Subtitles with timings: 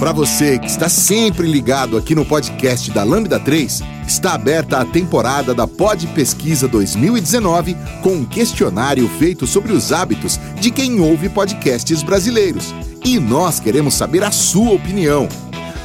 [0.00, 4.84] Para você que está sempre ligado aqui no podcast da Lambda 3, está aberta a
[4.86, 11.28] temporada da Pod Pesquisa 2019 com um questionário feito sobre os hábitos de quem ouve
[11.28, 12.74] podcasts brasileiros.
[13.04, 15.28] E nós queremos saber a sua opinião.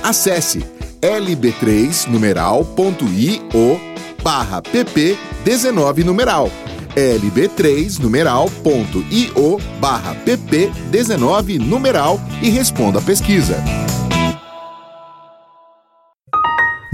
[0.01, 0.63] Acesse
[1.01, 3.81] lb3 numeral.io
[4.23, 6.49] barra pp 19 numeral
[6.95, 13.84] lb3 numeral.io barra pp 19 numeral e responda a pesquisa.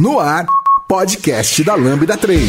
[0.02, 0.48] No ar,
[0.88, 2.42] podcast da Lambda 3.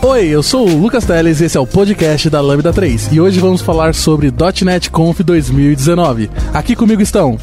[0.00, 3.12] Oi, eu sou o Lucas Teles e esse é o podcast da Lambda 3.
[3.12, 4.32] E hoje vamos falar sobre
[4.64, 6.30] .NET Conf 2019.
[6.54, 7.36] Aqui comigo estão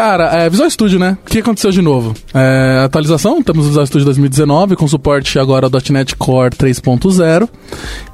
[0.00, 1.18] Cara, é, Visual Studio, né?
[1.26, 2.14] O que aconteceu de novo?
[2.32, 7.46] É, atualização, temos o Visual Studio 2019 com suporte agora ao .NET Core 3.0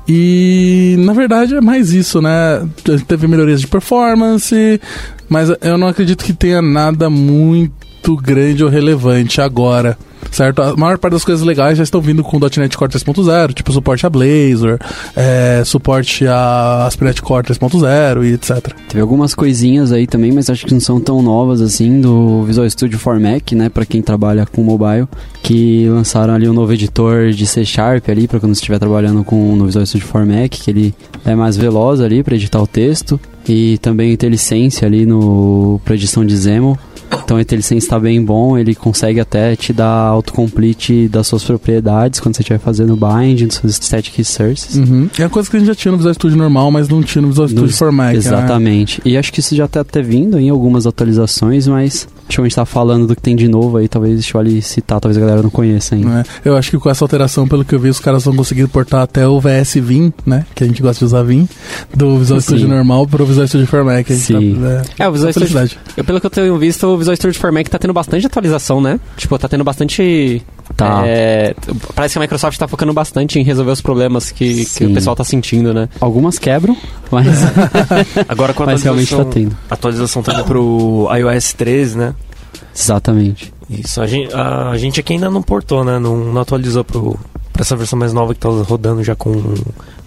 [0.08, 2.68] e na verdade é mais isso, né?
[3.06, 4.80] Teve melhorias de performance,
[5.28, 7.72] mas eu não acredito que tenha nada muito
[8.14, 9.96] grande ou relevante agora
[10.30, 10.62] certo?
[10.62, 13.72] A maior parte das coisas legais já estão vindo com o .NET Core 3.0, tipo
[13.72, 14.78] suporte a Blazor,
[15.14, 18.72] é, suporte a ASP.NET Core 3.0 e etc.
[18.88, 22.68] Teve algumas coisinhas aí também, mas acho que não são tão novas assim, do Visual
[22.68, 25.08] Studio for Mac, né, para quem trabalha com mobile,
[25.42, 29.56] que lançaram ali um novo editor de C Sharp ali, para quando estiver trabalhando com
[29.56, 30.94] no Visual Studio for Mac, que ele
[31.24, 35.94] é mais veloz ali para editar o texto, e também tem licença ali no para
[35.94, 36.76] edição de XAML.
[37.24, 42.20] Então o IntelliSense está bem bom, ele consegue até te dar autocomplete das suas propriedades
[42.20, 44.76] quando você estiver fazendo bind, dos seus static sources.
[44.76, 45.08] Uhum.
[45.18, 47.22] É uma coisa que a gente já tinha no Visual Studio normal, mas não tinha
[47.22, 48.12] no Visual Studio for Mac.
[48.12, 48.18] Né?
[48.18, 49.00] Exatamente.
[49.04, 49.12] Né?
[49.12, 52.44] E acho que isso já está até vindo em algumas atualizações, mas Acho que a
[52.44, 55.42] gente tá falando do que tem de novo aí, talvez vale citar, talvez a galera
[55.42, 56.20] não conheça ainda.
[56.44, 58.66] É, eu acho que com essa alteração, pelo que eu vi, os caras vão conseguir
[58.66, 60.44] portar até o VS Vim, né?
[60.54, 61.48] Que a gente gosta de usar Vim,
[61.94, 62.46] do Visual Sim.
[62.46, 64.08] Studio normal pro Visual Studio for Mac.
[64.08, 64.58] Sim.
[64.60, 65.78] Tá, é, é, o Visual Studio.
[65.96, 68.80] Eu, pelo que eu tenho visto, o Visual Studio for Mac tá tendo bastante atualização,
[68.80, 68.98] né?
[69.16, 70.42] Tipo, tá tendo bastante
[70.74, 71.02] Tá.
[71.06, 71.54] É,
[71.94, 75.14] parece que a Microsoft está focando bastante em resolver os problemas que, que o pessoal
[75.14, 75.88] está sentindo, né?
[76.00, 76.76] Algumas quebram,
[77.10, 77.26] mas.
[78.28, 79.56] Agora com a mas realmente está tendo.
[79.70, 82.14] A atualização também pro iOS 13, né?
[82.74, 83.54] Exatamente.
[83.70, 85.98] Isso, a gente, a, a gente aqui ainda não portou, né?
[85.98, 87.18] Não, não atualizou pro,
[87.56, 89.32] pra essa versão mais nova que tá rodando já com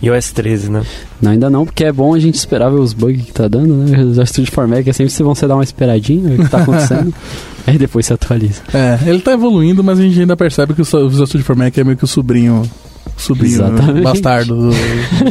[0.01, 0.83] iOS 13, né?
[1.21, 3.73] Não, ainda não, porque é bom a gente esperar ver os bugs que tá dando,
[3.73, 3.99] né?
[4.03, 7.13] Os Studio for Mac é sempre se vão dar uma esperadinha, o que tá acontecendo.
[7.65, 8.61] aí depois se atualiza.
[8.73, 11.75] É, ele tá evoluindo, mas a gente ainda percebe que o Visual Studio for Mac
[11.77, 12.63] é meio que o sobrinho
[13.17, 14.01] sobrinho Exatamente.
[14.01, 14.71] bastardo do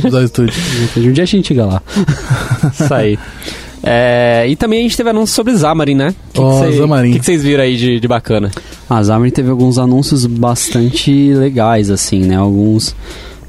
[0.03, 0.55] Visual Studio.
[0.97, 1.83] Um dia a gente chega lá.
[2.73, 3.19] Isso aí.
[3.83, 6.15] É, e também a gente teve anúncios sobre Xamarin, né?
[6.33, 7.19] Que oh, que.
[7.19, 8.51] O vocês viram aí de, de bacana?
[8.89, 12.37] A Xamarin teve alguns anúncios bastante legais, assim, né?
[12.37, 12.95] Alguns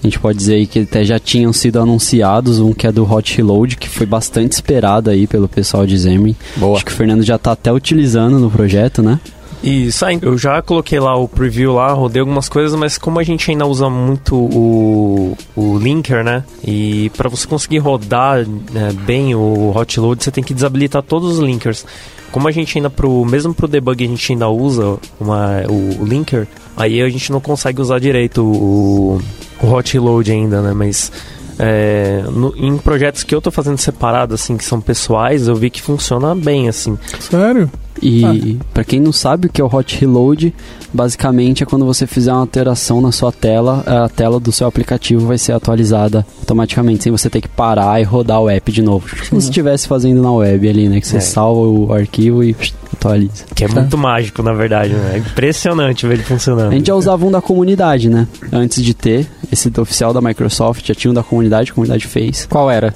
[0.02, 3.12] a gente pode dizer aí que até já tinham sido anunciados, um que é do
[3.12, 6.36] Hot Reload, que foi bastante esperado aí pelo pessoal de Xamarin.
[6.56, 6.76] Boa.
[6.76, 9.20] Acho que o Fernando já está até utilizando no projeto, né?
[9.62, 13.52] Isso, eu já coloquei lá o preview lá, rodei algumas coisas, mas como a gente
[13.52, 16.46] ainda usa muito o, o linker, né?
[16.64, 21.34] E para você conseguir rodar né, bem o hot load, você tem que desabilitar todos
[21.34, 21.86] os linkers.
[22.32, 26.06] Como a gente ainda pro mesmo pro debug a gente ainda usa uma, o, o
[26.06, 29.22] linker, aí a gente não consegue usar direito o,
[29.62, 30.74] o hot load ainda, né?
[30.74, 31.12] Mas
[31.60, 35.70] é, no, em projetos que eu tô fazendo separado, assim, que são pessoais, eu vi
[35.70, 36.98] que funciona bem, assim.
[37.20, 37.70] Sério?
[38.02, 38.66] E ah.
[38.74, 40.54] para quem não sabe o que é o hot reload,
[40.94, 45.28] basicamente é quando você fizer uma alteração na sua tela, a tela do seu aplicativo
[45.28, 49.08] vai ser atualizada automaticamente, sem você ter que parar e rodar o app de novo.
[49.10, 49.40] Como se uhum.
[49.40, 51.00] estivesse fazendo na web ali, né?
[51.00, 51.22] Que você é.
[51.22, 52.56] salva o arquivo e
[52.94, 53.46] atualiza.
[53.56, 55.12] Que é muito mágico, na verdade, né?
[55.16, 56.72] É impressionante ver ele funcionando.
[56.72, 58.28] A gente já usava um da comunidade, né?
[58.52, 62.46] Antes de ter esse oficial da Microsoft, já tinha um da comunidade, a comunidade fez.
[62.46, 62.94] Qual era?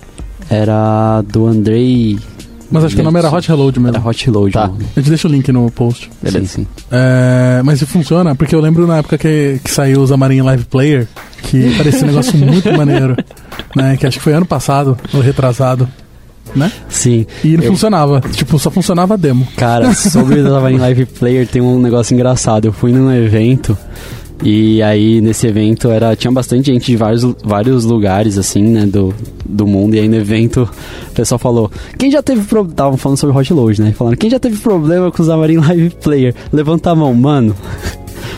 [0.49, 2.19] Era do Andrei
[2.73, 3.95] mas acho que o nome era Hot Reload mesmo.
[3.97, 4.51] Era Hot Reload.
[4.53, 4.65] Tá.
[4.65, 6.09] A gente deixa o link no post.
[6.21, 6.45] Beleza.
[6.45, 6.67] Sim, sim.
[6.91, 10.65] É, mas se funciona, porque eu lembro na época que, que saiu o Xamarin Live
[10.65, 11.07] Player,
[11.43, 13.15] que parecia um negócio muito maneiro.
[13.75, 15.87] Né, que acho que foi ano passado, ou retrasado.
[16.55, 16.71] né?
[16.89, 17.25] Sim.
[17.43, 18.21] E não Eu- funcionava.
[18.31, 19.47] Tipo, só funcionava a demo.
[19.57, 22.65] Cara, sobre o Xamarin Live Player tem um negócio engraçado.
[22.65, 23.77] Eu fui num evento
[24.43, 29.13] e aí nesse evento era tinha bastante gente de vários, vários lugares assim, né, do,
[29.45, 29.95] do mundo.
[29.95, 30.69] E aí no evento
[31.09, 33.93] o pessoal falou: "Quem já teve problema, estavam falando sobre Hot Load, né?
[33.93, 36.35] Falando: "Quem já teve problema com o Xamarin Live Player?
[36.51, 37.55] Levanta a mão, mano."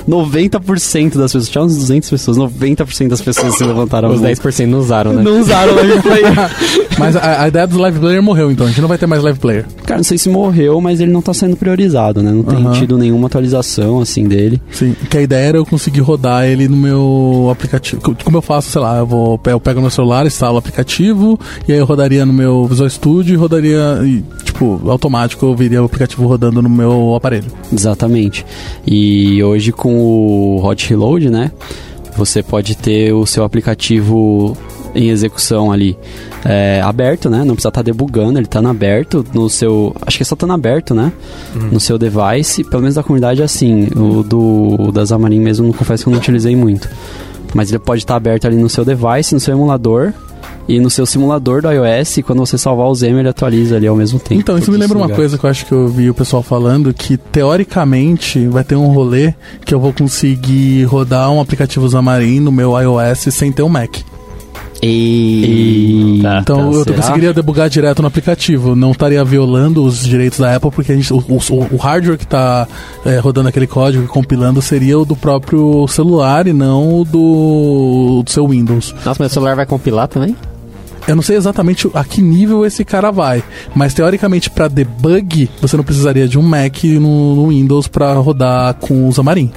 [0.07, 4.29] 90% das pessoas, tinha umas 200 pessoas, 90% das pessoas se levantaram Os mão.
[4.31, 5.21] 10% não usaram, né?
[5.23, 6.33] Não usaram o Live Player.
[6.97, 8.65] Mas a, a ideia do live player morreu, então.
[8.65, 9.65] A gente não vai ter mais live player.
[9.85, 12.31] Cara, não sei se morreu, mas ele não tá sendo priorizado, né?
[12.31, 14.61] Não tem tido nenhuma atualização assim dele.
[14.71, 14.95] Sim.
[15.09, 18.01] Que a ideia era eu conseguir rodar ele no meu aplicativo.
[18.01, 21.37] Co- Como eu faço, sei lá, eu, vou, eu pego meu celular, instalo o aplicativo,
[21.67, 24.54] e aí eu rodaria no meu Visual Studio e rodaria, e, tipo,
[24.89, 27.51] automático eu viria o aplicativo rodando no meu aparelho.
[27.71, 28.45] Exatamente.
[28.85, 31.51] E hoje com o Hot Reload, né?
[32.17, 34.55] Você pode ter o seu aplicativo
[34.95, 35.97] em execução ali
[36.45, 37.39] é, aberto, né?
[37.39, 39.93] Não precisa estar debugando, ele tá no aberto no seu.
[40.05, 41.11] Acho que é só tá no aberto, né?
[41.71, 42.63] No seu device.
[42.63, 43.87] Pelo menos da comunidade é assim.
[43.95, 46.89] O do o da Xamarin mesmo, não confesso que eu não utilizei muito.
[47.53, 50.13] Mas ele pode estar aberto ali no seu device, no seu emulador.
[50.67, 53.85] E no seu simulador do iOS, e quando você salvar o Zema, ele atualiza ali
[53.85, 54.41] ao mesmo tempo.
[54.41, 56.91] Então, isso me lembra uma coisa que eu acho que eu vi o pessoal falando,
[56.91, 59.33] que teoricamente vai ter um rolê
[59.63, 63.97] que eu vou conseguir rodar um aplicativo Xamarin no meu iOS sem ter um Mac.
[64.81, 66.21] E...
[66.41, 66.95] Então eu será?
[66.97, 71.13] conseguiria debugar direto no aplicativo, não estaria violando os direitos da Apple, porque a gente,
[71.13, 72.67] o, o- o hardware que está
[73.21, 78.29] rodando aquele código e compilando seria o do próprio celular e não o do, do
[78.31, 78.93] seu Windows.
[79.05, 80.35] Nossa, mas o celular vai compilar também?
[81.07, 83.43] Eu não sei exatamente a que nível esse cara vai,
[83.75, 88.73] mas teoricamente para debug você não precisaria de um Mac no, no Windows para rodar
[88.75, 89.51] com o Xamarin.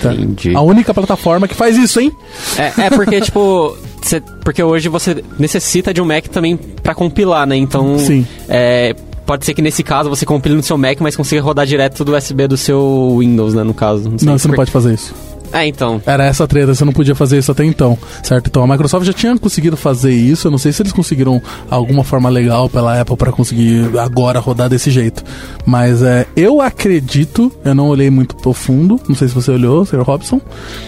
[0.00, 0.12] Tá?
[0.14, 0.54] Entendi.
[0.54, 2.12] A única plataforma que faz isso, hein?
[2.56, 3.76] É, é porque, tipo.
[4.02, 7.56] cê- porque hoje você necessita de um Mac também pra compilar, né?
[7.56, 7.98] Então.
[7.98, 8.24] Sim.
[8.48, 8.94] é,
[9.26, 12.14] pode ser que nesse caso você compile no seu Mac, mas consiga rodar direto do
[12.14, 13.64] USB do seu Windows, né?
[13.64, 14.04] No caso.
[14.18, 14.28] sei.
[14.28, 15.12] Não, você não Porque- pode fazer isso.
[15.52, 16.00] É, então.
[16.06, 18.46] Era essa a treta, você não podia fazer isso até então, certo?
[18.48, 21.40] Então a Microsoft já tinha conseguido fazer isso, eu não sei se eles conseguiram
[21.70, 25.22] alguma forma legal pela Apple para conseguir agora rodar desse jeito.
[25.66, 30.02] Mas é, eu acredito, eu não olhei muito profundo, não sei se você olhou, Sr.
[30.02, 30.40] Robson,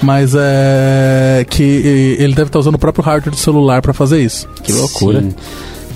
[0.03, 4.49] mas é que ele deve estar usando o próprio hardware do celular para fazer isso.
[4.63, 5.25] Que loucura.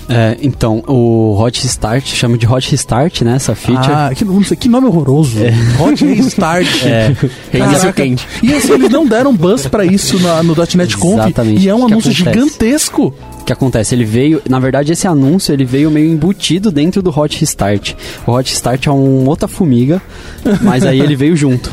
[0.09, 3.35] É, então, o Hot Start, chama de Hot Restart, né?
[3.35, 3.91] Essa feature.
[3.93, 5.37] Ah, que, não sei, que nome horroroso.
[5.79, 6.67] Hot Restart.
[6.83, 7.13] É.
[7.59, 8.03] Caraca.
[8.41, 11.19] E assim, eles não deram buzz pra isso na- no .NET Conf.
[11.19, 11.63] Exatamente.
[11.63, 12.39] E é um que anúncio acontece?
[12.39, 13.13] gigantesco.
[13.49, 13.95] O que acontece?
[13.95, 17.95] Ele veio, na verdade, esse anúncio ele veio meio embutido dentro do Hot Restart.
[18.27, 19.99] O Hot Restart é um outra formiga,
[20.61, 21.71] mas aí ele veio junto.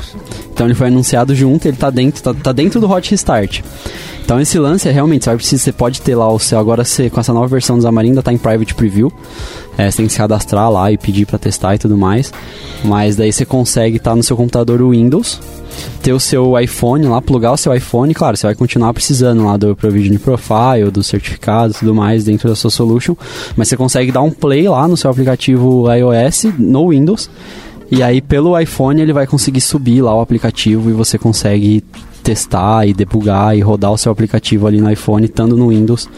[0.50, 3.60] Então ele foi anunciado junto, ele tá dentro, tá, tá dentro do Hot Restart.
[4.24, 6.82] Então esse lance é realmente, você vai precisar, você pode ter lá o seu, agora
[6.82, 9.12] você, com essa nova versão do Xamarin ainda tá em Private Preview.
[9.78, 12.32] É, você tem que se cadastrar lá e pedir pra testar e tudo mais.
[12.84, 15.40] Mas daí você consegue estar no seu computador Windows,
[16.02, 19.56] ter o seu iPhone lá, plugar o seu iPhone, claro, você vai continuar precisando lá
[19.56, 23.14] do Provision Profile, do certificado e tudo mais dentro da sua solution,
[23.56, 27.28] mas você consegue dar um play lá no seu aplicativo iOS no Windows,
[27.90, 31.82] e aí pelo iPhone ele vai conseguir subir lá o aplicativo e você consegue
[32.22, 36.08] testar e debugar e rodar o seu aplicativo ali no iPhone, estando no Windows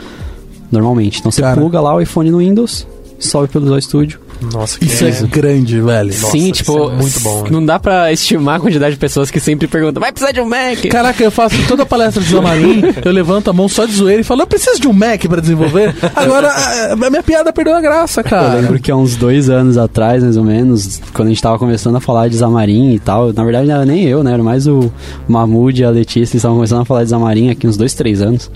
[0.71, 1.21] normalmente.
[1.21, 1.57] Então você Cara.
[1.57, 2.87] pluga lá o iPhone no Windows,
[3.19, 4.21] sobe pelo Visual Studio.
[4.53, 6.09] Nossa, que Isso é grande, velho.
[6.11, 7.49] Nossa, Sim, isso tipo, é muito bom, né?
[7.51, 10.49] não dá pra estimar a quantidade de pessoas que sempre perguntam, vai precisar de um
[10.49, 10.79] Mac?
[10.89, 14.21] Caraca, eu faço toda a palestra de Xamarin, eu levanto a mão só de zoeira
[14.21, 15.93] e falo, eu preciso de um Mac pra desenvolver.
[16.15, 18.55] Agora, a a minha piada perdeu a graça, Eu cara.
[18.61, 21.97] lembro que há uns dois anos atrás, mais ou menos, quando a gente tava começando
[21.97, 24.33] a falar de Xamarin e tal, na verdade não era nem eu, né?
[24.35, 24.89] Era mais o
[25.27, 28.23] Mahmoud e a Letícia, eles estavam começando a falar de Xamarin aqui uns dois, três
[28.23, 28.49] anos.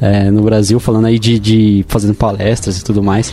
[0.00, 3.30] é, no Brasil, falando aí de, de fazendo palestras e tudo mais.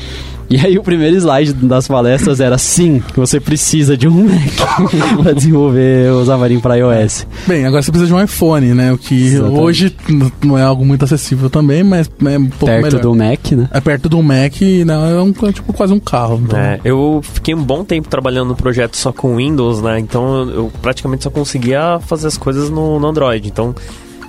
[0.50, 5.34] E aí o primeiro slide das palestras era sim, você precisa de um Mac pra
[5.34, 7.27] desenvolver o Xamarin para iOS.
[7.46, 8.94] Bem, agora você precisa de um iPhone, né?
[8.94, 9.60] O que Exatamente.
[9.60, 9.96] hoje
[10.44, 13.01] não é algo muito acessível também, mas é um pouco perto melhor.
[13.01, 13.70] do Mac, né?
[13.72, 14.94] É perto do Mac, né?
[15.12, 16.42] É um, é tipo quase um carro.
[16.42, 16.58] Então.
[16.58, 20.00] É, eu fiquei um bom tempo trabalhando no projeto só com Windows, né?
[20.00, 23.48] Então eu, eu praticamente só conseguia fazer as coisas no, no Android.
[23.48, 23.75] Então,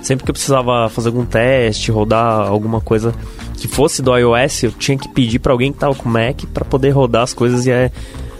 [0.01, 3.13] sempre que eu precisava fazer algum teste, rodar alguma coisa
[3.55, 6.63] que fosse do iOS, eu tinha que pedir pra alguém que tava com Mac pra
[6.63, 7.91] poder rodar as coisas e é,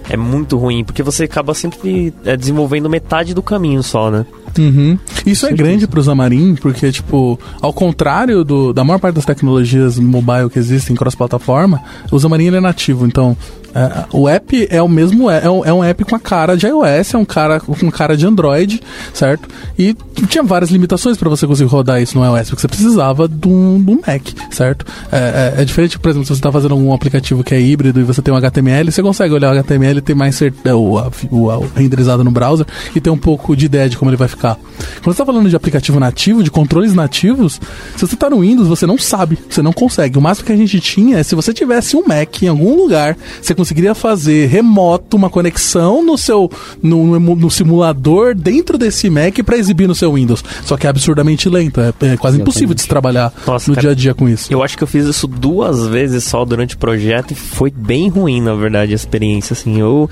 [0.09, 4.25] é muito ruim, porque você acaba sempre é, desenvolvendo metade do caminho só, né?
[4.57, 4.97] Uhum.
[5.25, 9.99] Isso é grande pro Xamarin, porque, tipo, ao contrário do, da maior parte das tecnologias
[9.99, 13.05] mobile que existem cross-plataforma, o Xamarin é nativo.
[13.05, 13.37] Então,
[13.73, 16.65] é, o app é o mesmo, é, um- é um app com a cara de
[16.67, 18.81] iOS, é um cara com cara de Android,
[19.13, 19.47] certo?
[19.77, 19.95] E
[20.27, 23.99] tinha várias limitações para você conseguir rodar isso no iOS, porque você precisava de um,
[24.05, 24.21] Mac,
[24.51, 24.85] certo?
[25.11, 27.99] É, é- é diferente, por exemplo, se você está fazendo algum aplicativo que é híbrido
[27.99, 30.97] e você tem um HTML, você consegue olhar o HTML e ter mais certeza, o,
[30.97, 34.09] a- o, a- o renderizado no browser e ter um pouco de ideia de como
[34.09, 34.55] ele vai ficar.
[34.55, 37.59] Quando você está falando de aplicativo nativo, de controles nativos,
[37.95, 40.17] se você está no Windows, você não sabe, você não consegue.
[40.17, 43.17] O máximo que a gente tinha é se você tivesse um Mac em algum lugar,
[43.41, 46.49] você conseguiria fazer remoto uma conexão no seu
[46.81, 50.43] no, no simulador dentro desse Mac para exibir no seu Windows.
[50.63, 53.81] Só que é absurdamente lento, é, é quase impossível de se trabalhar Nossa, no cara.
[53.81, 54.51] dia a dia com isso.
[54.51, 58.07] Eu acho que eu fiz isso duas vezes só durante o projeto e foi bem
[58.07, 59.77] ruim, na verdade, a experiência, assim.
[59.79, 60.09] Eu.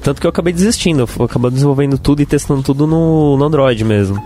[0.00, 3.82] Tanto que eu acabei desistindo, eu acabei desenvolvendo tudo e testando tudo no, no Android
[3.84, 4.22] mesmo.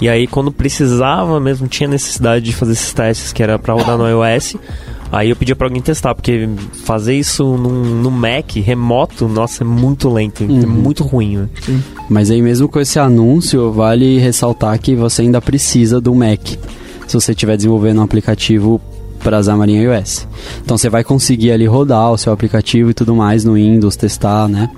[0.00, 3.96] E aí, quando precisava mesmo, tinha necessidade de fazer esses testes que era pra rodar
[3.96, 4.56] no iOS.
[5.12, 6.48] Aí eu pedia pra alguém testar, porque
[6.84, 11.48] fazer isso num, no Mac remoto, nossa, é muito lento, é muito ruim, né?
[12.08, 16.40] Mas aí mesmo com esse anúncio, vale ressaltar que você ainda precisa do Mac.
[17.06, 18.80] Se você estiver desenvolvendo um aplicativo
[19.22, 20.26] para Xamarin iOS.
[20.64, 24.48] Então você vai conseguir ali rodar o seu aplicativo e tudo mais no Windows, testar,
[24.48, 24.68] né?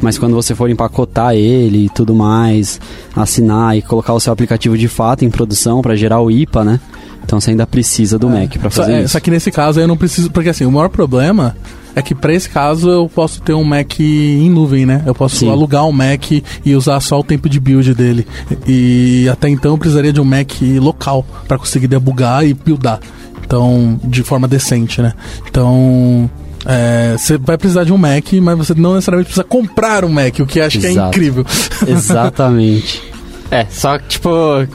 [0.00, 2.80] Mas quando você for empacotar ele e tudo mais,
[3.14, 6.80] assinar e colocar o seu aplicativo de fato em produção para gerar o IPA, né?
[7.28, 9.10] Então você ainda precisa do Mac para Só, fazer é, isso.
[9.12, 10.30] só que nesse caso eu não preciso.
[10.30, 11.54] Porque assim, o maior problema
[11.94, 15.02] é que pra esse caso eu posso ter um Mac em nuvem, né?
[15.04, 15.50] Eu posso Sim.
[15.50, 18.26] alugar um Mac e usar só o tempo de build dele.
[18.66, 22.98] E até então eu precisaria de um Mac local pra conseguir debugar e buildar.
[23.44, 25.12] Então, de forma decente, né?
[25.50, 26.30] Então.
[26.64, 30.38] é, Você vai precisar de um Mac, mas você não necessariamente precisa comprar um Mac,
[30.40, 31.08] o que acho que é Exato.
[31.08, 31.44] incrível.
[31.86, 33.02] Exatamente.
[33.50, 34.28] É, só que, tipo,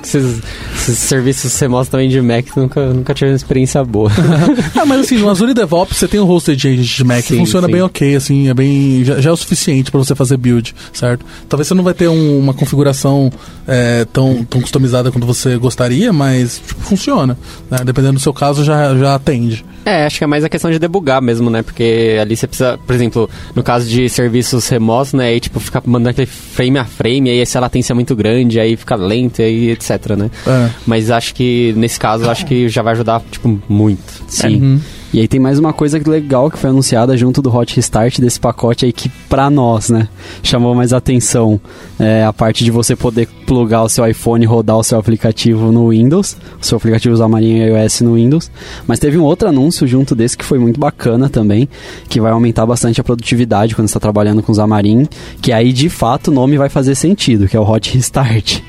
[0.03, 0.41] esses,
[0.75, 4.09] esses serviços remotos também de Mac nunca, nunca tive uma experiência boa.
[4.75, 7.67] Ah, mas assim, no Azure DevOps você tem o hosted agent de Mac, Sim, funciona
[7.67, 7.73] sim.
[7.73, 9.03] bem ok, assim, é bem.
[9.05, 11.23] Já, já é o suficiente pra você fazer build, certo?
[11.47, 13.31] Talvez você não vai ter um- uma configuração
[13.67, 17.37] é, tão, tão customizada quanto você gostaria, mas tipo, funciona.
[17.69, 17.79] né?
[17.85, 19.63] Dependendo do seu caso, já, já atende.
[19.85, 21.61] É, acho que é mais a questão de debugar mesmo, né?
[21.61, 25.27] Porque ali você precisa, por exemplo, no caso de serviços remotos, né?
[25.27, 28.75] Aí, tipo, ficar mandando aquele frame a frame, aí essa latência é muito grande, aí
[28.75, 30.31] fica lento, aí etc, né?
[30.47, 30.69] É.
[30.85, 34.23] Mas acho que, nesse caso, acho que já vai ajudar, tipo, muito.
[34.27, 34.61] Sim.
[34.61, 34.81] Uhum.
[35.13, 38.39] E aí tem mais uma coisa legal que foi anunciada junto do Hot Restart desse
[38.39, 40.07] pacote aí que pra nós, né,
[40.41, 41.61] chamou mais atenção.
[41.99, 45.71] É a parte de você poder plugar o seu iPhone e rodar o seu aplicativo
[45.71, 48.49] no Windows, o seu aplicativo Xamarin iOS no Windows.
[48.87, 51.69] Mas teve um outro anúncio junto desse que foi muito bacana também,
[52.09, 55.07] que vai aumentar bastante a produtividade quando está trabalhando com Xamarin,
[55.39, 58.61] que aí de fato o nome vai fazer sentido, que é o Hot Restart.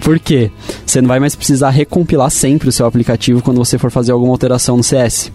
[0.00, 0.52] Por quê?
[0.86, 4.32] Você não vai mais precisar recompilar sempre o seu aplicativo quando você for fazer alguma
[4.32, 5.32] alteração no CS.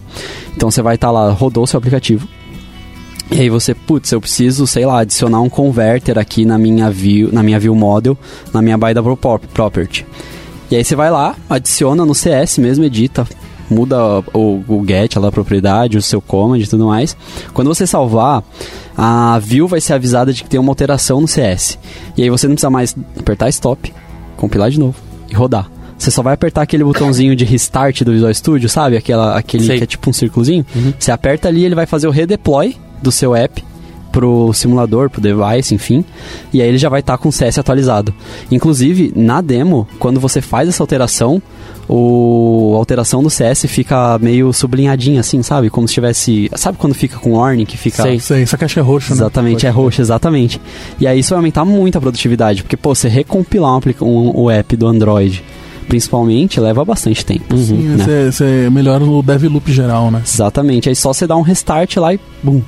[0.56, 2.26] Então você vai estar lá, rodou o seu aplicativo.
[3.30, 7.30] E aí você, putz, eu preciso, sei lá, adicionar um converter aqui na minha view,
[7.32, 8.16] na minha view model,
[8.52, 10.06] na minha by double prop- property.
[10.70, 13.26] E aí você vai lá, adiciona no CS mesmo, edita,
[13.68, 17.16] muda o, o get a propriedade, o seu command e tudo mais.
[17.52, 18.42] Quando você salvar,
[18.96, 21.78] a view vai ser avisada de que tem uma alteração no CS.
[22.16, 23.92] E aí você não precisa mais apertar stop,
[24.36, 24.96] compilar de novo
[25.28, 25.68] e rodar.
[25.98, 28.96] Você só vai apertar aquele botãozinho de restart do Visual Studio, sabe?
[28.96, 29.78] Aquela, aquele Sei.
[29.78, 30.64] que é tipo um círculozinho.
[30.98, 33.64] Você aperta ali, ele vai fazer o redeploy do seu app
[34.16, 36.02] pro simulador, pro device, enfim.
[36.50, 38.14] E aí ele já vai estar com o CS atualizado.
[38.50, 41.42] Inclusive, na demo, quando você faz essa alteração,
[41.86, 45.68] o a alteração do CS fica meio sublinhadinha assim, sabe?
[45.68, 48.18] Como se tivesse, sabe quando fica com warning que fica Sei.
[48.18, 49.16] Sei, só que acho que é roxo, né?
[49.16, 50.60] Exatamente, é roxo, exatamente.
[50.98, 54.50] E aí isso vai aumentar muito a produtividade, porque, pô, você recompilar um, um, o
[54.50, 55.44] app do Android,
[55.86, 57.56] principalmente, leva bastante tempo.
[57.56, 58.04] Sim, né?
[58.04, 60.22] você, você melhora o dev loop geral, né?
[60.24, 62.62] Exatamente, aí só você dá um restart lá e bum,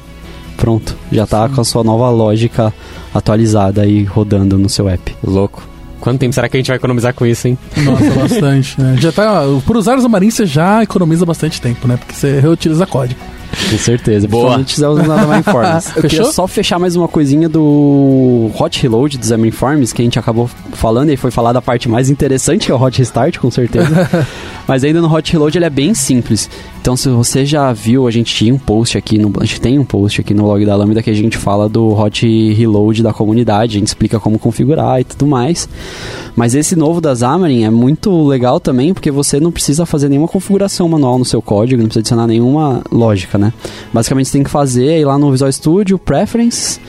[0.56, 0.96] pronto.
[1.10, 2.72] Já tá com a sua nova lógica
[3.14, 5.14] atualizada aí rodando no seu app.
[5.24, 5.66] Louco.
[6.00, 7.58] Quanto tempo será que a gente vai economizar com isso, hein?
[7.78, 8.96] Nossa, bastante, né?
[9.00, 11.96] Já tá, por usar o Xamarin você já economiza bastante tempo, né?
[11.96, 13.20] Porque você reutiliza código.
[13.70, 14.26] Com certeza.
[14.28, 14.54] Boa.
[14.54, 15.92] Principalmente se quiser usar nada mais Informs.
[15.96, 20.04] Eu queria só fechar mais uma coisinha do Hot Reload do Xamarin Forms, que a
[20.04, 23.38] gente acabou falando e foi falar da parte mais interessante, que é o Hot Restart,
[23.38, 24.08] com certeza.
[24.66, 26.48] Mas ainda no Hot Reload ele é bem simples.
[26.80, 29.78] Então se você já viu, a gente tinha um post aqui, no, a gente tem
[29.78, 33.12] um post aqui no log da Lambda que a gente fala do Hot Reload da
[33.12, 35.68] comunidade, a gente explica como configurar e tudo mais.
[36.34, 40.28] Mas esse novo da Xamarin é muito legal também, porque você não precisa fazer nenhuma
[40.28, 43.52] configuração manual no seu código, não precisa adicionar nenhuma lógica, né?
[43.92, 46.80] Basicamente você tem que fazer é ir lá no Visual Studio, Preferences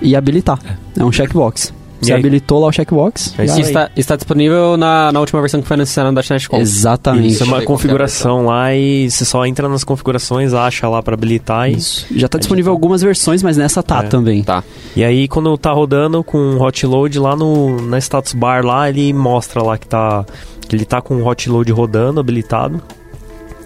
[0.00, 0.58] e habilitar.
[0.96, 1.83] É um checkbox.
[2.04, 2.18] Você aí?
[2.20, 3.34] habilitou lá o checkbox.
[3.38, 3.60] É isso aí.
[3.62, 6.48] Está, está disponível na, na última versão que foi anunciada no .NET.
[6.52, 7.28] Exatamente.
[7.28, 11.70] Isso é uma configuração lá e você só entra nas configurações, acha lá pra habilitar
[11.70, 12.06] e, Isso.
[12.14, 14.08] Já tá disponível algumas versões, mas nessa tá É.
[14.08, 14.42] também.
[14.42, 14.62] Tá.
[14.96, 18.88] e aí quando tá rodando com o hot load lá no na status bar lá,
[18.88, 20.24] ele mostra lá que tá
[20.68, 22.80] que ele tá com o hot load rodando, habilitado.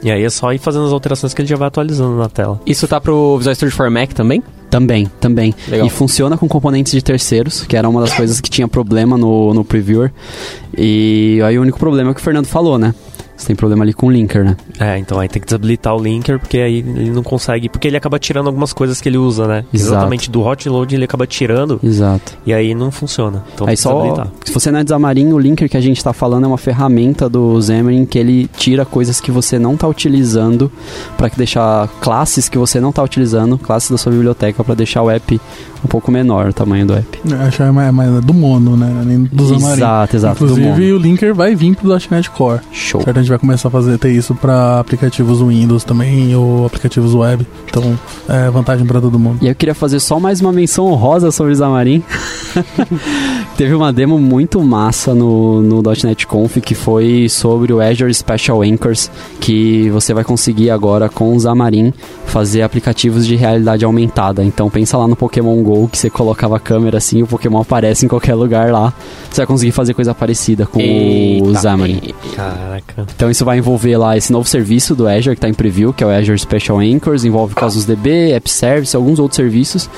[0.02, 2.60] E aí é só ir fazendo as alterações que ele já vai atualizando na tela.
[2.64, 4.42] Isso tá pro Visual Studio for Mac também?
[4.70, 5.54] Também, também.
[5.66, 5.86] Legal.
[5.86, 9.54] E funciona com componentes de terceiros, que era uma das coisas que tinha problema no,
[9.54, 10.12] no Previewer.
[10.76, 12.94] E aí o único problema é o que o Fernando falou, né?
[13.38, 14.56] Você tem problema ali com o linker, né?
[14.80, 17.96] É, então aí tem que desabilitar o linker, porque aí ele não consegue, porque ele
[17.96, 19.64] acaba tirando algumas coisas que ele usa, né?
[19.72, 19.92] Exato.
[19.92, 22.36] Exatamente do hot load ele acaba tirando Exato.
[22.44, 23.44] e aí não funciona.
[23.54, 24.28] Então Aí tem que só, desabilitar.
[24.44, 26.58] se você não é de Xamarin, o linker que a gente tá falando é uma
[26.58, 30.70] ferramenta do Xamarin que ele tira coisas que você não tá utilizando
[31.16, 35.10] para deixar classes que você não tá utilizando, classes da sua biblioteca para deixar o
[35.10, 35.40] app
[35.84, 37.20] um pouco menor, o tamanho do app.
[37.46, 39.02] Acho que é mais, mais do mono, né?
[39.06, 39.76] Nem do Xamarin.
[39.76, 40.38] Exato, exato.
[40.44, 40.96] do Inclusive, Mono.
[40.96, 42.60] o linker vai vir pro .NET Core.
[42.72, 43.00] Show.
[43.02, 43.27] Certo?
[43.28, 47.46] A gente vai começar a fazer, ter isso para aplicativos Windows também, ou aplicativos web.
[47.68, 49.38] Então, é vantagem para todo mundo.
[49.42, 52.02] E eu queria fazer só mais uma menção honrosa sobre Xamarin.
[53.58, 58.62] Teve uma demo muito massa no, no .NET Conf que foi sobre o Azure Special
[58.62, 61.92] Anchors, que você vai conseguir agora com o Xamarin
[62.26, 64.44] fazer aplicativos de realidade aumentada.
[64.44, 67.60] Então pensa lá no Pokémon GO, que você colocava a câmera assim e o Pokémon
[67.60, 68.94] aparece em qualquer lugar lá.
[69.28, 71.60] Você vai conseguir fazer coisa parecida com o Eita.
[71.60, 72.00] Xamarin.
[72.34, 73.06] Caraca.
[73.18, 76.04] Então isso vai envolver lá esse novo serviço do Azure que está em preview, que
[76.04, 79.90] é o Azure Special Anchors, envolve Cosmos DB, App Service, alguns outros serviços.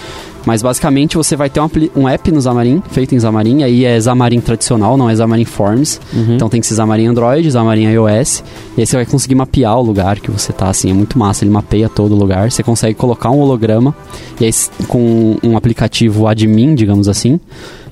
[0.46, 4.00] Mas basicamente você vai ter um, um app no Xamarin, feito em Xamarin, aí é
[4.00, 6.00] Xamarin tradicional, não é Xamarin Forms.
[6.14, 6.36] Uhum.
[6.36, 8.42] Então tem que ser Xamarin Android, Xamarin iOS.
[8.74, 11.44] E aí você vai conseguir mapear o lugar que você tá, assim, é muito massa,
[11.44, 12.50] ele mapeia todo o lugar.
[12.50, 13.94] Você consegue colocar um holograma,
[14.40, 14.52] e aí
[14.88, 17.38] com um aplicativo admin, digamos assim.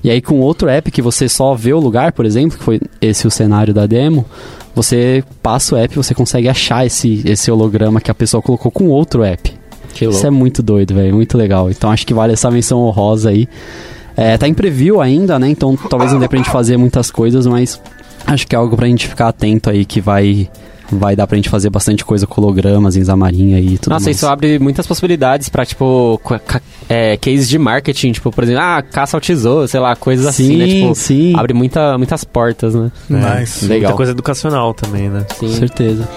[0.03, 2.81] E aí com outro app que você só vê o lugar, por exemplo, que foi
[2.99, 4.25] esse o cenário da demo,
[4.81, 8.87] você passa o app, você consegue achar esse, esse holograma que a pessoa colocou com
[8.87, 9.53] outro app.
[9.93, 11.69] Que Isso é muito doido, velho, muito legal.
[11.69, 13.47] Então acho que vale essa menção honrosa aí.
[14.15, 15.49] É, tá em preview ainda, né?
[15.49, 17.81] Então talvez não dê pra gente fazer muitas coisas, mas
[18.25, 20.49] acho que é algo pra gente ficar atento aí que vai
[20.91, 24.05] vai dar pra gente fazer bastante coisa com hologramas em Xamarin aí e tudo Nossa,
[24.05, 24.17] mais.
[24.17, 26.19] isso abre muitas possibilidades pra, tipo,
[26.87, 30.57] é, case de marketing, tipo, por exemplo, ah, caça ao tesouro, sei lá, coisas assim,
[30.57, 30.67] né?
[30.67, 32.91] Tipo, sim, abre muita, muitas portas, né?
[33.09, 33.65] Nice.
[33.65, 33.89] Legal.
[33.89, 35.25] Muita coisa educacional também, né?
[35.37, 36.07] com certeza.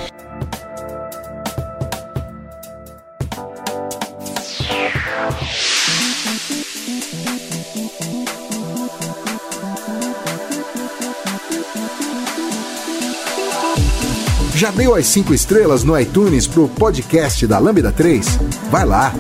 [14.73, 18.27] Já deu as 5 estrelas no iTunes pro podcast da Lambda 3?
[18.71, 19.13] Vai lá.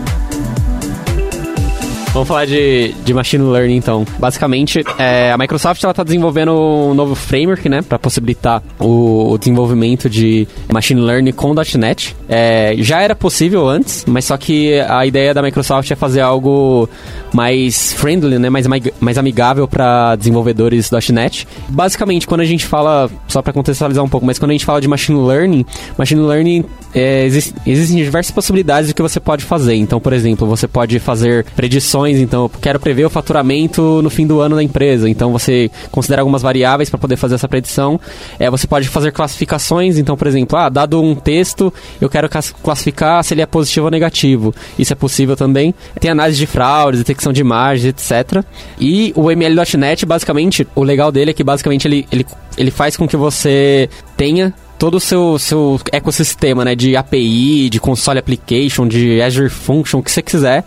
[2.12, 4.04] Vamos falar de, de machine learning, então.
[4.18, 9.38] Basicamente, é, a Microsoft ela está desenvolvendo um novo framework, né, para possibilitar o, o
[9.38, 12.14] desenvolvimento de machine learning com .NET.
[12.28, 16.86] É, já era possível antes, mas só que a ideia da Microsoft é fazer algo
[17.32, 18.66] mais friendly, né, mais,
[19.00, 21.48] mais amigável para desenvolvedores .NET.
[21.70, 24.82] Basicamente, quando a gente fala, só para contextualizar um pouco, mas quando a gente fala
[24.82, 25.64] de machine learning,
[25.96, 26.62] machine learning
[26.94, 29.76] é, exist- existem diversas possibilidades do que você pode fazer.
[29.76, 32.01] Então, por exemplo, você pode fazer predições.
[32.10, 35.08] Então, eu quero prever o faturamento no fim do ano da empresa.
[35.08, 38.00] Então, você considera algumas variáveis para poder fazer essa predição.
[38.38, 39.98] É, você pode fazer classificações.
[39.98, 42.28] Então, por exemplo, ah, dado um texto, eu quero
[42.62, 44.54] classificar se ele é positivo ou negativo.
[44.78, 45.74] Isso é possível também.
[46.00, 48.44] Tem análise de fraudes, detecção de imagens, etc.
[48.78, 53.06] E o ML.NET, basicamente, o legal dele é que basicamente ele, ele, ele faz com
[53.06, 59.22] que você tenha todo o seu, seu ecossistema, né, de API, de console application, de
[59.22, 60.64] Azure Function, o que você quiser,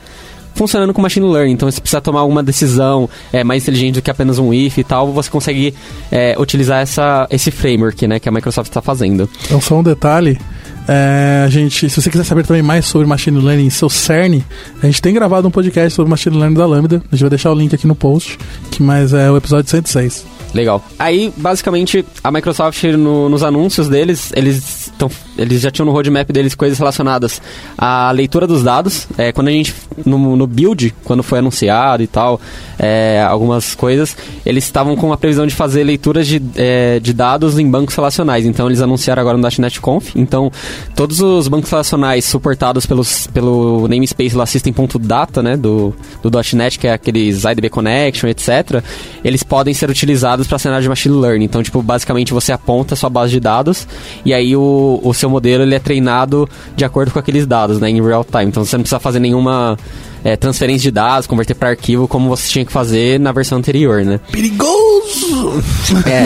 [0.55, 1.51] funcionando com machine learning.
[1.53, 4.83] Então, se precisar tomar alguma decisão é, mais inteligente do que apenas um if e
[4.83, 5.73] tal, você consegue
[6.11, 9.29] é, utilizar essa, esse framework, né, que a Microsoft está fazendo.
[9.45, 10.39] Então, só um detalhe.
[10.87, 14.41] É, a gente, se você quiser saber também mais sobre Machine Learning e seu CERN,
[14.81, 16.97] a gente tem gravado um podcast sobre Machine Learning da Lambda.
[17.11, 18.37] A gente vai deixar o link aqui no post,
[18.71, 20.25] que mais é o episódio 106.
[20.53, 20.81] Legal.
[20.99, 26.29] Aí, basicamente, a Microsoft, no- nos anúncios deles, eles, tão, eles já tinham no roadmap
[26.31, 27.41] deles coisas relacionadas
[27.77, 29.07] à leitura dos dados.
[29.17, 29.73] É, quando a gente,
[30.05, 32.39] no, no build, quando foi anunciado e tal,
[32.79, 37.59] é, algumas coisas, eles estavam com a previsão de fazer leituras de, é, de dados
[37.59, 38.45] em bancos relacionais.
[38.45, 40.15] Então, eles anunciaram agora no .NET Conf.
[40.15, 40.51] Então,
[40.95, 46.87] todos os bancos relacionais suportados pelos, pelo namespace lá system.data, né, do, do .NET, que
[46.87, 48.83] é aqueles IDB Connection, etc.,
[49.23, 51.45] eles podem ser utilizados para cenário de machine learning.
[51.45, 53.87] Então, tipo, basicamente você aponta a sua base de dados
[54.23, 57.79] e aí o, o, o seu modelo ele é treinado de acordo com aqueles dados,
[57.79, 58.45] né, em real time.
[58.45, 59.77] Então você não precisa fazer nenhuma
[60.23, 64.03] é, transferência de dados, converter para arquivo como você tinha que fazer na versão anterior,
[64.03, 64.19] né?
[64.31, 64.95] Perigoso!
[66.05, 66.25] É.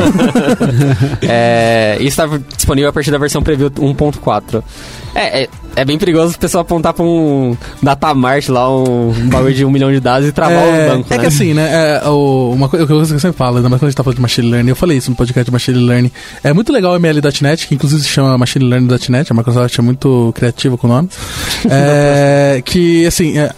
[1.28, 4.63] é isso está disponível a partir da versão preview 1.4.
[5.13, 5.50] É, é,
[5.82, 9.72] é, bem perigoso o pessoal apontar pra um datamart lá, um, um bagulho de um
[9.72, 11.22] milhão de dados e travar é, o banco, É né?
[11.22, 11.70] que assim, né?
[12.04, 14.15] É, o, uma coisa que eu sempre falo, ainda mais quando a gente tá falando
[14.18, 16.12] de Machine Learning, eu falei isso no podcast de Machine Learning.
[16.44, 20.32] É muito legal o ML.NET, que inclusive se chama Machine Learning.NET, a Microsoft é muito
[20.36, 21.10] criativa com o nome.
[21.70, 23.52] é, que, assim, é,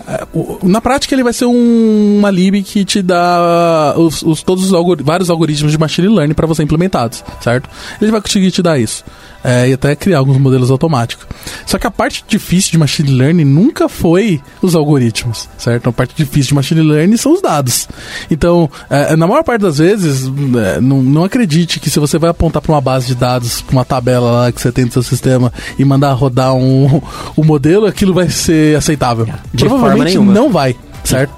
[0.63, 4.73] na prática ele vai ser um, uma lib que te dá os, os- todos os
[4.73, 7.69] algori- vários algoritmos de Machine Learning para você implementados, certo?
[8.01, 9.03] Ele vai conseguir te dar isso.
[9.43, 11.25] É, e até criar alguns modelos automáticos.
[11.65, 15.89] Só que a parte difícil de machine learning nunca foi os algoritmos, certo?
[15.89, 17.87] A parte difícil de machine learning são os dados.
[18.29, 22.29] Então, é, na maior parte das vezes, é, não, não acredite que se você vai
[22.29, 25.03] apontar para uma base de dados, para uma tabela lá que você tem no seu
[25.03, 27.01] sistema e mandar rodar um,
[27.37, 29.25] um modelo, aquilo vai ser aceitável.
[29.53, 30.33] De forma Provavelmente nenhuma.
[30.33, 31.33] não vai, certo?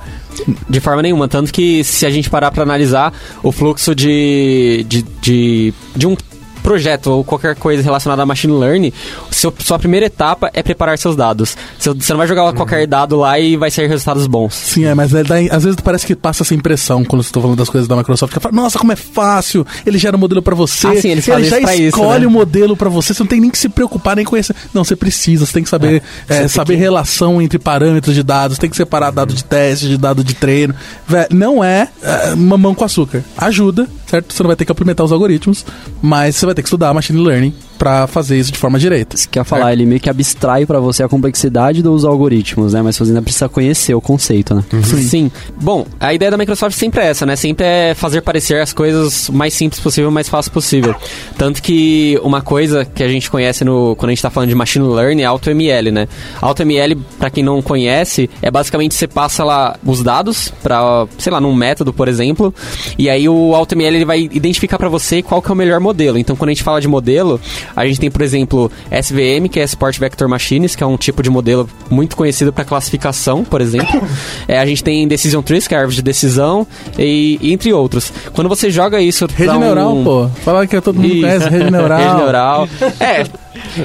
[0.70, 1.28] De forma nenhuma.
[1.28, 6.16] Tanto que se a gente parar pra analisar o fluxo de, de, de, de um
[6.63, 8.93] projeto ou qualquer coisa relacionada a machine learning,
[9.30, 11.56] seu, sua primeira etapa é preparar seus dados.
[11.78, 14.54] Você você não vai jogar qualquer dado lá e vai sair resultados bons.
[14.56, 17.41] Sim, é, mas é, daí, às vezes parece que passa essa impressão quando você tá
[17.41, 18.34] falando das coisas da Microsoft.
[18.34, 20.88] Que fala, nossa, como é fácil, ele gera um modelo pra você.
[20.88, 22.28] Ah, sim, ele já isso pra isso, escolhe né?
[22.28, 24.56] o modelo pra você, você não tem nem que se preocupar nem conhecer.
[24.73, 28.69] Não, você precisa, você tem que saber, é, saber relação entre parâmetros de dados, tem
[28.69, 30.73] que separar dado de teste, de dado de treino.
[31.08, 33.23] Vé, não é, é mamão com açúcar.
[33.38, 34.34] Ajuda, certo?
[34.34, 35.65] Você não vai ter que implementar os algoritmos,
[36.02, 39.15] mas você vai ter que estudar machine learning pra fazer isso de forma direita.
[39.15, 42.82] Isso que ia falar, ele meio que abstrai pra você a complexidade dos algoritmos, né?
[42.82, 44.63] Mas você ainda precisa conhecer o conceito, né?
[44.84, 45.32] Sim.
[45.60, 47.36] Bom, a ideia da Microsoft sempre é essa, né?
[47.36, 50.95] Sempre é fazer parecer as coisas o mais simples possível, o mais fácil possível.
[51.38, 54.56] Tanto que uma coisa que a gente conhece no, quando a gente tá falando de
[54.56, 56.08] machine learning é AutoML, né?
[56.41, 61.41] AutoML, pra quem não conhece, é basicamente você passa lá os dados pra, sei lá,
[61.41, 62.54] num método, por exemplo,
[62.97, 66.18] e aí o AutoML ele vai identificar pra você qual que é o melhor modelo.
[66.18, 67.39] Então, quando a gente fala de modelo,
[67.76, 71.24] a gente tem, por exemplo, SVM, que é Support Vector Machines, que é um tipo
[71.24, 74.02] de modelo muito conhecido para classificação, por exemplo.
[74.48, 77.72] É, a gente tem Decision Trees, que é a árvore de decisão, e, e entre
[77.72, 78.12] outros.
[78.34, 79.60] Quando você joga isso Rede um...
[79.60, 80.28] neural, pô.
[80.44, 81.22] Falar que todo mundo Isso.
[81.22, 82.00] conhece rede neural.
[82.00, 82.70] Rede neural.
[83.00, 83.24] É.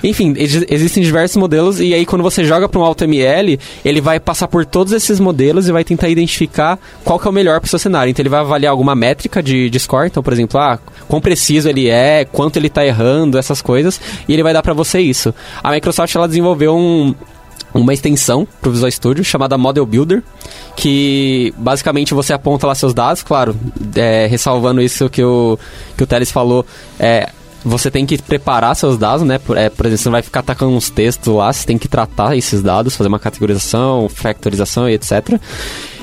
[0.02, 4.18] Enfim, ex- existem diversos modelos e aí quando você joga para um AutoML, ele vai
[4.18, 7.66] passar por todos esses modelos e vai tentar identificar qual que é o melhor para
[7.66, 8.10] o seu cenário.
[8.10, 11.68] Então ele vai avaliar alguma métrica de, de score, então por exemplo, ah, quão preciso
[11.68, 15.34] ele é, quanto ele está errando, essas coisas, e ele vai dar para você isso.
[15.62, 17.14] A Microsoft ela desenvolveu um
[17.74, 20.22] uma extensão para o Visual Studio chamada Model Builder,
[20.74, 23.54] que basicamente você aponta lá seus dados, claro,
[23.94, 25.58] é, ressalvando isso que o,
[25.94, 26.64] que o Teles falou,
[26.98, 27.28] é,
[27.64, 29.38] você tem que preparar seus dados, né?
[29.38, 31.88] Por, é, por exemplo, você não vai ficar atacando uns textos lá, você tem que
[31.88, 35.38] tratar esses dados, fazer uma categorização, factorização e etc.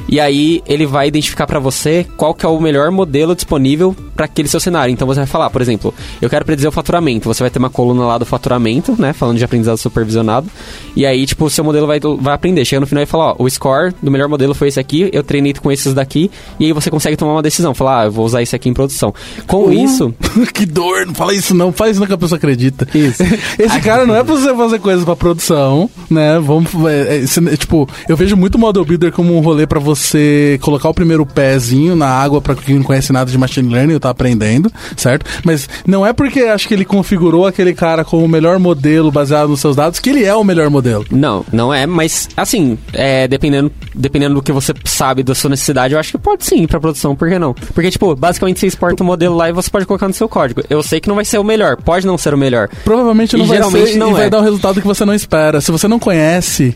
[0.08, 4.26] E aí ele vai identificar para você qual que é o melhor modelo disponível para
[4.26, 4.92] aquele seu cenário.
[4.92, 7.28] Então você vai falar, por exemplo, eu quero predizer o faturamento.
[7.28, 9.14] Você vai ter uma coluna lá do faturamento, né?
[9.14, 10.48] Falando de aprendizado supervisionado.
[10.96, 12.64] E aí, tipo, o seu modelo vai, vai aprender.
[12.66, 15.24] Chega no final e fala, ó, o score do melhor modelo foi esse aqui, eu
[15.24, 17.74] treinei com esses daqui, e aí você consegue tomar uma decisão.
[17.74, 19.14] Falar, ah, eu vou usar esse aqui em produção.
[19.48, 20.14] Com isso,
[20.54, 22.88] que dor, não fala isso não, fala isso que a pessoa acredita.
[22.98, 23.24] Isso.
[23.60, 26.40] Esse cara não é pra você fazer coisas pra produção, né?
[26.40, 29.66] Vamos, é, é, esse- é, tipo, eu vejo muito o Model Builder como um rolê
[29.68, 33.72] pra você colocar o primeiro pezinho na água pra quem não conhece nada de machine
[33.72, 35.26] learning, tá aprendendo, certo?
[35.44, 39.50] Mas não é porque acho que ele configurou aquele cara como o melhor modelo baseado
[39.50, 41.06] nos seus dados que ele é o melhor modelo.
[41.12, 45.94] Não, não é, mas assim, é, dependendo, dependendo do que você sabe da sua necessidade,
[45.94, 47.54] eu acho que pode sim ir pra produção, por que não?
[47.54, 50.62] Porque, tipo, basicamente você exporta o modelo lá e você pode colocar no seu código.
[50.70, 52.70] Eu sei que não vai ser o melhor, pode não ser o melhor.
[52.84, 54.30] Provavelmente não E vai geralmente ser não e vai é.
[54.30, 55.62] dar o resultado que você não espera.
[55.62, 56.76] Se você não conhece,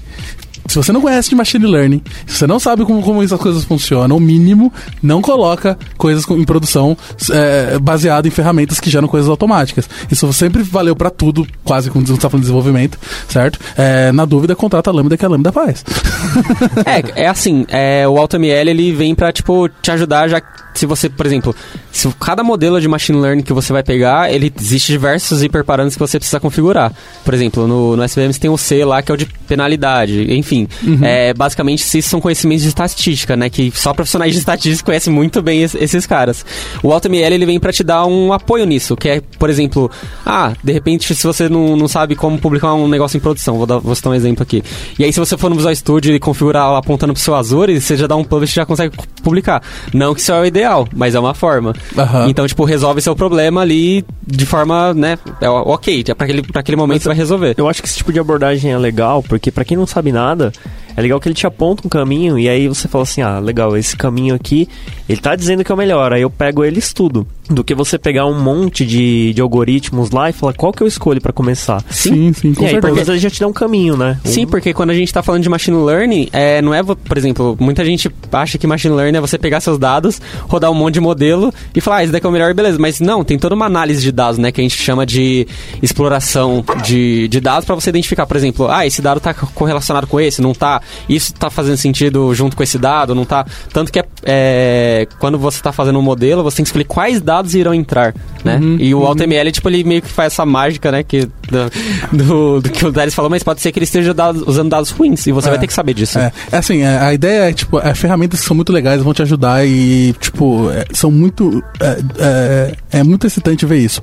[0.69, 3.63] se você não conhece de machine learning, se você não sabe como, como essas coisas
[3.63, 6.95] funcionam, o mínimo, não coloca coisas em produção
[7.31, 9.89] é, baseado em ferramentas que geram coisas automáticas.
[10.11, 13.59] Isso sempre valeu pra tudo, quase quando você tá falando de desenvolvimento, certo?
[13.75, 15.83] É, na dúvida, contrata a Lambda que a Lambda faz.
[16.85, 20.41] É, é assim, é, o AutoML ele vem pra, tipo, te ajudar já.
[20.73, 21.55] Se você, por exemplo,
[21.91, 25.99] se cada modelo de machine learning que você vai pegar, ele existe diversos hiperparâmetros que
[25.99, 26.93] você precisa configurar.
[27.25, 30.33] Por exemplo, no, no SVM você tem o C lá, que é o de penalidade.
[30.33, 30.99] Enfim, assim.
[31.03, 33.49] É, basicamente, isso são conhecimentos de estatística, né?
[33.49, 36.45] Que só profissionais de estatística conhecem muito bem es- esses caras.
[36.83, 39.89] O AutoML, ele vem pra te dar um apoio nisso, que é, por exemplo,
[40.25, 43.65] ah, de repente, se você não, não sabe como publicar um negócio em produção, vou,
[43.65, 44.63] dar, vou citar um exemplo aqui.
[44.97, 47.79] E aí, se você for no Visual Studio e configurar lá apontando pro seu Azure,
[47.79, 49.61] você já dá um publish e já consegue publicar.
[49.93, 51.73] Não que isso é o ideal, mas é uma forma.
[51.97, 52.27] Aham.
[52.29, 56.77] Então, tipo, resolve seu problema ali de forma, né, é ok, pra aquele, pra aquele
[56.77, 57.55] momento você vai resolver.
[57.57, 60.48] Eu acho que esse tipo de abordagem é legal, porque pra quem não sabe nada,
[60.95, 63.75] é legal que ele te aponta um caminho e aí você fala assim: ah, legal,
[63.77, 64.67] esse caminho aqui,
[65.07, 67.27] ele tá dizendo que é o melhor, aí eu pego ele e estudo.
[67.49, 70.87] Do que você pegar um monte de, de algoritmos lá e falar qual que eu
[70.87, 71.83] escolho pra começar.
[71.89, 72.93] Sim, sim, com e aí, certeza.
[72.95, 74.19] porque ele já te dá um caminho, né?
[74.23, 77.57] Sim, porque quando a gente tá falando de machine learning, é, não é, por exemplo,
[77.59, 80.99] muita gente acha que machine learning é você pegar seus dados, rodar um monte de
[80.99, 82.77] modelo e falar, ah, esse daqui é o melhor, beleza.
[82.79, 85.47] Mas não, tem toda uma análise de dados, né, que a gente chama de
[85.81, 90.19] exploração de, de dados pra você identificar, por exemplo, ah, esse dado tá correlacionado com
[90.19, 93.45] esse, não tá, isso tá fazendo sentido junto com esse dado, não tá.
[93.73, 97.21] Tanto que é, é, quando você tá fazendo um modelo, você tem que escolher quais
[97.21, 98.57] dados irão entrar, né?
[98.61, 101.69] Uhum, e o AutoML, tipo, ele meio que faz essa mágica, né, que, do,
[102.11, 104.89] do, do que o Darius falou, mas pode ser que ele esteja dado- usando dados
[104.91, 105.51] ruins e você É.
[105.51, 106.17] vai ter que saber disso.
[106.19, 109.21] É, é assim, é, a ideia é, tipo, é ferramentas são muito legais, vão te
[109.21, 111.63] ajudar e, tipo, é, são muito.
[111.79, 111.99] É,
[112.91, 114.01] é, é muito excitante ver isso.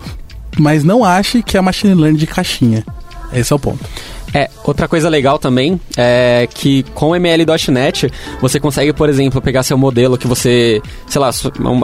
[0.58, 2.84] Mas não ache que é machine learning de caixinha.
[3.32, 3.84] Esse é o ponto.
[4.34, 8.10] É, outra coisa legal também é que com o ML.NET
[8.40, 11.30] você consegue, por exemplo, pegar seu modelo que você, sei lá,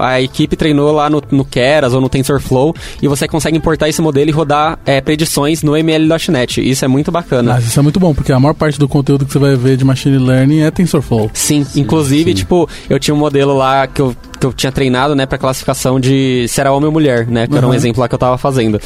[0.00, 4.02] a equipe treinou lá no, no Keras ou no TensorFlow e você consegue importar esse
[4.02, 6.68] modelo e rodar é, predições no ML.NET.
[6.68, 7.54] Isso é muito bacana.
[7.54, 9.76] Mas isso é muito bom, porque a maior parte do conteúdo que você vai ver
[9.76, 11.30] de machine learning é TensorFlow.
[11.32, 15.24] Sim, inclusive, tipo, eu tinha um modelo lá que eu, que eu tinha treinado, né,
[15.24, 17.74] pra classificação de se era homem ou mulher, né, que era um Uhum.
[17.76, 18.80] exemplo lá que eu tava fazendo.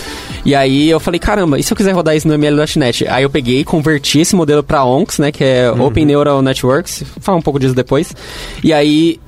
[0.45, 3.09] E aí eu falei, caramba, e se eu quiser rodar isso no ML.NET?
[3.09, 7.23] Aí eu peguei, converti esse modelo pra ONCS, né, que é Open Neural Networks, vou
[7.23, 8.14] falar um pouco disso depois.
[8.62, 9.19] E aí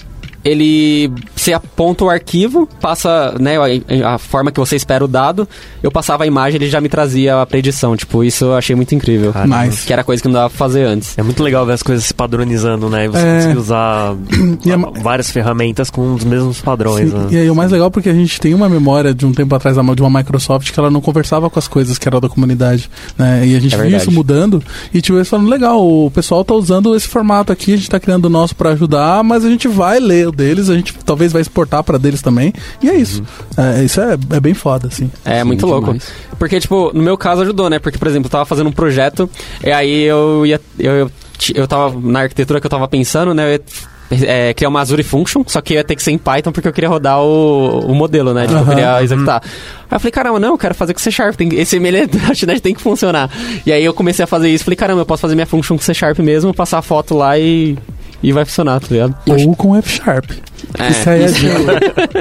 [0.44, 3.56] ele você aponta o arquivo, passa né,
[4.04, 5.48] a, a forma que você espera o dado,
[5.82, 7.96] eu passava a imagem ele já me trazia a predição.
[7.96, 9.32] Tipo, isso eu achei muito incrível.
[9.32, 9.64] Caramba.
[9.64, 9.86] Nice.
[9.86, 11.16] Que era coisa que não dava pra fazer antes.
[11.18, 13.04] É muito legal ver as coisas se padronizando, né?
[13.06, 13.34] E você É.
[13.36, 14.14] conseguir usar
[14.64, 17.28] E é ma- várias ferramentas com os mesmos padrões, né?
[17.30, 19.54] E aí o mais legal é porque a gente tem uma memória de um tempo
[19.54, 22.28] atrás da- de uma Microsoft que ela não conversava com as coisas que eram da
[22.28, 23.46] comunidade, né?
[23.46, 26.54] E a gente É viu isso mudando e tipo, eles falando, legal, o pessoal tá
[26.54, 29.66] usando esse formato aqui, a gente tá criando o nosso pra ajudar, mas a gente
[29.68, 32.52] vai ler o deles, a gente talvez vai exportar pra deles também.
[32.82, 33.22] E é isso.
[33.56, 35.10] É, isso é, é bem foda, assim.
[35.24, 35.86] É Sim, muito louco.
[35.86, 36.10] demais.
[36.38, 37.78] Porque, tipo, no meu caso ajudou, né?
[37.78, 39.28] Porque, por exemplo, eu tava fazendo um projeto,
[39.64, 40.60] e aí eu ia.
[40.78, 41.10] Eu, eu,
[41.54, 43.46] eu tava na arquitetura que eu tava pensando, né?
[43.46, 43.62] Eu ia
[44.10, 46.72] é, criar uma Azure Function, só que ia ter que ser em Python porque eu
[46.72, 48.42] queria rodar o, o modelo, né?
[48.42, 48.68] Tipo, eu Aham.
[48.70, 49.42] queria executar.
[49.42, 52.74] Aí eu falei, caramba, não, eu quero fazer com C Sharp, tem, esse ML.NET tem
[52.74, 53.30] que funcionar.
[53.66, 55.82] E aí eu comecei a fazer isso, falei, caramba, eu posso fazer minha function com
[55.82, 57.76] C Sharp mesmo, passar a foto lá e.
[58.22, 59.14] E vai funcionar, tá ligado?
[59.26, 60.30] Ou com F Sharp.
[60.78, 61.46] É, isso aí é Isso,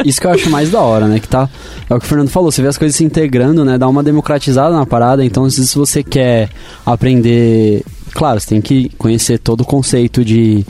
[0.06, 1.20] isso que eu acho mais da hora, né?
[1.20, 1.50] Que tá.
[1.90, 3.78] É o que o Fernando falou, você vê as coisas se integrando, né?
[3.78, 5.26] Dá uma democratizada na parada.
[5.26, 6.50] Então, se você quer
[6.86, 7.84] aprender.
[8.14, 10.66] Claro, você tem que conhecer todo o conceito de.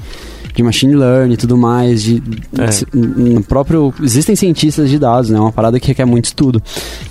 [0.55, 2.15] De machine learning e tudo mais, de,
[2.57, 2.97] É.
[2.97, 5.37] no próprio existem cientistas de dados, né?
[5.37, 6.63] É uma parada que requer muito estudo.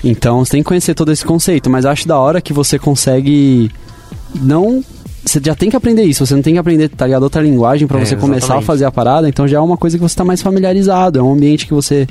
[0.03, 3.71] Então você tem que conhecer todo esse conceito, mas acho da hora que você consegue
[4.35, 4.83] não
[5.27, 7.25] você já tem que aprender isso, você não tem que aprender, tá ligado?
[7.25, 8.65] Outra linguagem pra É, você começar a exatamente.
[8.67, 11.33] fazer a parada, então já é uma coisa que você tá mais familiarizado, é um
[11.33, 12.07] ambiente que você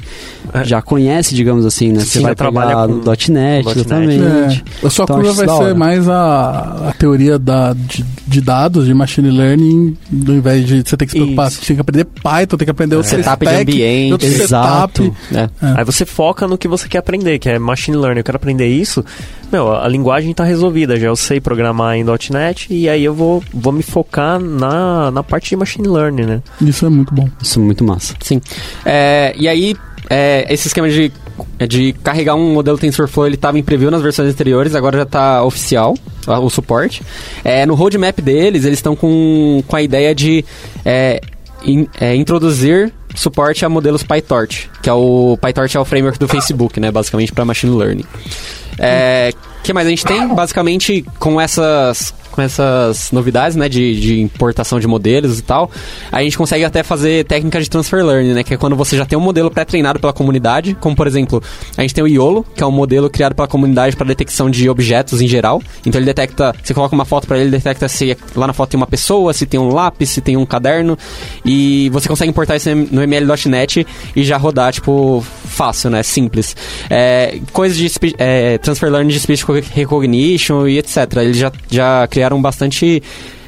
[0.53, 0.63] É.
[0.65, 2.01] já conhece, digamos assim, né?
[2.01, 3.79] Sim, Você vai trabalha trabalhar com no .NET, .NET.
[3.79, 4.63] exatamente.
[4.83, 8.85] É, a sua Então, curva vai ser mais a, a teoria da, de, de dados,
[8.85, 9.97] de machine learning,
[10.27, 11.61] ao invés de você ter que se preocupar, Isso.
[11.61, 15.03] você tem que aprender Python, tem que aprender outro Setup de stack, ambiente, outro exato.
[15.03, 15.17] setup.
[15.33, 15.49] É.
[15.77, 18.19] Aí você foca no que você quer aprender, que é machine learning.
[18.19, 19.03] Eu quero aprender isso.
[19.51, 20.99] Meu, a linguagem tá resolvida.
[20.99, 25.23] Já eu sei programar em .NET e aí eu vou, vou me focar na, na
[25.23, 26.41] parte de machine learning, né?
[26.61, 27.29] Isso é muito bom.
[27.41, 28.15] Isso é muito massa.
[28.21, 28.41] Sim.
[28.85, 29.75] É, e aí,
[30.09, 31.11] é, esse esquema de,
[31.67, 35.43] de carregar um modelo TensorFlow, ele estava em preview nas versões anteriores, agora já está
[35.43, 35.93] oficial,
[36.27, 37.01] a- o suporte.
[37.43, 40.43] É, no roadmap deles, eles estão com, com a ideia de
[40.83, 41.21] é,
[41.63, 46.27] in- é, introduzir suporte a modelos PyTorch, que é o PyTorch é o framework do
[46.27, 48.03] Facebook, né, basicamente para machine learning.
[48.79, 49.31] É,
[49.63, 50.27] que mais a gente tem?
[50.27, 55.71] Basicamente, com essas com essas novidades, né, de, de importação de modelos e tal,
[56.11, 59.05] a gente consegue até fazer técnicas de transfer learning, né, que é quando você já
[59.05, 61.41] tem um modelo pré-treinado pela comunidade, como por exemplo,
[61.77, 64.69] a gente tem o YOLO, que é um modelo criado pela comunidade para detecção de
[64.69, 65.61] objetos em geral.
[65.85, 68.71] Então ele detecta, você coloca uma foto para ele, ele detecta se lá na foto
[68.71, 70.97] tem uma pessoa, se tem um lápis, se tem um caderno,
[71.45, 76.55] e você consegue importar isso no ML.NET e já rodar, tipo, fácil, né, simples.
[76.89, 80.97] É, coisas de é, transfer learning de speech recognition e etc.
[81.17, 83.01] Eles já, já criaram bastante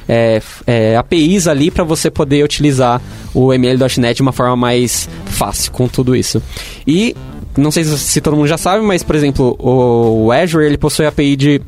[0.08, 3.00] é, é, APIs ali para você poder utilizar
[3.34, 6.42] o ML.NET de uma forma mais fácil com tudo isso.
[6.86, 7.14] E
[7.56, 11.36] não sei se, todo mundo já sabe, mas por exemplo, o, Azure ele possui API
[11.36, 11.60] de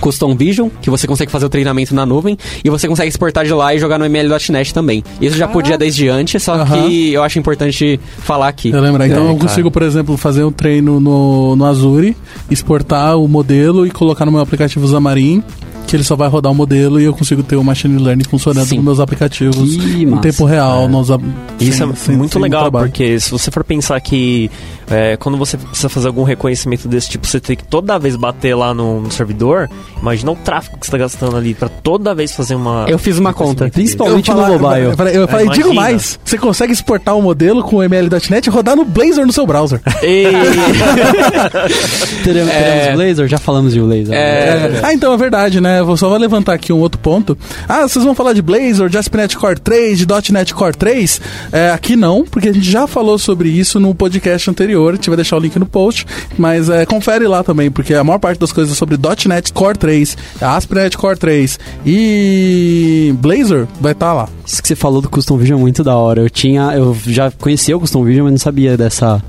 [0.00, 3.52] Custom Vision, que você consegue fazer o treinamento na nuvem, e você consegue exportar de
[3.52, 5.04] lá e jogar no ML.NET também.
[5.20, 6.88] Isso já podia desde antes, só Aham.
[6.88, 8.70] que eu acho importante falar aqui.
[8.70, 9.02] Eu lembro.
[9.04, 12.16] Então É, eu consigo, por exemplo, fazer um treino no, no Azure,
[12.50, 15.42] exportar o modelo e colocar no meu aplicativo Xamarin,
[15.86, 18.66] que ele só vai rodar o modelo e eu consigo ter o machine learning funcionando
[18.66, 18.76] Sim.
[18.76, 20.22] nos meus aplicativos Que em massa.
[20.22, 20.88] tempo real.
[20.88, 21.24] Nos, ab-
[21.58, 24.50] Isso sem- é sem- muito sem legal, porque se você for pensar que
[24.88, 28.54] é, quando você precisa fazer algum reconhecimento desse tipo, você tem que toda vez bater
[28.56, 29.68] lá no, no servidor,
[30.00, 32.86] imagina o tráfego que você está gastando ali pra toda vez fazer uma.
[32.88, 33.68] Eu fiz uma conta.
[33.68, 34.84] Principalmente Eu no falar- mobile.
[34.86, 35.64] Eu falei, eu falei, Imagina.
[35.66, 39.32] digo mais, você consegue exportar o modelo com o ML.NET e rodar no Blazor no
[39.32, 39.80] seu browser.
[40.02, 40.24] E-
[42.24, 42.80] Teremos, É.
[42.80, 43.28] teremos Blazor?
[43.28, 44.14] Já falamos de Blazor.
[44.14, 44.80] É.
[44.82, 45.69] Ah, então é verdade, né?
[45.84, 47.36] Vou só vou levantar aqui um outro ponto.
[47.68, 51.20] Ah, vocês vão falar de Blazor, de ASP.NET Core 3, de .NET Core 3?
[51.52, 54.92] É, aqui não, porque a gente já falou sobre isso no podcast anterior.
[54.92, 56.06] A gente vai deixar o link no post,
[56.36, 60.16] mas é, confere lá também, porque a maior parte das coisas sobre .NET Core 3,
[60.40, 64.28] ASP.NET Core 3 e Blazor vai estar lá.
[64.46, 66.22] Isso que você falou do Custom Vision é muito da hora.
[66.22, 69.22] Eu tinha, eu já conhecia o Custom Vision, mas não sabia dessa,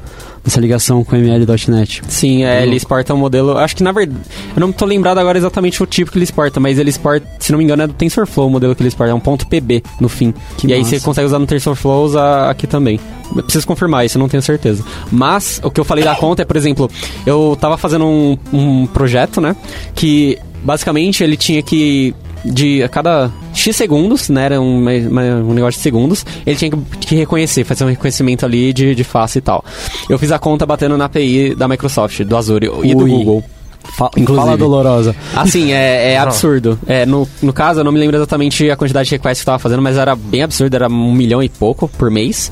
[0.44, 2.02] dessa ligação com ML.NET.
[2.08, 3.58] Sim, é, ele exporta um modelo.
[3.58, 4.20] Acho que na verdade.
[4.56, 7.52] Eu não tô lembrado agora exatamente o tipo que ele exporta, mas ele exporta, se
[7.52, 9.12] não me engano, é do TensorFlow o modelo que ele exporta.
[9.12, 10.34] É um ponto PB no fim.
[10.58, 10.98] Que e aí massa.
[10.98, 13.00] você consegue usar no TensorFlow usar aqui também.
[13.36, 14.84] Eu preciso confirmar isso, eu não tenho certeza.
[15.12, 16.90] Mas o que eu falei da conta é, por exemplo,
[17.26, 19.56] eu tava fazendo um, um projeto, né?
[19.96, 22.14] Que basicamente ele tinha que.
[22.44, 24.46] De a cada X segundos, né?
[24.46, 28.74] Era um, uma- um negócio de segundos, ele tinha que, reconhecer, fazer um reconhecimento ali
[28.74, 29.64] de, de face e tal.
[30.10, 33.10] Eu fiz a conta batendo na API da Microsoft, do Azure e do Ui.
[33.10, 33.44] Google.
[33.84, 34.46] Fa Inclusive.
[34.46, 35.16] Fala dolorosa.
[35.36, 36.78] Assim, é, é absurdo.
[36.88, 39.54] É, no, no caso, eu não me lembro exatamente a quantidade de requests que eu
[39.54, 42.52] tava fazendo, mas era bem absurdo, era um milhão e pouco por mês.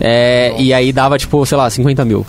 [0.00, 2.26] É, e aí dava, tipo, sei lá, 50 mil.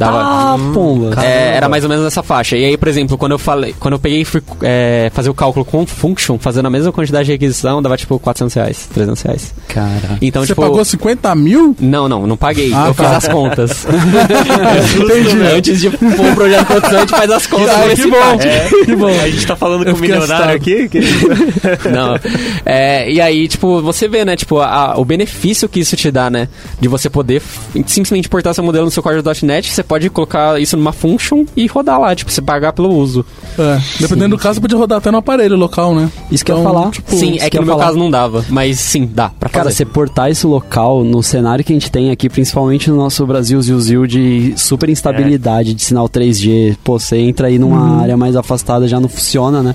[0.00, 0.18] Dava.
[0.22, 1.22] Ah, pomba.
[1.22, 2.56] É, era mais ou menos nessa faixa.
[2.56, 5.34] E aí, por exemplo, quando eu falei, quando eu peguei e fui é, fazer o
[5.34, 9.54] cálculo com function, fazendo a mesma quantidade de requisição, dava tipo 400 reais, 300 reais.
[9.68, 10.18] Cara.
[10.22, 10.62] Então, Você tipo.
[10.62, 11.76] pagou 50 mil?
[11.78, 12.72] Não, não, não paguei.
[12.74, 13.04] Ah, eu tá.
[13.04, 13.86] fiz as contas.
[14.96, 15.42] Entendi.
[15.54, 17.70] Antes de pôr o projeto produção, a gente faz as contas.
[17.70, 18.18] Ah, que bom.
[18.18, 18.84] bate.
[18.86, 19.08] Que bom.
[19.08, 20.50] A gente tá falando Eu com o milionário assustado.
[20.56, 20.88] aqui?
[20.88, 21.00] que-
[21.90, 22.18] Não.
[22.64, 26.30] É, e aí, tipo, você vê, né, tipo, a- o benefício que isso te dá,
[26.30, 26.48] né?
[26.80, 27.42] De você poder
[27.86, 32.00] simplesmente importar seu modelo no seu código.NET, você pode colocar isso numa function e rodar
[32.00, 33.26] lá, tipo, você pagar pelo uso.
[33.58, 36.08] É, dependendo do caso, você pode rodar até no aparelho local, né?
[36.30, 36.90] Isso que eu ia Então, falar.
[36.92, 37.86] tipo, sim, isso é que que no meu falar.
[37.86, 39.78] caso não dava, mas sim, dá pra Cara, fazer.
[39.78, 43.60] você portar esse local no cenário que a gente tem aqui, principalmente no nosso Brasil
[43.60, 48.86] Zil de super instabilidade de sinal 3G, pô, você entra aí numa área mais afastada,
[48.86, 49.74] já não funciona, né?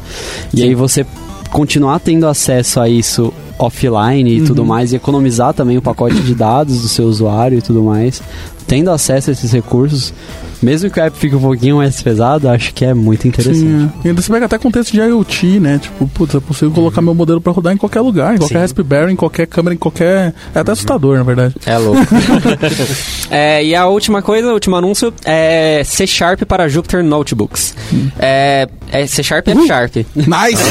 [0.54, 1.06] E aí você
[1.52, 6.36] continuar tendo acesso a isso offline e tudo mais, e economizar também o pacote de
[6.36, 8.22] dados do seu usuário e tudo mais,
[8.68, 10.14] tendo acesso a esses recursos,
[10.62, 13.60] mesmo que o app fique um pouquinho mais pesado, acho que é muito interessante.
[13.60, 14.06] Sim, é.
[14.06, 15.80] E ainda você pega até contexto de IoT, né?
[15.80, 18.62] Tipo, putz, eu consigo colocar meu modelo pra rodar em qualquer lugar, em qualquer Sim.
[18.62, 20.34] Raspberry, em qualquer câmera, em qualquer.
[20.54, 21.56] É até assustador, na verdade.
[21.66, 22.02] É louco.
[23.30, 27.76] É, e a última coisa, o último anúncio é C Sharp para Jupyter Notebooks.
[28.20, 29.96] É, é C Sharp e F Sharp.
[30.16, 30.64] Nice!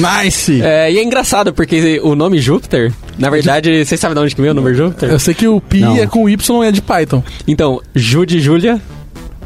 [0.24, 0.62] nice!
[0.62, 4.40] É, e é engraçado, porque o nome Jupyter, na verdade, vocês sabem de onde que
[4.40, 5.10] veio o nome Jupyter?
[5.10, 5.96] Eu sei que o Pi Não.
[5.96, 7.22] é com Y e é de Python.
[7.46, 8.80] Então, Ju de Julia,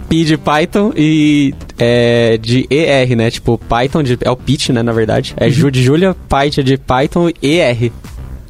[0.08, 3.30] P de Python e é, de ER, né?
[3.30, 5.34] Tipo, Python de, é o Pitch, né, na verdade.
[5.36, 7.92] É Ju de Julia, Python de Python e ER.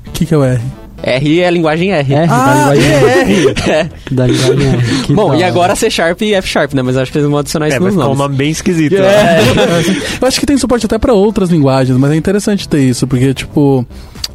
[0.07, 0.61] O que, que é o R?
[1.03, 2.15] R é a linguagem R.
[2.15, 2.93] É, Ah, da linguagem
[3.67, 3.89] é É.
[4.11, 5.03] da linguagem R.
[5.07, 6.83] Que Bom, e agora C Sharp e F Sharp, né?
[6.83, 8.19] Mas acho que eles vão adicionar isso É, nos ficar um nomes.
[8.19, 8.95] nome bem esquisito.
[8.97, 9.39] né?
[10.21, 13.33] Eu acho que tem suporte até pra outras linguagens, mas é interessante ter isso, porque,
[13.35, 13.87] tipo.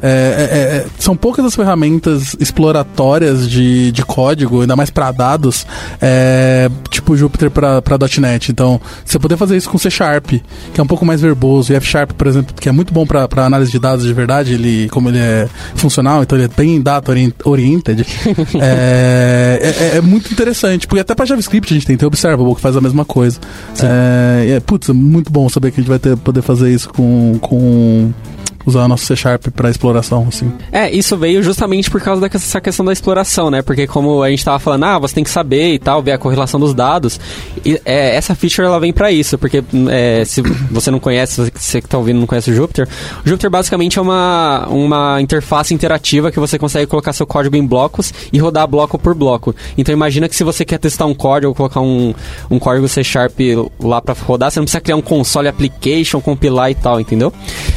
[0.06, 5.66] É, é, é, são poucas as ferramentas exploratórias de, de código, ainda mais pra dados,
[6.00, 7.80] é, tipo Jupyter pra
[8.20, 8.52] .NET.
[8.52, 10.26] Então, você poder fazer isso com C Sharp,
[10.74, 13.06] que é um pouco mais verboso, e F Sharp, por exemplo, que é muito bom
[13.06, 16.82] pra análise de dados de verdade, ele, como ele é funcional, então ele é bem
[16.82, 18.04] data orient- oriented,
[18.60, 19.58] é,
[19.94, 22.80] é, é muito interessante, porque até pra JavaScript a gente tem, Observable, que faz a
[22.82, 23.38] mesma coisa.
[23.82, 26.90] É, é, putz, é muito bom saber que a gente vai ter, poder fazer isso
[26.90, 28.12] com, com
[28.66, 30.50] usar nosso C Sharp pra exploração, assim.
[30.72, 33.62] É, isso veio justamente por causa dessa questão da exploração, né?
[33.62, 36.18] Porque como a gente tava falando, ah, você tem que saber e tal, ver a
[36.18, 37.20] correlação dos dados.
[37.64, 41.80] E, é, essa feature ela vem pra isso, porque é, se você não conhece, você-
[41.80, 42.88] que tá ouvindo não conhece o Jupyter,
[43.24, 47.66] o Jupyter basicamente é uma, uma interface interativa que você consegue colocar seu código em
[47.66, 49.54] blocos e rodar bloco por bloco.
[49.76, 52.14] Então imagina que se você quer testar um código, colocar um,
[52.50, 53.38] um código C Sharp
[53.80, 57.32] lá pra rodar, você não precisa criar um console application, compilar e tal, entendeu?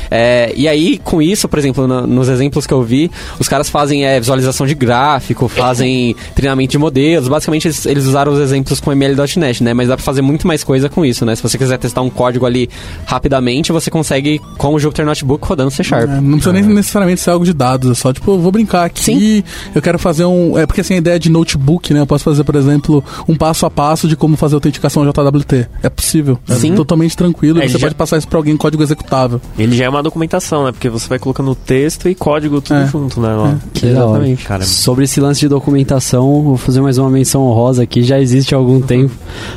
[0.10, 3.70] É, e aí, com isso, por exemplo, no- nos exemplos que eu vi, os caras
[3.70, 7.28] fazem é, visualização de gráfico, fazem treinamento de modelos.
[7.28, 9.74] Basicamente, eles, eles usaram os exemplos com ML.NET, né?
[9.74, 11.36] Mas dá pra fazer muito mais coisa com isso, né?
[11.36, 12.70] Se você quiser testar um código ali
[13.06, 16.10] rapidamente, você consegue com o Jupyter Notebook rodando C Sharp.
[16.10, 18.86] É, não precisa nem necessariamente ser algo de dados, é só tipo, eu vou brincar
[18.86, 19.44] aqui, Sim.
[19.74, 20.58] eu quero fazer um.
[20.58, 22.00] É porque assim, a ideia de notebook, né?
[22.02, 25.68] Eu posso fazer, por exemplo, um passo a passo de como fazer autenticação JWT.
[25.84, 26.38] É possível.
[26.50, 26.76] É Sim.
[26.76, 27.60] totalmente tranquilo.
[27.62, 29.40] É, você já- pode passar isso pra alguém em código executável.
[29.58, 30.72] Ele já é uma documentação, né?
[30.72, 32.88] Porque você vai colocando texto e código tudo É.
[32.88, 33.34] junto, né?
[33.34, 33.58] Lá.
[33.74, 34.36] Que hora.
[34.46, 38.54] Cara, Sobre esse lance de documentação, vou fazer mais uma menção honrosa aqui, já existe
[38.54, 39.14] há algum tempo,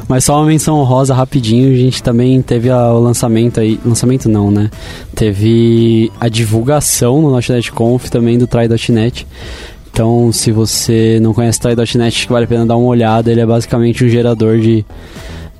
[0.08, 4.28] mas só uma menção honrosa rapidinho, a gente também teve a- o lançamento aí, lançamento
[4.28, 4.70] não, né?
[5.14, 9.26] Teve a divulgação no .NET Conf também do Try.NET.
[9.92, 13.46] Então, se você não conhece o Try.NET, vale a pena dar uma olhada, ele é
[13.46, 14.84] basicamente um gerador de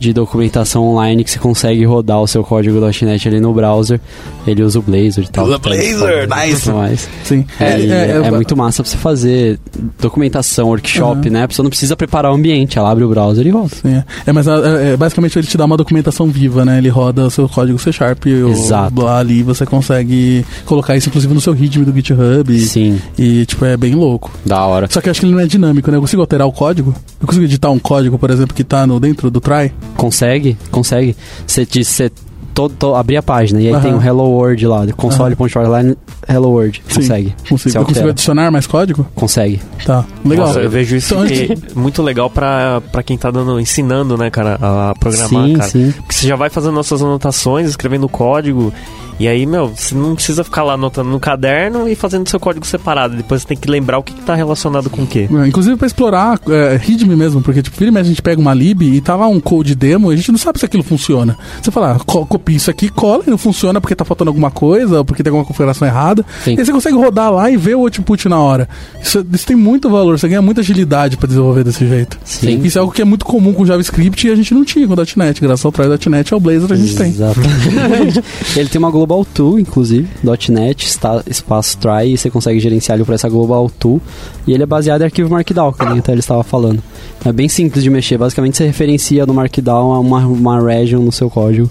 [0.01, 4.01] de documentação online que você consegue rodar o seu código .NET ali no browser.
[4.47, 5.45] Ele usa o Blazor e tal.
[5.45, 6.71] Usa Blazor, nice.
[6.71, 7.09] mais.
[7.23, 7.45] Sim.
[7.61, 9.61] É, e é, muito massa pra você fazer
[10.01, 11.43] documentação, workshop, né?
[11.43, 13.69] A pessoa não precisa preparar o ambiente, ela abre o browser e roda.
[13.69, 14.05] Sim, é.
[14.27, 16.79] É, mas é, é, basicamente ele te dá uma documentação viva, né?
[16.79, 19.03] Ele roda o seu código C Sharp Exato.
[19.03, 22.55] lá ali você consegue colocar isso inclusive no seu README do GitHub.
[22.55, 24.31] E, Sim, e, tipo, é bem louco.
[24.47, 24.87] Da hora.
[24.91, 25.99] Só que eu acho que ele não é dinâmico, né?
[25.99, 26.95] Eu consigo alterar o código?
[27.21, 29.71] Eu consigo editar um código, por exemplo, que tá no, dentro do try?
[29.97, 31.17] Consegue, consegue.
[31.47, 32.11] Você diz, você
[32.53, 35.97] todo, to- abrir a página e aí tem o Hello World lá, console.line
[36.29, 36.83] Hello World.
[36.89, 36.95] Sim.
[36.97, 37.35] Consegue.
[37.49, 37.71] Consigo.
[37.73, 39.07] Você Eu consigo adicionar mais código?
[39.15, 39.61] Consegue.
[39.85, 40.47] Tá, legal.
[40.49, 44.17] Nossa, eu vejo isso Então, que é muito legal pra, pra quem tá dando, ensinando,
[44.17, 45.71] né, cara, a programar, sim, cara.
[45.71, 45.93] sim.
[45.97, 48.73] Porque você já vai fazendo as suas anotações, escrevendo código.
[49.21, 52.67] E aí, meu, você não precisa ficar lá anotando no caderno e fazendo seu código
[52.67, 53.15] separado.
[53.15, 55.29] Depois você tem que lembrar o que, que tá relacionado com o quê.
[55.31, 58.55] É, Inclusive pra explorar é, README mesmo, porque tipo, e mexe, a gente pega uma
[58.55, 61.37] lib e tá lá um code demo e a gente não sabe se aquilo funciona.
[61.61, 64.51] Você fala, ah, co copia isso aqui, cola e não funciona porque tá faltando alguma
[64.51, 66.25] coisa ou porque tem alguma configuração errada.
[66.43, 66.55] Sim.
[66.55, 68.71] E aí você consegue rodar lá e ver o output na hora.
[69.03, 72.19] Isso, isso tem muito valor, você ganha muita agilidade pra desenvolver desse jeito.
[72.25, 72.63] Sim.
[72.65, 74.95] Isso é algo que é muito comum com JavaScript e a gente não tinha com
[74.95, 75.43] o .NET.
[75.43, 77.11] Graças ao Try.NET e ao Blazor a gente tem.
[77.11, 78.25] Exatamente.
[78.57, 80.09] Ele tem uma Global Tool, inclusive,
[80.51, 84.01] .NET, está, espaço try, e você consegue gerenciar ele por essa Global Tool.
[84.47, 86.81] E ele é baseado em arquivo Markdown, que até ele estava falando.
[87.25, 88.17] É bem simples de mexer.
[88.17, 91.71] Basicamente, você referencia no Markdown uma, uma region no seu código.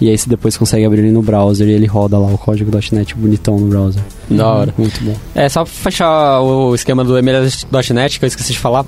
[0.00, 2.70] E aí você depois consegue abrir ele no browser e ele roda lá o código
[2.92, 4.02] .NET bonitão no browser.
[4.28, 4.74] Da hora.
[4.76, 5.14] Muito bom.
[5.34, 8.84] É, só pra fechar o esquema do ML.NET, que eu esqueci de falar,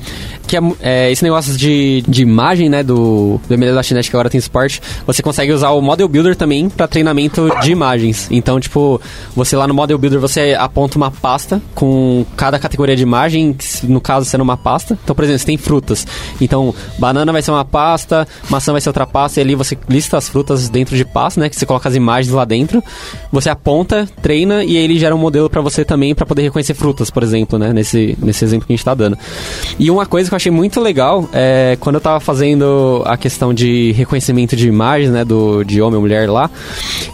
[0.46, 4.40] que é, é, esse negócio de, de imagem, né, do, do ML.NET que agora tem
[4.40, 8.28] suporte, você consegue usar o Model Builder também para treinamento de imagens.
[8.30, 9.00] Então, tipo,
[9.36, 14.00] você lá no Model Builder, você aponta uma pasta com cada categoria de imagem, no
[14.00, 14.98] caso sendo uma pasta.
[15.04, 15.97] Então, por exemplo, você tem frutas.
[16.40, 20.16] Então, banana vai ser uma pasta, maçã vai ser outra pasta, e ali você lista
[20.16, 22.82] as frutas dentro de pasta, né, que você coloca as imagens lá dentro.
[23.32, 26.74] Você aponta, treina, e aí ele gera um modelo para você também para poder reconhecer
[26.74, 27.72] frutas, por exemplo, né?
[27.72, 29.18] Nesse, nesse exemplo que a gente tá dando.
[29.78, 33.52] E uma coisa que eu achei muito legal é quando eu tava fazendo a questão
[33.52, 35.24] de reconhecimento de imagens, né?
[35.24, 36.50] Do, de homem ou mulher lá,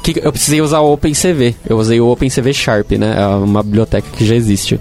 [0.02, 1.54] que eu precisei usar o OpenCV.
[1.68, 3.14] Eu usei o OpenCV Sharp, né?
[3.18, 4.80] É uma biblioteca que já existe.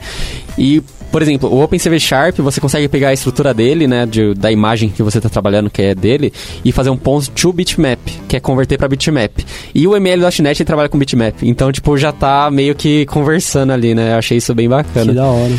[0.57, 0.81] E
[1.13, 4.89] por exemplo, o OpenCV Sharp, você consegue pegar a estrutura dele, né, de- da imagem
[4.89, 6.33] que você está trabalhando, que é dele,
[6.65, 9.45] e fazer um ponto to bitmap, que é converter para bitmap.
[9.75, 13.93] E o ML.NET ele trabalha com bitmap, então, tipo, já tá meio que conversando ali,
[13.93, 14.13] né?
[14.13, 15.13] Eu achei isso bem Que bacana.
[15.13, 15.53] da hora.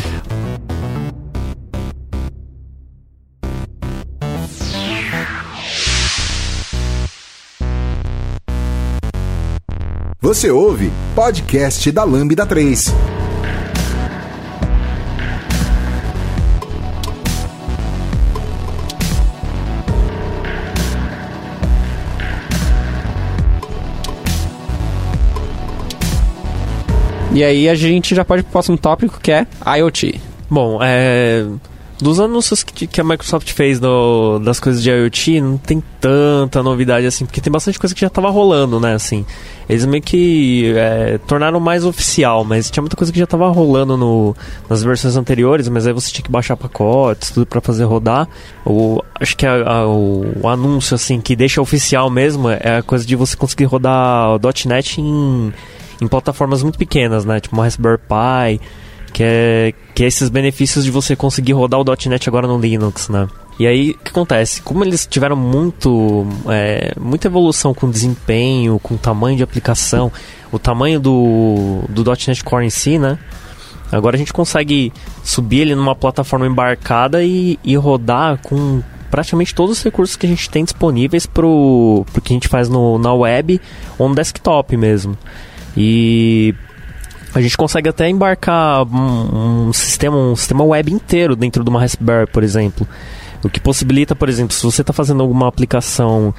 [10.21, 12.93] Você ouve podcast da Lambda 3.
[27.35, 29.45] E aí a gente já pode pro próximo tópico, que é
[29.77, 30.19] IoT.
[30.49, 31.45] Bom, é.
[31.97, 33.79] Dos anúncios que, a Microsoft fez
[34.43, 38.09] das coisas de IoT, não tem tanta novidade assim, porque tem bastante coisa que já
[38.09, 39.25] tava rolando, né, assim.
[39.69, 43.95] Eles meio que é, tornaram mais oficial, mas tinha muita coisa que já tava rolando
[43.95, 44.35] no,
[44.69, 48.27] nas versões anteriores, mas aí você tinha que baixar pacotes, tudo pra fazer rodar.
[48.65, 52.83] O, acho que a- a- o, o anúncio, assim, que deixa oficial mesmo é a
[52.83, 55.53] coisa de você conseguir rodar o .NET em,
[56.01, 58.61] em plataformas muito pequenas, né, tipo Raspberry Pi,
[59.13, 63.07] que é, que é esses benefícios de você conseguir rodar o .NET agora no Linux,
[63.07, 63.27] né?
[63.57, 64.61] E aí, o que acontece?
[64.61, 70.11] Como eles tiveram muito, é, muita evolução com desempenho, com tamanho de aplicação,
[70.51, 73.17] o tamanho do, do .NET Core em si, né?
[73.89, 74.91] Agora a gente consegue
[75.23, 80.29] subir ele numa plataforma embarcada e, e rodar com praticamente todos os recursos que a
[80.29, 83.61] gente tem disponíveis pro, pro que a gente faz no, na web
[83.97, 85.17] ou no desktop mesmo.
[85.75, 86.53] E
[87.33, 91.79] a gente consegue até embarcar um, um, sistema, um sistema web inteiro dentro de uma
[91.79, 92.87] Raspberry, por exemplo.
[93.43, 96.33] O que possibilita, por exemplo, se você está fazendo alguma aplicação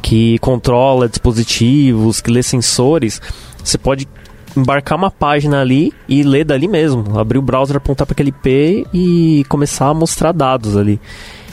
[0.00, 3.20] que controla dispositivos, que lê sensores,
[3.62, 4.08] você pode
[4.56, 7.18] embarcar uma página ali e ler dali mesmo.
[7.18, 11.00] Abrir o browser, apontar para aquele IP e começar a mostrar dados ali.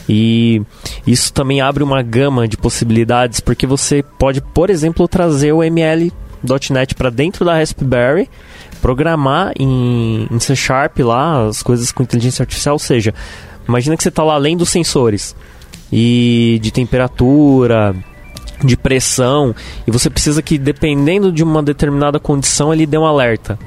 [0.08, 0.62] E
[1.06, 5.62] isso também abre uma gama de possibilidades, porque você pode, por exemplo, trazer o
[6.46, 8.28] ML.NET para dentro da Raspberry,
[8.80, 13.12] programar em, em C Sharp lá as coisas com inteligência artificial, ou seja,
[13.68, 15.34] imagina que você está lá além dos sensores
[15.92, 17.94] e de temperatura,
[18.64, 19.54] de pressão,
[19.86, 23.58] e você precisa que, dependendo de uma determinada condição, ele dê um alerta.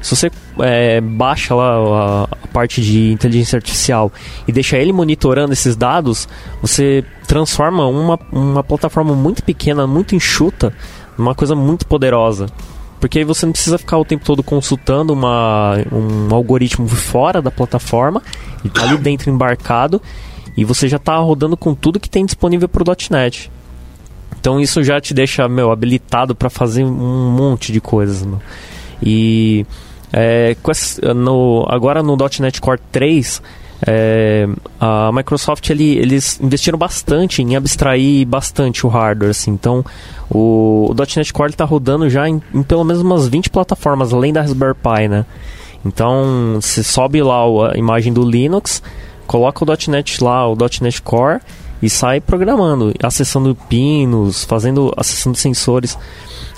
[0.00, 4.10] Se você é, baixa lá a, parte de inteligência artificial
[4.48, 6.26] e deixa ele monitorando esses dados,
[6.62, 10.72] você transforma uma, uma plataforma muito pequena, muito enxuta,
[11.20, 12.46] numa coisa muito poderosa.
[12.98, 17.50] Porque aí você não precisa ficar o tempo todo consultando uma, um algoritmo fora da
[17.50, 18.22] plataforma,
[18.58, 20.02] ele está ali dentro embarcado,
[20.56, 23.50] e você já está rodando com tudo que tem disponível para o .NET.
[24.38, 28.40] Então isso já te deixa, meu, habilitado para fazer um monte de coisas, meu.
[29.02, 29.64] E
[30.12, 30.54] é,
[31.14, 33.42] no, agora no .NET Core 3,
[33.86, 34.46] é,
[34.78, 39.50] a Microsoft ele, eles investiram bastante em abstrair bastante o hardware, assim.
[39.50, 39.84] Então,
[40.28, 44.32] o, o .NET Core está rodando já em, em, pelo menos umas 20 plataformas, além
[44.32, 45.24] da Raspberry Pi, né?
[45.84, 48.82] Então, você sobe lá a imagem do Linux,
[49.26, 51.40] coloca o .NET lá, o .NET Core,
[51.82, 55.96] e sai programando, acessando pinos, fazendo, acessando sensores.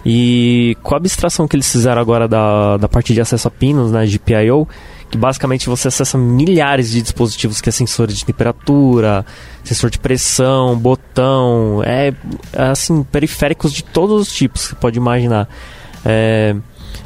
[0.04, 3.92] E com a abstração que eles fizeram agora da, da parte de acesso a pinos,
[3.92, 4.66] né, GPIO,
[5.12, 9.26] que basicamente você acessa milhares de dispositivos que é sensores de temperatura,
[9.62, 12.14] sensor de pressão, botão, é,
[12.54, 15.46] é assim, periféricos de todos os tipos que pode imaginar.
[16.02, 16.56] É,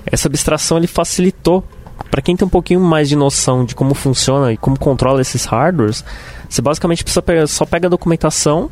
[0.07, 1.65] essa abstração ele facilitou
[2.09, 5.45] para quem tem um pouquinho mais de noção de como funciona e como controla esses
[5.45, 6.05] hardwares,
[6.49, 8.71] você basicamente precisa pegar, só pega a documentação,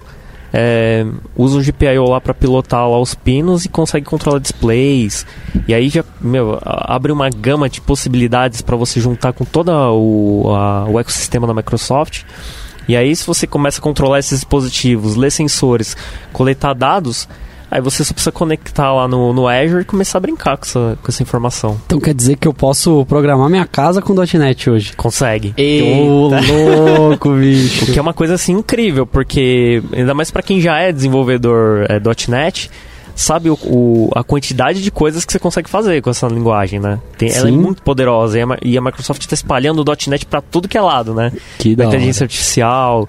[0.56, 1.04] é,
[1.36, 5.26] usa o GPIO lá para pilotar lá os pinos e consegue controlar displays.
[5.66, 10.52] E aí já, meu, abre uma gama de possibilidades para você juntar com todo o,
[10.88, 12.22] o ecossistema da Microsoft.
[12.86, 15.96] E aí, se você começa a controlar esses dispositivos, ler sensores,
[16.32, 17.28] coletar dados,
[17.74, 20.96] Aí você só precisa conectar lá no, no Azure e começar a brincar com essa,
[21.02, 21.76] com essa informação.
[21.86, 24.92] Então quer dizer que eu posso programar minha casa com .NET hoje?
[24.92, 25.52] Consegue.
[25.82, 27.86] Ô, louco, bicho.
[27.86, 31.86] O que é uma coisa assim incrível, porque ainda mais para quem já é desenvolvedor
[31.88, 32.70] é, .NET,
[33.16, 37.00] sabe o, o, a quantidade de coisas que você consegue fazer com essa linguagem, né?
[37.18, 40.40] Tem, ela é muito poderosa e a, e a Microsoft está espalhando o .NET para
[40.40, 41.32] tudo que é lado, né?
[41.58, 43.08] Que da inteligência artificial,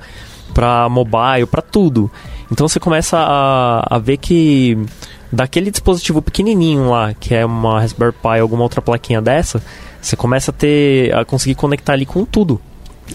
[0.55, 2.09] para mobile, para tudo.
[2.51, 4.77] Então você começa a, a ver que
[5.31, 9.61] daquele dispositivo pequenininho lá, que é uma Raspberry Pi, alguma outra plaquinha dessa,
[10.01, 12.61] você começa a ter a conseguir conectar ali com tudo.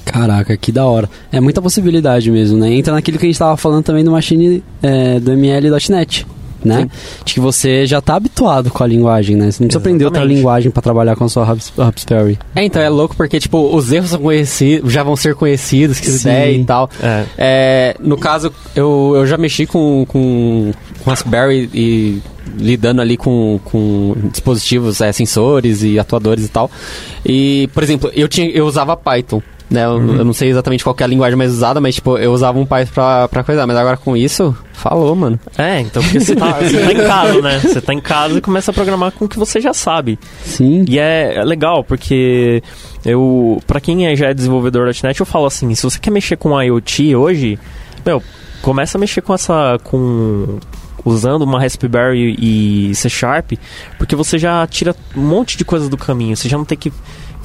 [0.04, 1.08] Caraca, que da hora.
[1.32, 2.72] É muita possibilidade mesmo, né?
[2.72, 6.26] Entra naquilo que a gente estava falando também do machine é, do ML.NET
[6.64, 6.82] né?
[6.82, 6.90] Sim.
[7.24, 9.50] De que você já está habituado com a linguagem, né?
[9.50, 12.38] Você não precisa aprender outra linguagem para trabalhar com a sua Raspberry.
[12.54, 16.10] É, então é louco porque, tipo, os erros são conhecidos, já vão ser conhecidos, que
[16.10, 16.90] ideia e tal.
[17.02, 17.24] É.
[17.38, 22.22] É, no caso, eu, eu já mexi com, com, com Raspberry e
[22.56, 26.70] lidando ali com, com dispositivos, é, sensores e atuadores e tal.
[27.24, 29.42] E, por exemplo, eu, tinha, eu usava Python.
[29.70, 30.16] Né, eu, uhum.
[30.16, 32.66] eu, não sei exatamente qual é a linguagem mais usada, mas tipo, eu usava um
[32.66, 33.68] Python pra, pra coisar.
[33.68, 35.38] Mas agora com isso, falou, mano.
[35.56, 37.60] É, então porque você tá, você tá em casa, né?
[37.60, 40.18] Você tá em casa e começa a programar com o que você já sabe.
[40.44, 40.84] Sim.
[40.88, 42.62] E é, é legal, porque
[43.04, 46.10] eu, pra quem é, já é desenvolvedor da .NET, eu falo assim, se você quer
[46.10, 47.56] mexer com IoT hoje,
[48.04, 48.20] meu,
[48.62, 50.58] começa a mexer com essa, com
[51.04, 53.52] usando uma Raspberry e C Sharp,
[53.98, 56.92] porque você já tira um monte de coisa do caminho, você já não tem que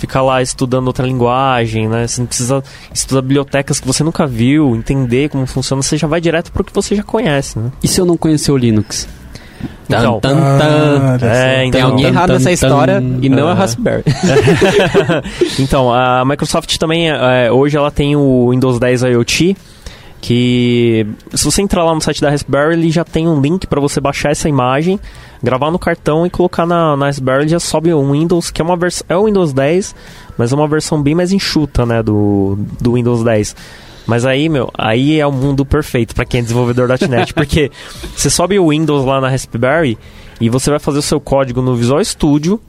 [0.06, 2.08] ficar lá estudando outra linguagem, né?
[2.08, 6.22] Você não precisa estudar bibliotecas que você nunca viu, entender como funciona, você já vai
[6.22, 7.72] direto para o que você já conhece, né?
[7.84, 9.08] E se eu não conhecer o Linux?
[9.88, 11.28] Então, tan, tan, tan.
[11.28, 14.04] É, então, Tem alguém errado nessa história e não é Raspberry.
[15.60, 19.56] então, a Microsoft também, é, hoje ela tem o Windows 10 IoT,
[20.22, 23.80] que se você entrar lá no site da Raspberry, ele já tem um link para
[23.80, 25.00] você baixar essa imagem,
[25.44, 28.76] gravar no cartão e colocar na, na Raspberry, já sobe um Windows, que é uma
[28.76, 29.96] versão é o Windows 10,
[30.38, 33.56] mas é uma versão bem mais enxuta, né, do, do Windows 10.
[34.08, 37.72] Mas aí, meu, aí é o mundo perfeito para quem é desenvolvedor .NET, porque
[38.16, 39.98] você sobe o Windows lá na Raspberry
[40.40, 42.60] e você vai fazer o seu código no Visual Studio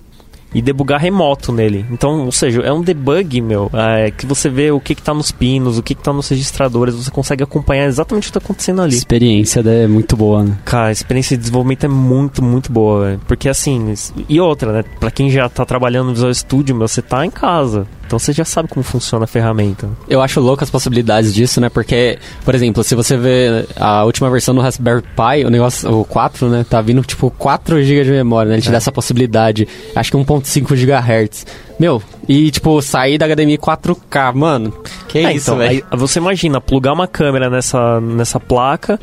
[0.56, 1.84] e debugar remoto nele.
[1.90, 5.12] Então, ou seja, é um debug, meu, é, que você vê o que, que tá
[5.12, 8.42] nos pinos, o que, que tá nos registradores, você consegue acompanhar exatamente o que tá
[8.42, 8.96] acontecendo A ali.
[8.96, 10.56] experiência é muito boa, né?
[10.64, 13.20] Cara, a experiência de desenvolvimento é muito, muito boa, velho.
[13.28, 13.92] Porque assim,
[14.30, 14.84] e outra, né?
[14.98, 17.86] Pra quem já tá trabalhando no Visual Studio, meu, você tá em casa.
[18.06, 19.88] Então você já sabe como funciona a ferramenta.
[20.08, 21.68] Eu acho louco as possibilidades disso, né?
[21.68, 26.04] Porque, por exemplo, se você vê a última versão do Raspberry Pi, o negócio, o
[26.04, 26.64] 4, né?
[26.68, 28.54] Tá vindo tipo 4 GB de memória, né?
[28.56, 28.70] Ele te É.
[28.70, 29.66] dá essa possibilidade.
[29.94, 31.46] Acho que 1.5 GHz.
[31.80, 34.72] Meu, e tipo, sair da HDMI 4K, mano.
[35.08, 35.84] Que É, isso, então, velho.
[35.92, 38.98] você imagina, plugar uma câmera nessa, nessa placa,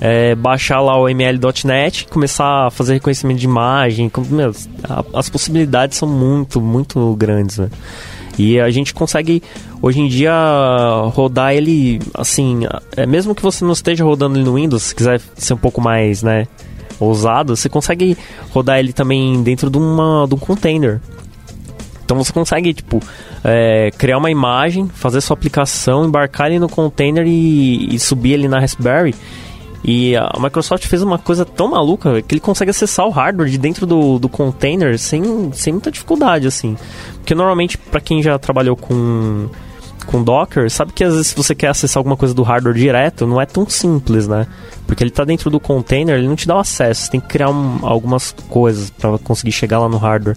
[0.00, 4.10] é, baixar lá o ml.net, começar a fazer reconhecimento de imagem.
[4.30, 4.52] meu,
[5.14, 7.68] as possibilidades são muito, muito grandes, né?
[8.38, 9.42] E a gente consegue,
[9.82, 10.32] hoje em dia,
[11.12, 12.60] rodar ele, assim,
[12.96, 15.80] é, mesmo que você não esteja rodando ele no Windows, se quiser ser um pouco
[15.80, 16.46] mais, né,
[17.00, 18.16] ousado, você consegue
[18.50, 21.00] rodar ele também dentro de, uma, de um container.
[22.04, 23.02] Então você consegue, tipo,
[23.44, 28.48] é, criar uma imagem, fazer sua aplicação, embarcar ele no container e, e subir ele
[28.48, 29.14] na Raspberry.
[29.84, 33.56] E a Microsoft fez uma coisa tão maluca que ele consegue acessar o hardware de
[33.58, 36.76] dentro do, do container sem, sem muita dificuldade, assim.
[37.14, 39.48] Porque normalmente, para quem já trabalhou com,
[40.06, 43.26] com Docker, sabe que às vezes se você quer acessar alguma coisa do hardware direto,
[43.26, 44.46] não é tão simples, né?
[44.86, 47.28] Porque ele tá dentro do container, ele não te dá o acesso, você tem que
[47.28, 50.36] criar um- algumas coisas para conseguir chegar lá no hardware.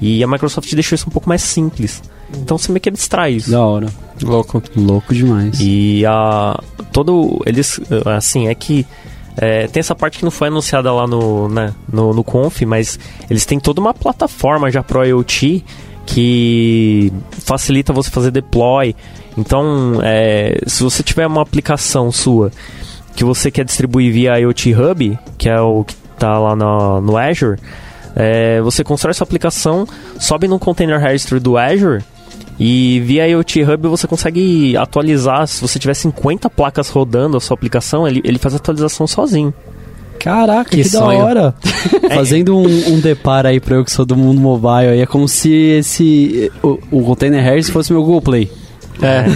[0.00, 2.02] E a Microsoft deixou isso um pouco mais simples.
[2.36, 3.50] Então você meio que abstrai isso.
[3.50, 3.86] Da hora.
[4.22, 4.62] Louco.
[4.76, 5.58] Louco demais.
[5.60, 6.58] E a
[6.92, 8.86] todo eles assim é que
[9.36, 12.98] é, tem essa parte que não foi anunciada lá no, né, no, no Conf, mas
[13.28, 15.64] eles têm toda uma plataforma já pro IoT
[16.06, 18.94] que facilita você fazer deploy.
[19.36, 22.52] Então, é, se você tiver uma aplicação sua
[23.16, 27.16] que você quer distribuir via IoT Hub, que é o que está lá no, no
[27.16, 27.58] Azure,
[28.14, 29.86] é, você constrói sua aplicação,
[30.18, 32.04] sobe no container registry do Azure
[32.58, 35.46] e via IoT Hub você consegue atualizar.
[35.46, 39.52] Se você tiver 50 placas rodando a sua aplicação, ele, ele faz a atualização sozinho.
[40.20, 41.54] Caraca, que, Que da hora.
[42.14, 45.28] Fazendo um, um deparo aí pra eu que sou do mundo mobile aí, é como
[45.28, 48.50] se esse o, o Container Harris fosse meu Google Play.
[49.02, 49.26] É,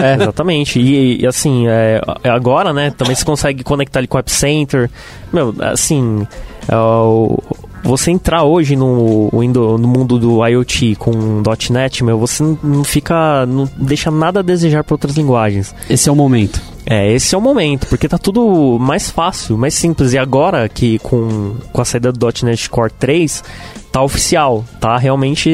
[0.00, 0.78] é, exatamente.
[0.78, 4.30] E, e, assim, é, é agora, né, também você consegue conectar ele com o App
[4.30, 4.88] Center.
[5.32, 6.26] Meu, assim,
[6.68, 7.38] é, o-
[7.82, 13.46] você entrar hoje no, no mundo do IoT com .NET, meu, você não- não fica,
[13.46, 15.74] não deixa nada a desejar para outras linguagens.
[15.88, 16.60] Esse é o momento.
[16.86, 20.12] É, esse é o momento, porque tá tudo mais fácil, mais simples.
[20.12, 23.44] E agora que com, com a saída do .NET Core 3,
[23.90, 25.50] tá oficial, tá realmente,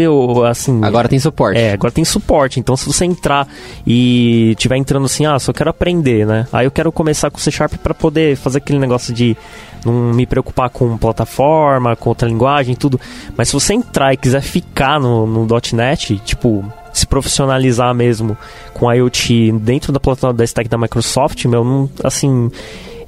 [0.49, 0.84] assim...
[0.84, 1.59] Agora tem suporte.
[1.59, 2.61] É, agora tem suporte.
[2.61, 3.49] Então, se você entrar
[3.87, 6.47] e tiver entrando assim, ah, só quero aprender, né?
[6.53, 9.37] Aí eu quero começar com C Sharp para poder fazer aquele negócio de
[9.84, 13.01] não me preocupar com plataforma, com outra linguagem, tudo.
[13.37, 18.37] Mas se você entrar e quiser ficar no, no .NET, tipo, se profissionalizar mesmo
[18.74, 22.51] com IoT dentro da plataforma da stack da Microsoft, meu, não, assim,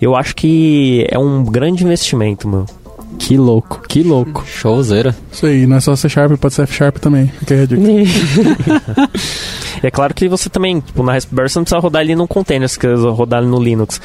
[0.01, 2.67] eu acho que é um grande investimento, meu.
[3.19, 4.45] Que louco, que louco.
[4.47, 5.15] Showzera.
[5.31, 7.29] Isso aí, não é só C Sharp, pode ser F Sharp também.
[7.29, 7.83] Fica aí a dica.
[9.83, 12.27] E é claro que você também, tipo, na Raspberry você não precisa rodar ele num
[12.27, 14.01] container, você quer rodar ele no Linux.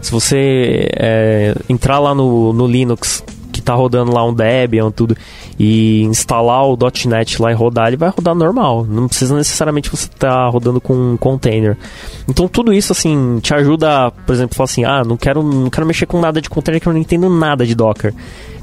[0.00, 3.22] Se você é, entrar lá no, no Linux,
[3.68, 5.16] tá rodando lá um Debian, tudo,
[5.58, 8.84] e instalar o .NET lá e rodar, ele vai rodar normal.
[8.88, 11.76] Não precisa necessariamente você estar rodando com um container.
[12.26, 15.86] Então tudo isso, assim, te ajuda, por exemplo, falar assim, ah, não quero, não quero
[15.86, 18.14] mexer com nada de container que eu não entendo nada de Docker.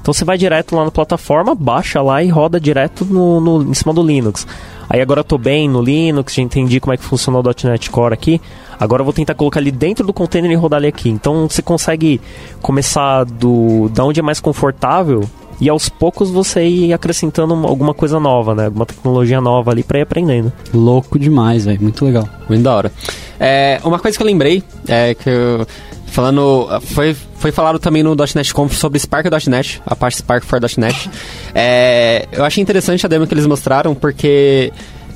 [0.01, 3.73] Então você vai direto lá na plataforma, baixa lá e roda direto no, no- em
[3.73, 4.45] cima do Linux.
[4.89, 7.89] Aí agora eu tô bem no Linux, já entendi como é que funciona o .NET
[7.89, 8.39] Core aqui.
[8.79, 11.09] Agora eu vou tentar colocar ele dentro do container e rodar ele aqui.
[11.09, 12.19] Então você consegue
[12.61, 15.23] começar do da onde é mais confortável
[15.59, 18.65] e aos poucos você ir acrescentando uma- alguma coisa nova, né?
[18.65, 20.51] Alguma tecnologia nova ali pra ir aprendendo.
[20.73, 21.81] Louco demais, velho.
[21.81, 22.27] Muito legal.
[22.49, 22.91] Muito da hora.
[23.39, 25.65] É, uma coisa que eu lembrei é que eu,
[26.07, 31.09] falando foi foi falado também no .NET Conf sobre Spark.NET, a parte Spark for .NET.
[31.53, 34.73] É, eu achei interessante a demo que eles mostraram porque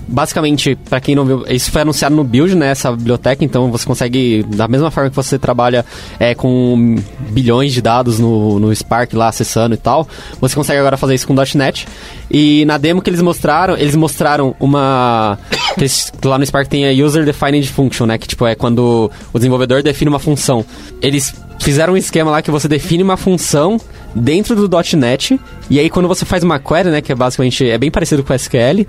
[0.10, 3.86] basicamente, para quem não viu, isso foi anunciado no Build, né, essa biblioteca, então você
[3.86, 5.86] consegue, da mesma forma que você trabalha
[6.20, 6.95] é, com
[7.30, 10.07] bilhões de dados no, no Spark lá, acessando e tal,
[10.41, 11.88] você consegue agora fazer isso com .NET.
[12.32, 15.38] E na demo que eles mostraram, eles mostraram uma...
[15.78, 19.38] eles- lá no Spark tem a User Defined Function, né, que tipo é quando o
[19.38, 20.66] desenvolvedor define uma função.
[21.01, 23.80] Eles fizeram um esquema lá que você define uma função
[24.16, 25.39] dentro do .NET
[25.70, 28.34] e aí quando você faz uma query, né, que é basicamente é bem parecido com
[28.34, 28.88] SQL,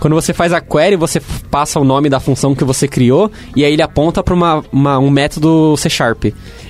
[0.00, 3.64] quando você faz a query você passa o nome da função que você criou e
[3.64, 6.24] aí ele aponta para uma, uma, um método C Sharp.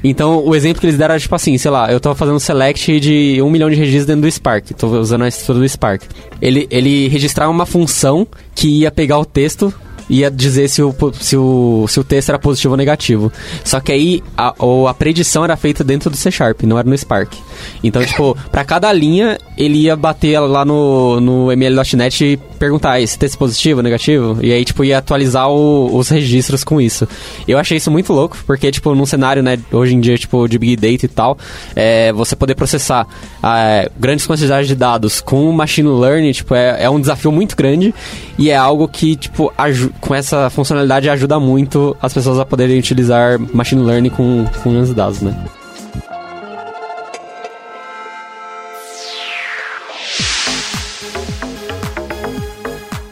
[0.05, 3.01] Então o exemplo que eles deram era tipo assim, sei lá, eu tô fazendo select
[3.01, 6.03] de um milhão de registros dentro do Spark, tô usando a estrutura do Spark.
[6.41, 9.73] Ele, ele registrava uma função que ia pegar o texto
[10.09, 13.33] ia dizer se o, se o, se o texto era positivo ou negativo.
[13.65, 14.55] Só que aí a,
[14.89, 17.35] a predição era feita dentro do C Sharp, não era no Spark.
[17.83, 23.19] Então, tipo, para cada linha, ele ia bater lá no, no ML.NET e perguntar esse
[23.19, 24.39] texto é positivo ou negativo.
[24.43, 27.07] E aí, tipo, ia atualizar o, os registros com isso.
[27.47, 30.59] Eu achei isso muito louco, porque, tipo, num cenário, né, hoje em dia, tipo, de
[30.59, 31.39] Big Data e tal,
[31.75, 33.07] é, você poder processar
[33.43, 37.95] é, grandes quantidades de dados com Machine Learning, tipo, é, é um desafio muito grande
[38.39, 39.53] e é algo que, tipo,
[40.01, 45.21] com essa funcionalidade ajuda muito as pessoas a poderem utilizar Machine Learning com, os dados,
[45.21, 45.35] né?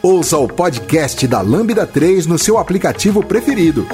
[0.01, 3.87] Ouça o podcast da Lambda 3 no seu aplicativo preferido.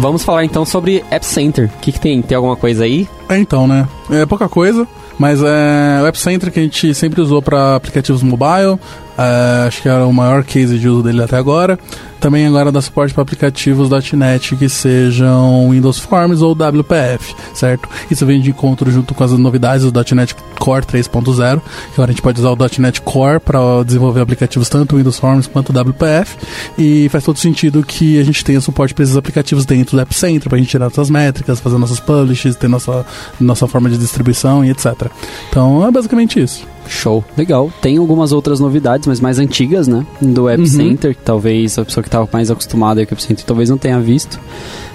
[0.00, 1.66] Vamos falar então sobre App Center.
[1.66, 2.22] O que, que tem?
[2.22, 3.06] Tem alguma coisa aí?
[3.28, 3.86] É, então, né?
[4.10, 4.88] É pouca coisa,
[5.18, 8.78] mas é o App Center que a gente sempre usou para aplicativos mobile.
[9.20, 11.78] É, acho que era o maior case de uso dele até agora.
[12.18, 17.86] Também agora dá suporte para aplicativos .NET que sejam Windows Forms ou WPF, certo?
[18.10, 22.12] Isso vem de encontro junto com as novidades do .NET Core 3.0, que agora a
[22.12, 26.36] gente pode usar o .NET Core para desenvolver aplicativos tanto Windows Forms quanto WPF,
[26.78, 30.14] e faz todo sentido que a gente tenha suporte para esses aplicativos dentro do App
[30.14, 33.04] Center, para a gente tirar nossas métricas, fazer nossos publishes, ter nossa,
[33.38, 35.10] nossa forma de distribuição e etc.
[35.48, 36.66] Então é basicamente isso.
[36.92, 37.24] Show.
[37.36, 37.70] Legal.
[37.80, 40.06] Tem algumas outras novidades, mas mais antigas, né?
[40.20, 40.66] Do App uhum.
[40.66, 43.78] Center, que talvez a pessoa que estava mais acostumada com o App Center talvez não
[43.78, 44.38] tenha visto.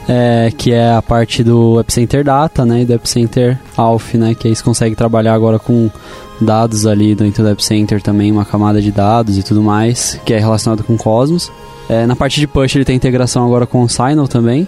[0.08, 2.82] É, que é a parte do App Center Data, né?
[2.82, 4.36] E do App Center Alpha, né?
[4.36, 5.90] Que aí você consegue trabalhar agora com
[6.40, 10.34] dados ali dentro do App Center também, uma camada de dados e tudo mais, que
[10.34, 11.52] é relacionado com Cosmos.
[11.88, 14.68] É, na parte de push ele tem integração agora com o Signal também.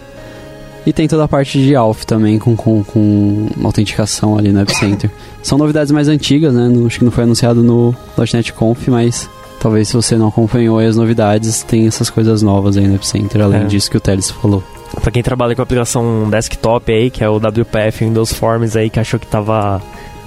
[0.87, 4.73] E tem toda a parte de Alpha também, com, com, com autenticação ali no App
[4.73, 5.11] Center.
[5.43, 6.69] São novidades mais antigas, né?
[6.69, 9.29] No, acho que não foi anunciado no .NET Conf, mas
[9.59, 13.41] talvez se você não acompanhou as novidades, tem essas coisas novas aí no App Center,
[13.41, 13.65] além é.
[13.65, 14.63] disso que o Teles falou.
[15.01, 18.89] Pra quem trabalha com a aplicação desktop aí, que é o WPF Windows Forms aí,
[18.89, 19.81] que achou que tava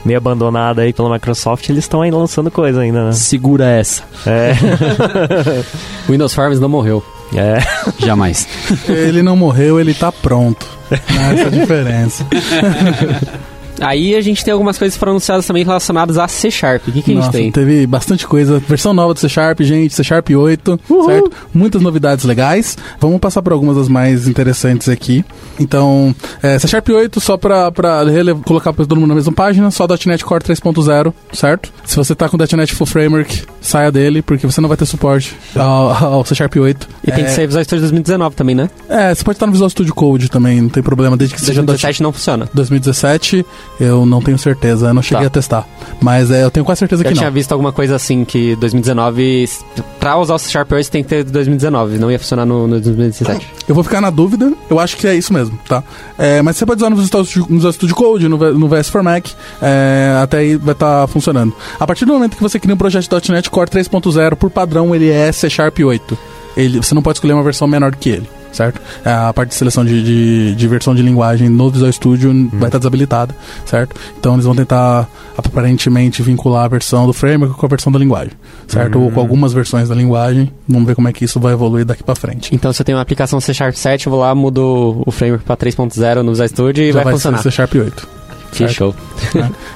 [0.04, 3.12] meio abandonada aí pela Microsoft, eles estão aí lançando coisa ainda, né?
[3.12, 4.02] Segura essa.
[4.26, 4.52] É.
[6.06, 7.02] Windows Forms não morreu.
[7.34, 7.58] É.
[8.04, 8.46] Jamais.
[8.88, 10.66] Ele não morreu, ele tá pronto.
[10.90, 12.26] Essa é a diferença.
[13.80, 16.86] Aí a gente tem algumas coisas foram anunciadas também relacionadas a C Sharp.
[16.88, 17.52] O que, que Nossa, a gente tem?
[17.52, 18.58] Teve bastante coisa.
[18.68, 21.06] Versão nova do C Sharp, gente, C Sharp 8, Uhul.
[21.06, 21.32] certo?
[21.52, 22.76] Muitas novidades legais.
[23.00, 25.24] Vamos passar por algumas das mais interessantes aqui.
[25.58, 28.02] Então, é, C Sharp 8, só pra, pra
[28.44, 31.72] colocar todo mundo na mesma página, só .NET Core 3.0, certo?
[31.84, 35.36] Se você tá com .NET Full Framework, saia dele, porque você não vai ter suporte
[35.54, 36.88] ao, ao C Sharp 8.
[37.06, 38.70] E é, tem que ser Visual Studio 2019 também, né?
[38.88, 41.46] É, você pode estar no Visual Studio Code também, não tem problema, desde que 2017
[41.54, 41.62] seja...
[41.66, 42.48] 2017 não funciona.
[42.54, 43.44] 2017
[43.78, 45.28] eu não tenho certeza, eu não cheguei tá.
[45.28, 45.66] a testar.
[46.00, 47.16] Mas é, eu tenho quase certeza eu que não.
[47.16, 49.48] Eu tinha visto alguma coisa assim que 2019.
[49.98, 52.80] Pra usar o C Sharp 8 tem que ter 2019, não ia funcionar no, no
[52.80, 53.46] 2017.
[53.68, 55.82] Eu vou ficar na dúvida, eu acho que é isso mesmo, tá?
[56.18, 59.26] É, mas você pode usar no Visual Studio Code, no, no VS for Mac,
[59.60, 61.54] é, até aí vai estar tá funcionando.
[61.78, 65.10] A partir do momento que você cria um projeto .NET Core 3.0, por padrão ele
[65.10, 66.18] é C Sharp 8.
[66.56, 68.80] Ele, você não pode escolher uma versão menor que ele certo?
[69.04, 72.48] É, a parte de seleção de, de, de versão de linguagem no Visual Studio hum.
[72.52, 73.34] vai estar desabilitada,
[73.64, 73.96] certo?
[74.18, 78.32] Então eles vão tentar aparentemente vincular a versão do framework com a versão da linguagem,
[78.66, 79.00] certo?
[79.00, 79.22] Ou com hum.
[79.22, 80.50] algumas versões da linguagem.
[80.68, 82.54] Vamos ver como é que isso vai evoluir daqui para frente.
[82.54, 85.44] Então se eu tenho uma aplicação C Sharp 7, eu vou lá, mudo o framework
[85.44, 87.42] para 3.0 no Visual Studio e Já vai, vai funcionar.
[87.42, 88.20] C Sharp 8.
[88.52, 88.94] Que show.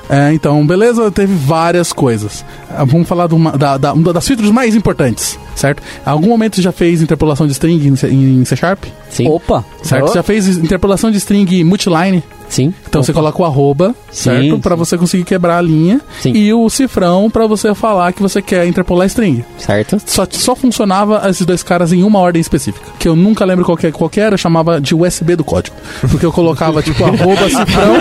[0.08, 0.30] É.
[0.30, 2.44] é, então, beleza, teve várias coisas.
[2.70, 5.82] Ah, vamos falar de uma, da, da, uma das features mais importantes, certo?
[6.04, 8.84] Em algum momento você já fez interpolação de string em, em C Sharp?
[9.10, 9.28] Sim.
[9.28, 9.64] Opa!
[9.82, 10.10] Certo?
[10.10, 10.14] Oh.
[10.14, 12.22] Já fez interpolação de string multiline?
[12.48, 12.74] Sim.
[12.86, 13.06] Então Opa.
[13.06, 14.58] você coloca o arroba, certo?
[14.58, 16.00] Para você conseguir quebrar a linha.
[16.20, 16.32] Sim.
[16.32, 19.44] E o cifrão para você falar que você quer interpolar a string.
[19.58, 20.00] Certo.
[20.06, 22.86] Só, só funcionava esses dois caras em uma ordem específica.
[22.98, 25.74] Que eu nunca lembro qual que, qual que era, eu chamava de USB do código.
[26.00, 27.96] Porque eu colocava, tipo, arroba, cifrão,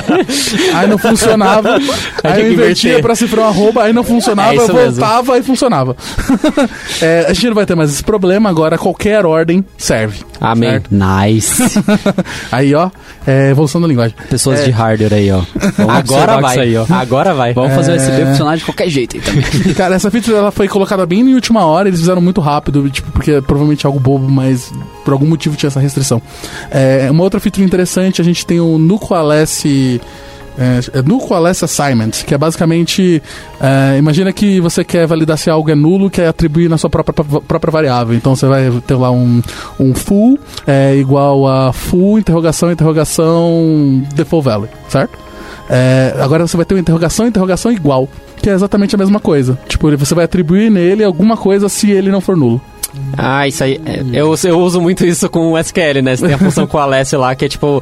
[0.75, 1.32] aí não funcionava.
[2.23, 5.37] Aí eu invertia para cifrão arroba, aí não funcionava, é eu voltava mesmo.
[5.37, 5.95] e funcionava.
[7.01, 10.21] é, a gente não vai ter mais esse problema, agora qualquer ordem serve.
[10.39, 10.69] Amém.
[10.71, 10.89] Certo?
[10.91, 11.63] Nice.
[12.51, 12.89] Aí, ó,
[13.25, 14.15] é evolução da linguagem.
[14.29, 14.63] Pessoas É.
[14.65, 15.41] de hardware aí, ó.
[15.77, 16.59] Vamos Agora vai.
[16.59, 16.85] aí, ó.
[16.89, 17.53] Agora vai.
[17.53, 17.97] Vamos fazer o É.
[17.97, 19.73] USB funcionar de qualquer jeito aí também.
[19.73, 23.11] Cara, essa feature ela foi colocada bem em última hora, eles fizeram muito rápido, tipo,
[23.11, 24.71] porque é provavelmente algo bobo, mas
[25.05, 26.21] por algum motivo tinha essa restrição.
[26.69, 29.63] É, uma outra feature interessante, a gente tem o Nucleus
[30.57, 33.21] é, é Nucleus Assignment, que é basicamente.
[33.61, 37.13] é, imagina que você quer validar se algo é nulo, quer atribuir na sua própria,
[37.41, 38.15] própria variável.
[38.15, 39.41] Então você vai ter lá um,
[39.79, 40.37] um full
[40.67, 45.17] é, igual a full, interrogação, interrogação, default value, certo?
[45.69, 49.57] É, agora você vai ter uma interrogação, interrogação igual, que é exatamente a mesma coisa.
[49.67, 52.61] Tipo, você vai atribuir nele alguma coisa se ele não for nulo.
[53.17, 53.81] Ah, isso aí.
[53.85, 56.15] é, Eu, eu uso muito isso com o SQL, né?
[56.15, 57.81] Você tem a função Alessio lá, que é tipo.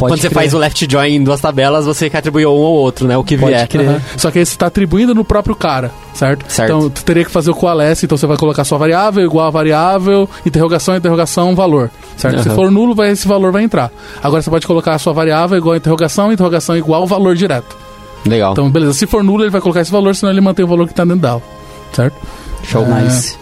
[0.00, 0.34] Pode quando você crer.
[0.34, 3.16] faz o left join em duas tabelas, você que atribuiu um ou outro, né?
[3.16, 3.68] O que Pode vier.
[3.68, 3.88] crer.
[3.88, 4.00] Aham.
[4.16, 6.44] Só que aí você está atribuindo no próprio cara, certo?
[6.50, 6.68] Certo.
[6.72, 9.50] Então tu teria que fazer o coalesce, então você vai colocar sua variável igual a
[9.50, 12.42] variável, interrogação, interrogação, valor, certo?
[12.42, 12.56] Se Aham.
[12.56, 13.92] for nulo, vai, esse valor vai entrar.
[14.22, 17.76] Agora você pode colocar a sua variável igual a interrogação, interrogação igual valor direto.
[18.26, 18.52] Legal.
[18.52, 20.86] Então, beleza, se for nulo, ele vai colocar esse valor, senão ele mantém o valor
[20.86, 21.42] que está dentro dela,
[21.92, 22.16] certo?
[22.64, 22.84] Show.
[22.84, 23.02] É.
[23.02, 23.38] Nice.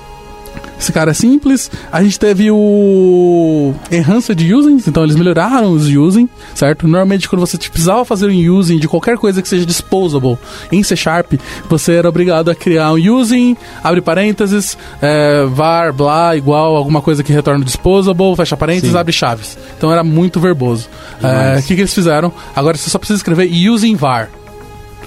[0.78, 1.70] Esse cara é simples.
[1.90, 6.86] A gente teve o Enhanced Using, então eles melhoraram os using, certo?
[6.86, 10.38] Normalmente quando você precisava fazer um using de qualquer coisa que seja disposable
[10.70, 11.32] em C Sharp,
[11.68, 17.22] você era obrigado a criar um using, abre parênteses, é, var, blá, igual alguma coisa
[17.22, 19.58] que retorna disposable, fecha parênteses, abre chaves.
[19.76, 20.88] Então era muito verboso.
[21.22, 22.32] É, O que, que eles fizeram?
[22.54, 24.30] Agora você só precisa escrever using var.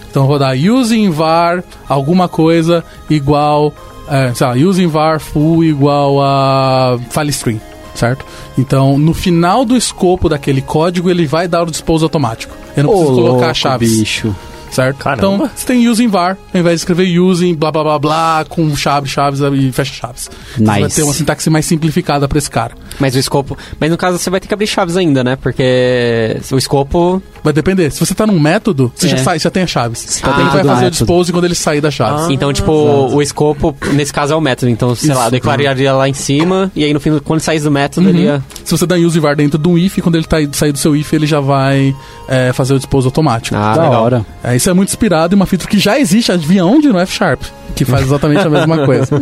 [0.10, 3.74] Então vou dar using var alguma coisa igual,
[4.10, 7.62] é, sei lá, using var full igual a file string,
[7.96, 8.26] certo?
[8.58, 12.56] Então no final do escopo daquele código ele vai dar o dispose automático.
[12.76, 14.36] Eu não preciso colocar chaves, bicho.
[14.72, 14.98] Certo?
[14.98, 15.36] Caramba.
[15.36, 18.76] Então você tem using var, ao invés de escrever using blá blá blá blá com
[18.76, 20.30] chave, chaves e fecha chaves.
[20.58, 20.96] Você vai Nice.
[20.96, 22.74] ter uma sintaxe mais simplificada para esse cara.
[23.00, 23.58] Mas o escopo.
[23.80, 25.36] Mas no caso você vai ter que abrir chaves ainda, né?
[25.36, 27.22] Porque o escopo.
[27.44, 27.90] Vai depender.
[27.92, 29.10] Se você tá num método, você É.
[29.10, 30.20] já, sai, já tem as chaves.
[30.22, 30.92] tá ele dentro vai do fazer o método.
[30.92, 32.30] dispose quando ele sair das chaves.
[32.30, 34.70] então, tipo, o escopo, nesse caso, é o método.
[34.70, 35.28] Então, sei lá, Isso.
[35.28, 38.44] eu declararia lá em cima, e aí no fim, quando saísse do método, ele ia.
[38.64, 40.96] Se você dá use var dentro de um if, quando ele tá, sair do seu
[40.96, 41.96] if, ele já vai
[42.28, 43.56] é, fazer o dispose automático.
[43.56, 44.04] Ah, da legal.
[44.04, 44.26] hora.
[44.44, 46.88] É, isso é muito inspirado em uma feature que já existe, adivinha onde?
[46.88, 47.42] No F Sharp,
[47.76, 49.08] que faz exatamente a mesma coisa.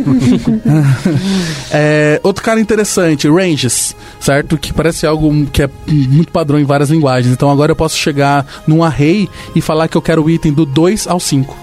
[1.72, 4.58] É, outro cara interessante, ranges, certo?
[4.58, 7.32] Que parece algo que é muito padrão em várias linguagens.
[7.32, 10.66] Então agora eu posso chegar num array e falar que eu quero o item do
[10.66, 11.56] 2 ao 5.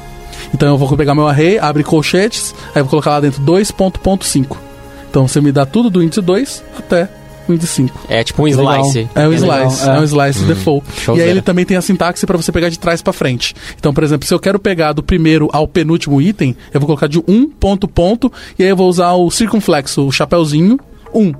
[0.53, 4.57] Então eu vou pegar meu array, abre colchetes, aí eu vou colocar lá dentro 2.5.
[5.09, 7.09] Então você me dá tudo do índice 2 até
[7.51, 7.99] o índice 5.
[8.09, 8.81] É tipo um Legal.
[8.81, 9.09] slice.
[9.15, 9.99] É um slice, é, é.
[9.99, 10.85] um slice default.
[10.99, 11.31] show e aí zero.
[11.31, 13.55] ele também tem a sintaxe para você pegar de trás para frente.
[13.77, 17.07] Então, por exemplo, se eu quero pegar do primeiro ao penúltimo item, eu vou colocar
[17.07, 20.79] de um ponto ponto e aí eu vou usar o circunflexo, o chapéuzinho
[21.13, 21.21] 1.
[21.21, 21.33] Um.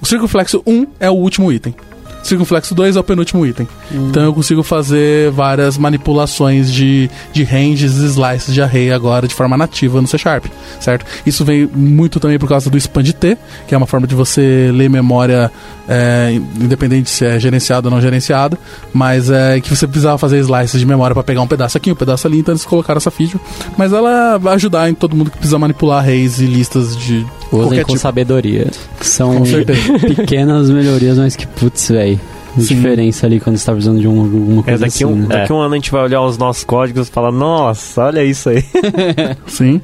[0.00, 1.74] O circunflexo 1 é o último item.
[2.22, 3.68] Circunflexo 2 é o penúltimo item.
[3.92, 9.34] Então eu consigo fazer várias manipulações de, de ranges e slices de array agora de
[9.34, 10.46] forma nativa no C Sharp,
[10.78, 11.04] certo?
[11.24, 14.70] Isso vem muito também por causa do expand T, que é uma forma de você
[14.72, 15.50] ler memória
[15.88, 18.58] é, independente se é gerenciada ou não gerenciada,
[18.92, 21.96] mas é que você precisava fazer slices de memória para pegar um pedaço aqui, um
[21.96, 23.40] pedaço ali, então eles colocaram essa feature.
[23.76, 27.80] Mas ela vai ajudar em todo mundo que precisa manipular arrays e listas de Usem
[27.80, 27.98] com tipo.
[27.98, 28.68] sabedoria.
[29.00, 29.42] São
[30.16, 32.09] pequenas melhorias, mas que putz, velho.
[32.56, 32.74] Sim.
[32.74, 35.26] Diferença ali quando você tá precisando de um, alguma É, coisa daqui, assim, um, né?
[35.28, 38.48] daqui um ano a gente vai olhar os nossos códigos e falar, nossa, olha isso
[38.48, 38.64] aí.
[39.46, 39.80] Sim.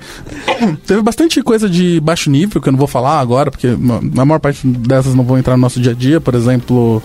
[0.86, 4.38] Teve bastante coisa de baixo nível que eu não vou falar agora, porque a maior
[4.40, 6.20] parte dessas não vão entrar no nosso dia a dia.
[6.20, 7.02] Por exemplo,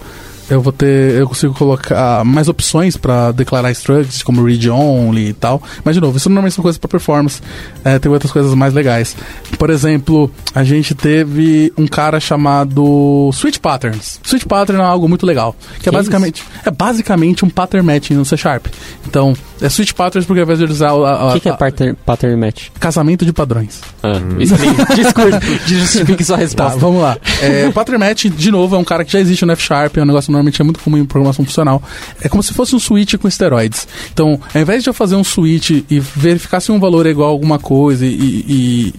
[0.51, 1.15] eu vou ter.
[1.15, 5.61] Eu consigo colocar mais opções para declarar structs, como read only e tal.
[5.83, 7.41] Mas, de novo, isso normalmente são coisas para performance.
[7.83, 9.15] É, tem outras coisas mais legais.
[9.57, 14.19] Por exemplo, a gente teve um cara chamado Switch Patterns.
[14.23, 15.55] Switch Pattern é algo muito legal.
[15.79, 16.43] Que, é Que basicamente.
[16.65, 18.67] É basicamente um pattern matching no C Sharp.
[19.07, 21.97] Então, é Switch Patterns porque ao invés de usar O que, que é a- pattern,
[22.05, 22.67] pattern match?
[22.79, 23.79] casamento de padrões.
[24.03, 24.95] Ah, explique.
[24.95, 25.39] Discurso.
[25.67, 26.79] Justifique sua Tá, resposta.
[26.79, 27.17] vamos lá.
[27.41, 30.05] É, pattern match, de novo, é um cara que já existe no F-Sharp, é um
[30.05, 31.81] negócio normalmente é muito comum em programação funcional.
[32.21, 33.87] É como se fosse um switch com esteroides.
[34.11, 37.29] Então, ao invés de eu fazer um switch e verificar se um valor é igual
[37.29, 38.93] a alguma coisa e,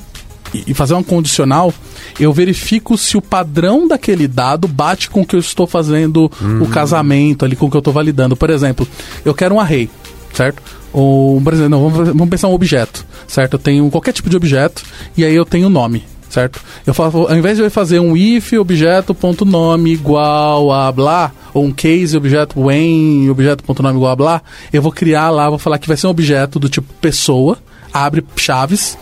[0.54, 1.74] e, e fazer um condicional,
[2.18, 6.30] eu verifico se o padrão daquele dado bate com o que eu estou fazendo
[6.60, 8.36] o casamento ali, com o que eu estou validando.
[8.36, 8.86] Por exemplo,
[9.24, 9.90] eu quero um array,
[10.32, 10.62] certo?
[10.92, 13.54] Ou, por exemplo, não, vamos, vamos pensar um objeto, certo?
[13.54, 14.82] Eu tenho qualquer tipo de objeto
[15.16, 16.60] e aí eu tenho nome, certo?
[16.86, 21.72] Eu falo, ao invés de eu fazer um if objeto.nome igual a blá, ou um
[21.72, 25.96] case objeto when objeto.nome igual a blá, eu vou criar lá, vou falar que vai
[25.96, 27.58] ser um objeto do tipo pessoa,
[27.92, 28.96] abre chaves,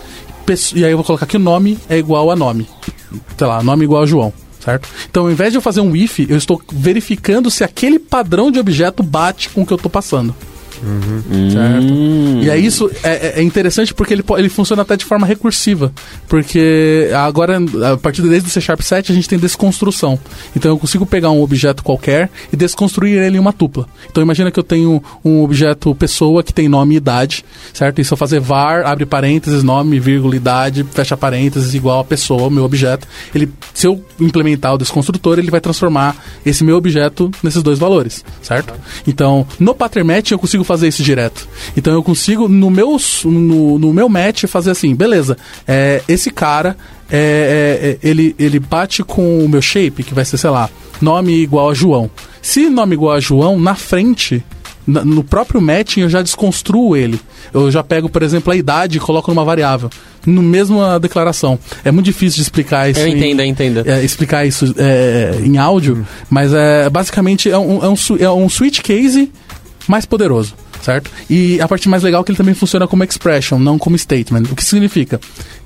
[0.74, 2.68] e aí eu vou colocar que o nome é igual a nome.
[3.38, 4.32] Sei lá, nome igual a João.
[4.58, 4.88] certo?
[5.08, 8.58] Então, ao invés de eu fazer um if, eu estou verificando se aquele padrão de
[8.58, 10.34] objeto bate com o que eu estou passando.
[11.52, 11.92] Certo?
[11.92, 12.40] Hum.
[12.42, 15.92] E aí isso é, é interessante porque ele, ele funciona até de forma recursiva.
[16.28, 17.58] Porque agora,
[17.92, 20.18] a partir desde o C Sharp 7, a gente tem desconstrução.
[20.56, 23.86] Então eu consigo pegar um objeto qualquer e desconstruir ele em uma tupla.
[24.10, 28.00] Então imagina que eu tenho um objeto pessoa que tem nome e idade, certo?
[28.00, 32.50] E se eu fazer var, abre parênteses, nome, vírgula, idade, fecha parênteses, igual a pessoa,
[32.50, 37.62] meu objeto, ele, se eu implementar o desconstrutor, ele vai transformar esse meu objeto nesses
[37.62, 38.74] dois valores, certo?
[39.06, 41.48] Então, no pattern match eu consigo fazer isso direto.
[41.76, 46.76] Então eu consigo, no meu, no, no meu match, fazer assim, beleza, é, esse cara,
[47.10, 50.70] é, é, é, ele, ele bate com o meu shape, que vai ser, sei lá,
[51.00, 52.08] nome igual a João.
[52.40, 54.44] Se nome igual a João, na frente,
[54.86, 57.20] no próprio matching eu já desconstruo ele.
[57.52, 59.90] Eu já pego, por exemplo, a idade e coloco numa variável.
[60.24, 61.58] No mesma declaração.
[61.84, 63.00] É muito difícil de explicar isso.
[63.00, 63.82] Eu em- entendo, eu entendo.
[63.90, 68.48] é, explicar isso é, em áudio, mas é, basicamente é um, é, um, é um
[68.48, 69.32] switch case
[69.88, 71.10] mais poderoso, certo?
[71.28, 74.42] E a parte mais legal é que ele também funciona como expression, não como statement.
[74.50, 75.20] O que significa?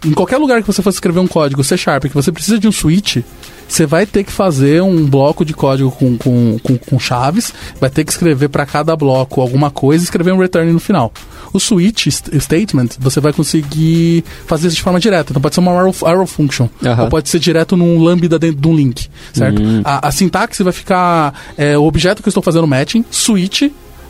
[0.04, 2.68] Em qualquer lugar que você for escrever um código C Sharp que você precisa de
[2.68, 3.18] um switch,
[3.66, 7.88] você vai ter que fazer um bloco de código com, com, com, com chaves, vai
[7.88, 11.12] ter que escrever para cada bloco alguma coisa e escrever um return no final.
[11.52, 15.30] O switch st- statement, você vai conseguir fazer isso de forma direta.
[15.32, 16.68] Então pode ser uma arrow, arrow function,
[17.04, 19.62] ou pode ser direto num lambda dentro de um link, certo?
[19.84, 23.62] A, a sintaxe vai ficar é, o objeto que eu estou fazendo matching, switch,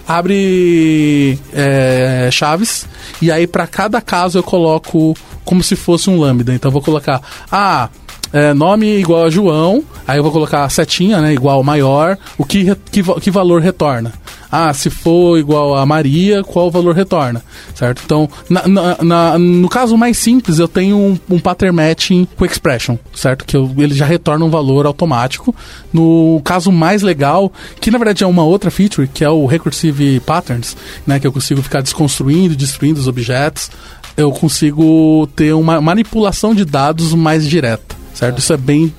[0.07, 2.87] abre é, chaves,
[3.21, 6.55] e aí para cada caso eu coloco como se fosse um lambda.
[6.55, 7.89] Então eu vou colocar, ah,
[8.33, 12.75] é, nome igual a João, aí eu vou colocar setinha, né, igual maior, o que,
[12.91, 14.13] que, que valor retorna?
[14.57, 17.43] Ah, se for igual a Maria, qual valor retorna?
[17.75, 18.03] Certo?
[18.05, 22.45] Então, na- na- na- no caso mais simples, eu tenho um, um pattern matching com
[22.45, 23.45] expression, certo?
[23.45, 25.53] Que eu- ele já retorna um valor automático.
[25.93, 30.21] No caso mais legal, que na verdade é uma outra feature, que é o recursive
[30.21, 31.19] patterns, né?
[31.19, 33.71] Que eu consigo ficar desconstruindo, destruindo os objetos.
[34.17, 38.39] Eu consigo ter uma manipulação de dados mais direta, certo?
[38.39, 38.95] Isso é bem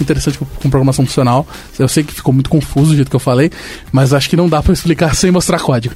[0.00, 1.46] interessante com, com programação funcional.
[1.78, 3.50] Eu sei que ficou muito confuso do jeito que eu falei,
[3.92, 5.94] mas acho que não dá pra explicar sem mostrar código.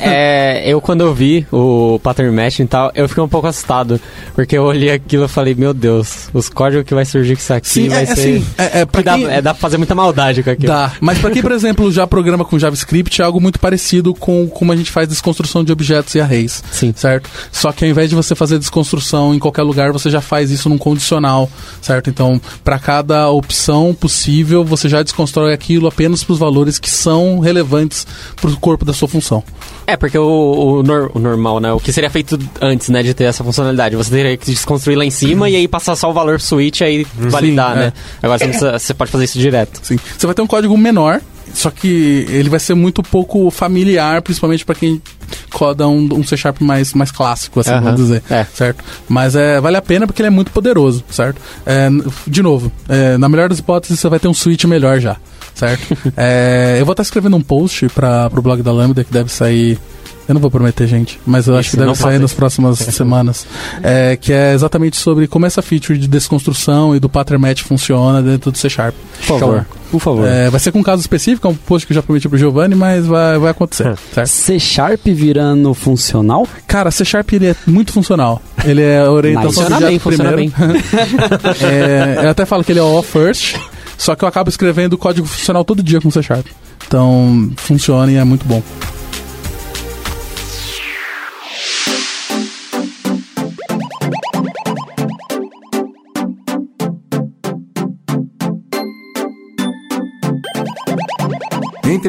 [0.00, 3.46] É, é, eu quando eu vi o pattern matching e tal, eu fiquei um pouco
[3.46, 4.00] assustado.
[4.34, 7.52] Porque eu olhei aquilo e falei, meu Deus, os códigos que vai surgir com isso
[7.54, 8.12] aqui Sim, vai é, ser.
[8.12, 10.68] assim, é, é, pra que dá, quem- é, dá pra fazer muita maldade com aquilo.
[10.72, 10.92] Dá.
[11.00, 14.72] Mas pra quem, por exemplo, já programa com JavaScript, é algo muito parecido com como
[14.72, 16.62] a gente faz desconstrução de objetos e arrays.
[16.70, 16.92] Sim.
[16.96, 17.28] Certo?
[17.50, 20.68] Só que ao invés de você fazer desconstrução em qualquer lugar, você já faz isso
[20.68, 21.50] num condicional,
[21.80, 22.08] certo?
[22.10, 27.38] Então, para cada opção possível, você já desconstrói aquilo apenas para os valores que são
[27.38, 28.06] relevantes
[28.40, 29.42] para o corpo da sua função.
[29.86, 30.24] É, porque o,
[30.78, 31.72] o, nor- o normal, né?
[31.72, 33.96] O que seria feito antes, né, de ter essa funcionalidade?
[33.96, 36.84] Você teria que desconstruir lá em cima e aí passar só o valor switch e
[36.84, 37.92] aí validar, Sim, né?
[38.22, 38.26] é.
[38.26, 39.80] Agora você, precisa- você pode fazer isso direto.
[39.82, 39.98] Sim.
[40.16, 41.20] Você vai ter um código menor,
[41.52, 45.02] só que ele vai ser muito pouco familiar, principalmente para quem
[45.52, 47.80] coda um, um C Sharp mais, mais clássico, assim, Aham.
[47.82, 48.22] vamos dizer.
[48.30, 48.44] É.
[48.44, 48.84] Certo?
[49.08, 51.40] Mas é, vale a pena porque ele é muito poderoso, certo?
[51.66, 51.88] É,
[52.26, 55.16] de novo, é, na melhor das hipóteses, você vai ter um switch melhor já,
[55.54, 55.96] certo?
[56.16, 59.78] É, eu vou estar escrevendo um post para o blog da Lambda que deve sair.
[60.28, 63.44] Eu não vou prometer, gente, mas eu acho Isso, que deve sair nas próximas semanas.
[63.82, 68.22] É, que é exatamente sobre como essa feature de desconstrução e do pattern match funciona
[68.22, 68.94] dentro do C Sharp.
[69.26, 69.66] Por favor.
[69.90, 70.26] Por favor.
[70.26, 72.38] É, vai ser com um caso específico, é um post que eu já prometi pro
[72.38, 74.28] Giovanni, mas vai, vai acontecer, certo?
[74.28, 76.48] C Sharp virando funcional?
[76.66, 78.42] Cara, C Sharp ele é muito funcional.
[78.64, 80.52] Ele é orientação Funciona bem, funciona primeiro.
[81.62, 83.56] É, eu até falo que ele é all first,
[83.96, 86.46] só que eu acabo escrevendo código funcional todo dia com C Sharp.
[86.86, 88.60] Então, funciona e é muito bom.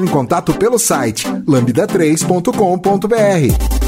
[0.04, 3.84] Em contato pelo site lambda3.com.br.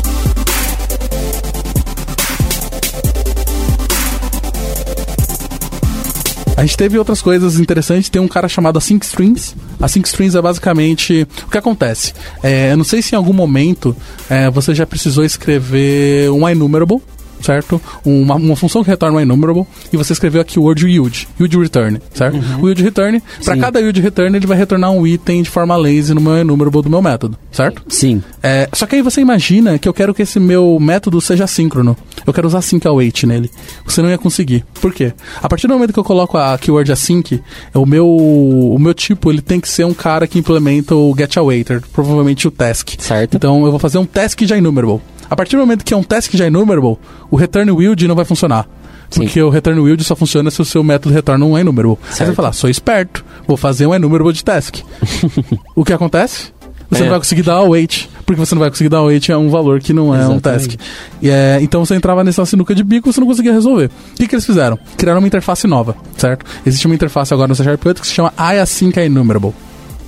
[6.58, 8.10] A gente teve outras coisas interessantes.
[8.10, 9.56] Tem um cara chamado Async Strings.
[9.80, 12.14] Async Strings é basicamente o que acontece.
[12.42, 13.96] É, eu não sei se em algum momento
[14.30, 17.02] é, você já precisou escrever um enumerable.
[17.46, 17.80] Certo?
[18.04, 21.56] Uma, uma função que retorna um enumerable e você escreveu aqui o word yield, yield
[21.60, 22.40] return, certo?
[22.60, 26.16] O yield return, para cada yield return, ele vai retornar um item de forma lazy
[26.16, 27.84] no meu enumerable do meu método, certo?
[27.88, 28.24] Sim.
[28.42, 31.96] É, só que aí você imagina que eu quero que esse meu método seja síncrono.
[32.26, 33.52] Eu quero usar sync await nele.
[33.86, 34.66] Você não ia conseguir.
[34.82, 35.14] Por quê?
[35.44, 37.44] A partir do momento que eu coloco a keyword async,
[37.76, 41.38] o meu, o meu tipo ele tem que ser um cara que implementa o get
[41.38, 42.96] awaiter, provavelmente o task.
[42.98, 43.38] Certo.
[43.38, 45.00] Então eu vou fazer um task já enumerable.
[45.30, 46.98] A partir do momento que é um task já enumerable,
[47.30, 48.68] o return yield não vai funcionar.
[49.10, 49.22] Sim.
[49.22, 51.98] Porque o return wild só funciona se o seu método retorna um enumerable.
[52.10, 54.78] Aí você vai falar, sou esperto, vou fazer um enumerable de task.
[55.76, 56.54] o que acontece?
[56.90, 57.04] Você É.
[57.06, 59.80] não vai conseguir dar await, porque você não vai conseguir dar await a um valor
[59.80, 60.72] que não é um task.
[60.72, 60.80] Exatamente.
[61.22, 63.86] E é, então você entrava nessa sinuca de bico e você não conseguia resolver.
[64.14, 64.78] O que, que eles fizeram?
[64.98, 66.46] Criaram uma interface nova, certo?
[66.66, 69.54] Existe uma interface agora no C Sharp 8 que se chama iAsync Enumerable.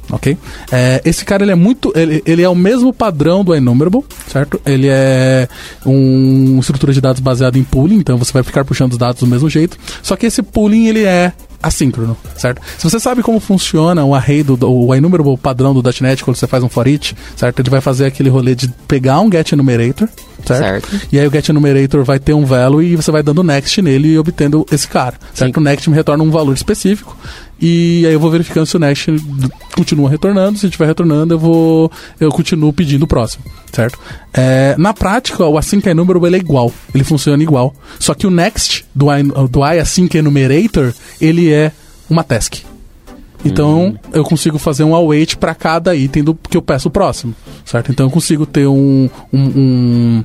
[0.10, 0.38] Ok?
[0.72, 1.92] É, esse cara ele é muito.
[1.96, 4.62] Ele, ele é o mesmo padrão do Enumerable, certo?
[4.66, 5.48] Ele é
[5.86, 9.28] uma estrutura de dados baseada em pooling, então você vai ficar puxando os dados do
[9.28, 9.78] mesmo jeito.
[10.02, 12.62] Só que esse pooling ele é assíncrono, certo?
[12.78, 16.38] Se você sabe como funciona o array do, do o enumerable padrão do .NET quando
[16.38, 17.60] você faz um for each, certo?
[17.60, 20.08] Ele vai fazer aquele rolê de pegar um get enumerator,
[20.46, 20.90] certo?
[20.90, 21.08] Certo.
[21.12, 24.10] E aí o get enumerator vai ter um value e você vai dando next nele
[24.10, 25.56] e obtendo esse cara, certo?
[25.56, 25.60] Sim.
[25.60, 27.18] O next me retorna um valor específico
[27.60, 29.12] e aí eu vou verificando se o next
[29.76, 33.98] continua retornando, se estiver retornando eu vou eu continuo pedindo o próximo, certo?
[34.34, 38.30] É, na prática o async enumerable ele é igual, ele funciona igual, só que o
[38.32, 41.72] next do i, do i async enumerator ele é
[42.10, 42.56] uma task.
[43.46, 47.36] Então, eu consigo fazer um await para cada item do que eu peço o próximo,
[47.64, 47.92] certo?
[47.92, 50.24] Então, eu consigo ter um, um- um-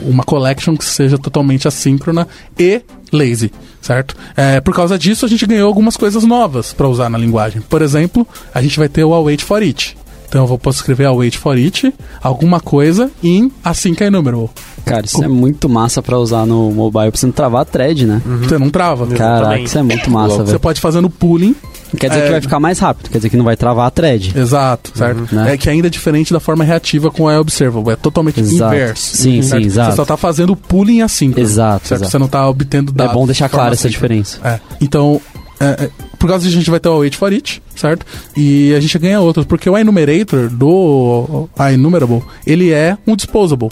[0.00, 2.26] uma collection que seja totalmente assíncrona
[2.58, 3.50] e lazy,
[3.80, 4.14] certo?
[4.36, 7.60] É, por causa disso, a gente ganhou algumas coisas novas para usar na linguagem.
[7.62, 9.96] Por exemplo, a gente vai ter o await for each.
[10.28, 11.92] Então, eu vou, posso escrever await for each,
[12.22, 14.50] alguma coisa em async enumerable.
[14.84, 18.20] Cara, isso é muito massa pra usar no mobile, você não travar a thread, né?
[18.42, 19.06] Você não trava.
[19.06, 20.60] Caraca, isso é muito massa, Você velho.
[20.60, 21.54] pode fazer no pooling
[21.96, 23.90] Quer dizer é- que vai ficar mais rápido, quer dizer que não vai travar a
[23.90, 24.32] thread.
[24.38, 25.34] Exato, certo?
[25.34, 25.54] né?
[25.54, 28.74] É que ainda é diferente da forma reativa com a observable, é totalmente Exato.
[28.74, 29.16] inverso.
[29.16, 29.62] Sim, certo?
[29.62, 29.90] sim, exato.
[29.92, 31.32] Você só tá fazendo o pooling assim.
[31.36, 32.00] Exato, Certo?
[32.02, 32.10] exato.
[32.10, 33.14] Você não tá obtendo É dados.
[33.14, 34.38] bom deixar clara essa diferença.
[34.44, 34.60] É.
[34.80, 35.20] Então,
[35.60, 38.04] é, é, por causa disso, a gente vai ter o await for each, certo?
[38.36, 43.70] E a gente ganha outros, porque o enumerator do enumerable, ele é um disposable.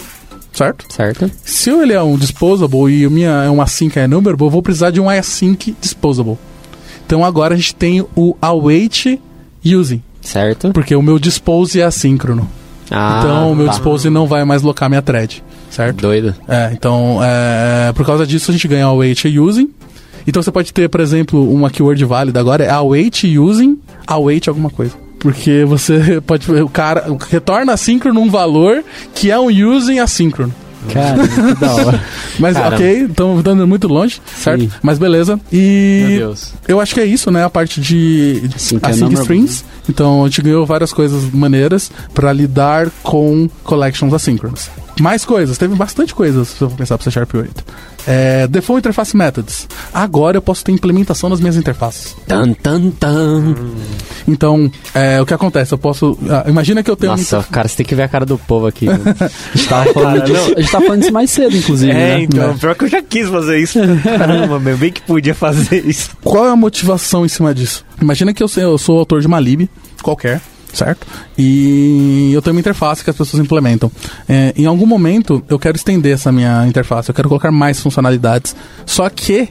[0.53, 0.87] Certo?
[0.91, 1.31] Certo?
[1.45, 4.91] Se ele é um disposable e o minha é um async enumerable, eu vou precisar
[4.91, 6.39] de um async disposable.
[7.07, 9.21] Então agora a gente tem o await
[9.65, 10.73] using, Certo?
[10.73, 12.49] porque o meu dispose é assíncrono.
[12.91, 13.73] Ah, então o meu tá.
[13.73, 16.03] dispose não vai mais locar minha thread, certo?
[16.03, 16.35] Doido.
[16.49, 19.71] É, então é, por causa disso a gente ganha await using.
[20.27, 24.71] Então você pode ter, por exemplo, uma keyword válida agora é await using, await alguma
[24.71, 24.95] coisa.
[25.21, 26.51] Porque você pode.
[26.51, 28.85] O cara retorna assíncrono um valor
[29.15, 30.53] que é um using assíncrono.
[30.93, 32.05] Cara, que da hora.
[32.39, 32.77] Mas Caramba.
[32.77, 34.61] ok, estamos dando muito longe, certo?
[34.63, 34.71] Sim.
[34.83, 35.37] Mas beleza.
[35.37, 36.53] Meu E Deus.
[36.69, 37.45] eu acho que é isso, né?
[37.45, 39.15] A parte de enumerable.
[39.21, 39.65] strings.
[39.89, 44.71] Então a gente ganhou várias coisas maneiras para lidar com collections assíncronas.
[45.01, 47.65] Mais coisas, teve bastante coisas se eu for pensar para C Sharp 8.
[48.09, 49.69] É, Default Interface Methods.
[49.93, 52.17] Agora eu posso ter implementação nas minhas interfaces.
[52.27, 53.55] Tan, tan, tan.
[54.29, 55.75] Então, é, o que acontece?
[55.75, 56.17] Eu posso.
[56.31, 58.25] ah, imagina que eu tenho uma Nossa, interface- cara, você tem que ver a cara
[58.25, 58.87] do povo aqui.
[58.87, 58.97] né?
[59.55, 61.95] A gente tava falando, Cara, disso, a gente tava falando disso mais cedo, inclusive, É,
[61.95, 62.23] né?
[62.23, 62.55] então, É.
[62.55, 63.79] pior que eu já quis fazer isso.
[64.03, 66.11] Caramba, meu, bem que podia fazer isso.
[66.23, 67.85] Qual é a motivação em cima disso?
[68.01, 69.69] Imagina que eu, eu sou autor de uma lib
[70.03, 70.41] qualquer,
[70.77, 71.07] certo?
[71.37, 73.91] E eu tenho uma interface que as pessoas implementam.
[74.29, 78.55] É, em algum momento eu quero estender essa minha interface, eu quero colocar mais funcionalidades.
[78.85, 79.49] Só que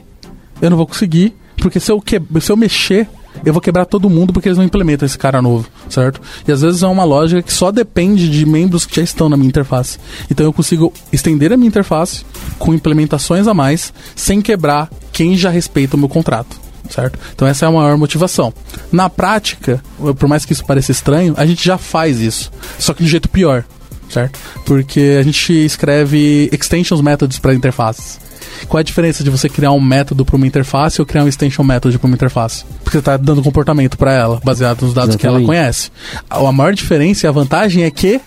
[0.60, 3.08] eu não vou conseguir, porque se eu, que, se eu mexer,
[3.44, 6.20] eu vou quebrar todo mundo porque eles não implementam esse cara novo, certo?
[6.46, 9.36] E às vezes é uma lógica que só depende de membros que já estão na
[9.36, 9.98] minha interface.
[10.30, 12.24] Então eu consigo estender a minha interface
[12.58, 16.65] com implementações a mais, sem quebrar quem já respeita o meu contrato.
[16.90, 17.18] Certo?
[17.34, 18.52] Então essa é a maior motivação.
[18.90, 19.82] Na prática,
[20.18, 23.10] por mais que isso pareça estranho, a gente já faz isso, só que de um
[23.10, 23.64] jeito pior,
[24.08, 24.38] certo?
[24.64, 28.18] Porque a gente escreve extensions methods para interfaces.
[28.68, 31.28] Qual é a diferença de você criar um método para uma interface ou criar um
[31.28, 32.64] extension method para uma interface?
[32.82, 35.46] Porque você está dando comportamento para ela, baseado nos dados que ela Exatamente.
[35.46, 35.90] conhece.
[36.30, 38.20] A a maior diferença e a vantagem é que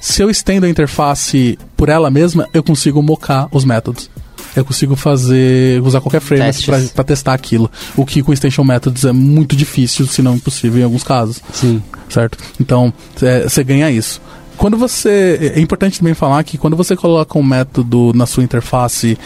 [0.00, 4.10] se eu estendo a interface por ela mesma, eu consigo mocar os métodos.
[4.56, 7.70] Eu consigo fazer, usar qualquer framework para testar aquilo.
[7.96, 11.82] O que com extension methods é muito difícil, se não impossível em alguns casos Sim.
[12.08, 12.38] certo?
[12.60, 12.92] Então,
[13.22, 14.20] é, você ganha isso.
[14.56, 15.52] Quando você.
[15.56, 19.18] É importante também falar que quando você coloca um método na sua interface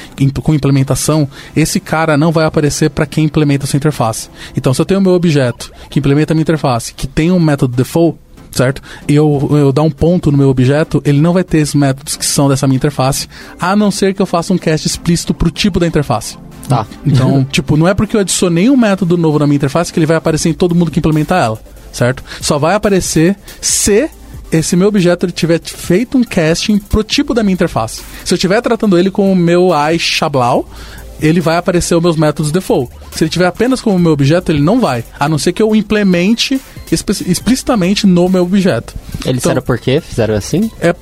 [0.43, 4.31] com implementação, esse cara não vai aparecer para quem implementa a sua interface.
[4.57, 7.39] Então, se eu tenho o meu objeto que implementa a minha interface, que tem um
[7.39, 8.18] método default,
[8.53, 8.83] certo?
[9.07, 12.17] E eu, eu dar um ponto no meu objeto, ele não vai ter esses métodos
[12.17, 13.29] que são dessa minha interface,
[13.61, 16.37] a não ser que eu faça um cast explícito pro tipo da interface.
[16.69, 16.87] Tá.
[17.05, 20.07] Então, tipo, não é porque eu adicionei um método novo na minha interface que ele
[20.07, 21.59] vai aparecer em todo mundo que implementa ela,
[21.93, 22.23] certo?
[22.41, 24.11] Só vai aparecer se
[24.51, 28.03] esse meu objeto ele tiver feito um casting pro tipo da minha interface.
[28.25, 30.69] Se eu estiver tratando ele com o meu i Shablau,
[31.21, 32.93] ele vai aparecer os meus métodos default.
[33.19, 35.75] Se ele tiver apenas como meu objeto, ele não vai, a não ser que eu
[35.75, 36.61] implemente
[37.27, 38.95] explicitamente no meu objeto.
[39.25, 40.01] Eles Então- fizeram por quê?
[40.01, 40.71] Fizeram assim?
[40.81, 40.95] É,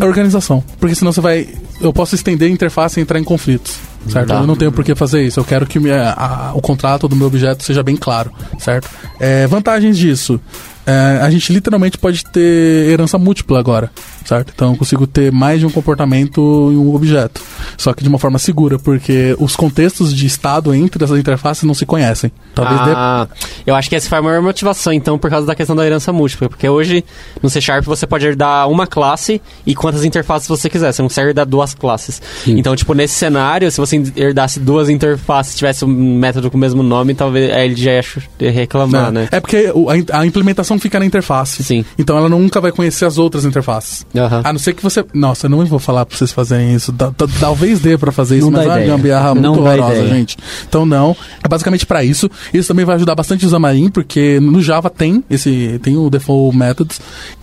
[0.00, 0.62] é organização.
[0.78, 1.48] Porque senão você vai
[1.80, 3.74] eu posso estender a interface e entrar em conflitos.
[4.08, 4.28] Certo?
[4.28, 4.34] Tá.
[4.40, 5.40] Eu não tenho por que fazer isso.
[5.40, 8.30] Eu quero que minha- a- o contrato do meu objeto seja bem claro.
[8.58, 8.88] Certo?
[9.18, 10.38] É, vantagens disso.
[10.86, 13.90] É, a gente literalmente pode ter herança múltipla agora.
[14.26, 14.52] Certo?
[14.54, 17.40] Então eu consigo ter mais de um comportamento em um objeto.
[17.78, 21.74] Só que de uma forma segura, porque os contextos de estado entre essas interfaces não
[21.74, 22.30] se conhecem.
[22.54, 23.26] Talvez dê Ah,
[23.66, 26.12] eu acho que essa foi a maior motivação, então, por causa da questão da herança
[26.12, 26.48] múltipla.
[26.48, 27.04] Porque hoje,
[27.42, 30.92] no C Sharp, você pode herdar uma classe e quantas interfaces você quiser.
[30.92, 32.20] Você não consegue herdar duas classes.
[32.44, 32.58] Sim.
[32.58, 35.88] Então, tipo, nesse cenário, se você herdasse duas interfaces, tivesse um
[36.18, 39.28] método com o mesmo nome, talvez aí ele já ia chu- ia reclamar, né?
[39.32, 39.72] É porque
[40.12, 41.62] a, implementação fica na interface.
[41.64, 41.84] Sim.
[41.98, 44.06] Então ela nunca vai conhecer as outras interfaces.
[44.16, 44.42] Aham.
[44.44, 45.04] A não ser que você.
[45.12, 46.92] Nossa, eu não vou falar pra vocês fazerem isso.
[47.40, 50.36] Talvez dê pra fazer isso, Não mas é uma gambiarra Não muito horrorosa, gente.
[50.68, 51.16] Então não.
[51.44, 52.30] É basicamente pra isso.
[52.54, 55.78] Isso também vai ajudar bastante o Xamarin, porque no Java tem esse.
[55.82, 56.98] Tem o default methods.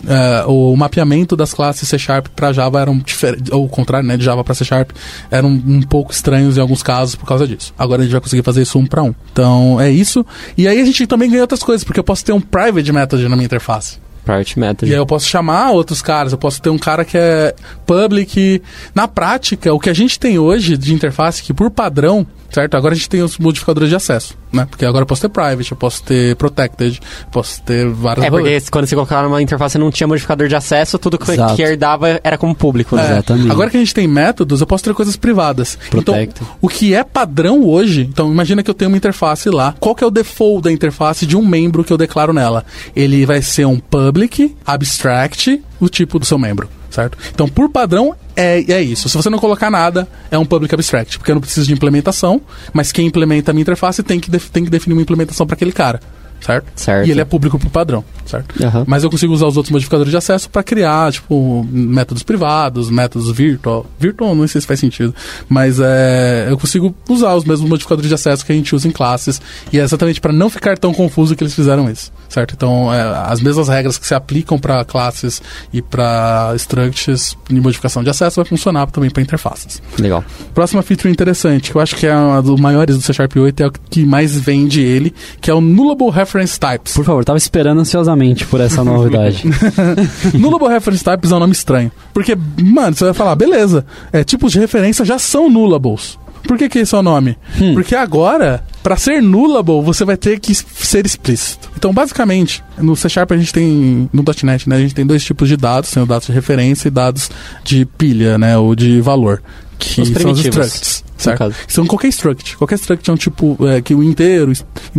[0.08, 3.52] é, o mapeamento das classes C Sharp pra Java eram diferentes.
[3.52, 4.16] Ou o contrário, né?
[4.16, 4.90] De Java pra C Sharp
[5.30, 7.72] eram um pouco estranhos em alguns casos por causa disso.
[7.78, 9.14] Agora a gente vai conseguir fazer isso um pra um.
[9.32, 10.26] Então é isso.
[10.58, 13.22] E aí a gente também ganha outras coisas, porque eu posso ter um private method
[13.28, 13.98] na minha interface.
[14.24, 14.90] Private method.
[14.90, 17.54] E aí eu posso chamar outros caras, eu posso ter um cara que é
[17.86, 18.62] public.
[18.94, 22.76] Na prática, o que a gente tem hoje de interface, que por padrão, certo?
[22.76, 24.66] Agora a gente tem os modificadores de acesso, né?
[24.68, 27.00] Porque agora eu posso ter private, eu posso ter protected,
[27.30, 30.98] posso ter várias É, porque quando você colocava numa interface não tinha modificador de acesso,
[30.98, 31.56] tudo que, Exato.
[31.56, 33.02] que herdava era como público, né?
[33.02, 33.50] É, Exatamente.
[33.50, 35.78] Agora que a gente tem métodos, eu posso ter coisas privadas.
[35.90, 36.42] Protected.
[36.42, 39.74] Então, o que é padrão hoje, então imagina que eu tenho uma interface lá.
[39.80, 42.64] Qual que é o default da interface de um membro que eu declaro nela?
[42.94, 46.68] Ele vai ser um public, abstract, o tipo do seu membro.
[46.92, 47.16] Certo?
[47.34, 49.08] Então, por padrão, é, é isso.
[49.08, 52.42] Se você não colocar nada, é um public abstract, porque eu não preciso de implementação,
[52.70, 55.72] mas quem implementa a minha interface tem que, tem que definir uma implementação para aquele
[55.72, 56.00] cara.
[56.42, 56.66] Certo?
[56.74, 57.06] Certo.
[57.06, 58.62] E ele é público por padrão, certo?
[58.62, 58.84] Aham.
[58.86, 63.30] Mas eu consigo usar os outros modificadores de acesso para criar, tipo, métodos privados, métodos
[63.30, 63.86] virtual.
[63.98, 65.14] Virtual não sei se faz sentido,
[65.48, 68.90] mas é, eu consigo usar os mesmos modificadores de acesso que a gente usa em
[68.90, 69.40] classes
[69.72, 72.54] e é exatamente para não ficar tão confuso que eles fizeram isso, certo?
[72.56, 75.40] Então, é, as mesmas regras que se aplicam para classes
[75.72, 79.80] e para structures de modificação de acesso vai funcionar também para interfaces.
[79.96, 80.24] Legal.
[80.52, 83.62] Próxima feature interessante, que eu acho que é uma dos maiores do C Sharp 8,
[83.62, 86.94] é o que mais vende ele, que é o Nullable Reference Types.
[86.94, 89.44] Por favor, tava esperando ansiosamente por essa novidade.
[90.34, 91.92] Nullable Reference Types é um nome estranho.
[92.12, 96.18] Porque, mano, você vai falar, beleza, é, tipos de referência já são nullables.
[96.46, 97.36] Por que, que esse é o nome?
[97.72, 101.70] Porque agora, para ser nullable, você vai ter que ser explícito.
[101.76, 105.24] Então, basicamente, no C Sharp a gente tem, no .NET, né, a gente tem dois
[105.24, 107.30] tipos de dados, tem o dados de referência e dados
[107.64, 109.42] de pilha, né, ou de valor.
[109.82, 111.54] Que Os são os structs, certo?
[111.66, 112.56] São qualquer struct.
[112.56, 114.52] Qualquer struct é um tipo é, que o inteiro,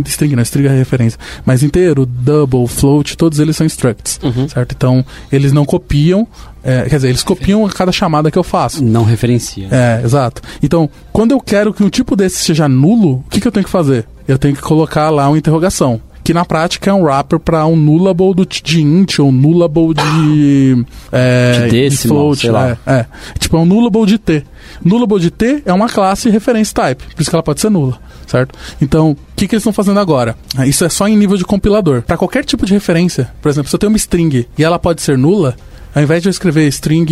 [0.06, 4.48] string não, string é referência, mas inteiro, double, float, todos eles são structs, Uhum.
[4.48, 4.72] certo?
[4.76, 6.28] Então, eles não copiam,
[6.62, 8.84] é, quer dizer, eles copiam a cada chamada que eu faço.
[8.84, 9.68] Não referencia.
[9.70, 10.42] É, exato.
[10.62, 13.64] Então, quando eu quero que um tipo desse seja nulo, o que, que eu tenho
[13.64, 14.06] que fazer?
[14.28, 16.00] Eu tenho que colocar lá uma interrogação.
[16.24, 20.84] Que na prática é um wrapper para um nullable do, de int ou nullable de.
[21.12, 22.78] É, De decimal, float, sei lá.
[22.86, 23.06] É, é.
[23.38, 24.42] Tipo, é um nullable de t.
[24.82, 27.98] Nullable de t é uma classe reference type, por isso que ela pode ser nula,
[28.26, 28.58] certo?
[28.80, 30.34] Então, o que, que eles estão fazendo agora?
[30.56, 32.02] Ah, Isso é só em nível de compilador.
[32.02, 35.02] Para qualquer tipo de referência, por exemplo, se eu tenho uma string e ela pode
[35.02, 35.54] ser nula,
[35.94, 37.06] ao invés de eu escrever string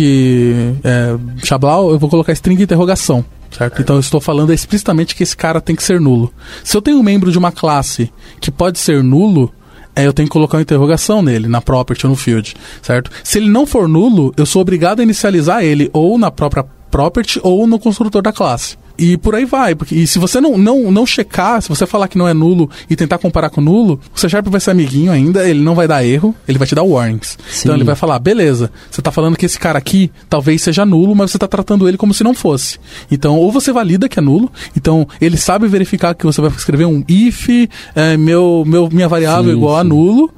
[0.83, 3.23] é, Chablau, eu vou colocar string interrogação.
[3.57, 3.81] Certo?
[3.81, 6.33] Então eu estou falando explicitamente que esse cara tem que ser nulo.
[6.63, 9.53] Se eu tenho um membro de uma classe que pode ser nulo,
[9.95, 13.11] é, eu tenho que colocar uma interrogação nele, na property ou no field, certo?
[13.23, 17.39] Se ele não for nulo, eu sou obrigado a inicializar ele ou na própria property
[17.41, 18.77] ou no construtor da classe.
[18.95, 22.07] E por aí vai, porque e se você não, não, não checar, se você falar
[22.07, 25.11] que não é nulo e tentar comparar com nulo, o C Sharp vai ser amiguinho
[25.11, 27.35] ainda, ele não vai dar erro, ele vai te dar warnings.
[27.49, 27.61] Sim.
[27.63, 31.15] Então ele vai falar, beleza, você tá falando que esse cara aqui talvez seja nulo,
[31.15, 32.79] mas você tá tratando ele como se não fosse.
[33.09, 36.85] Então, ou você valida que é nulo, então ele sabe verificar que você vai escrever
[36.85, 37.49] um if,
[37.95, 39.89] é, meu, meu, minha variável é Sim, igual a sim.
[39.89, 40.31] nulo,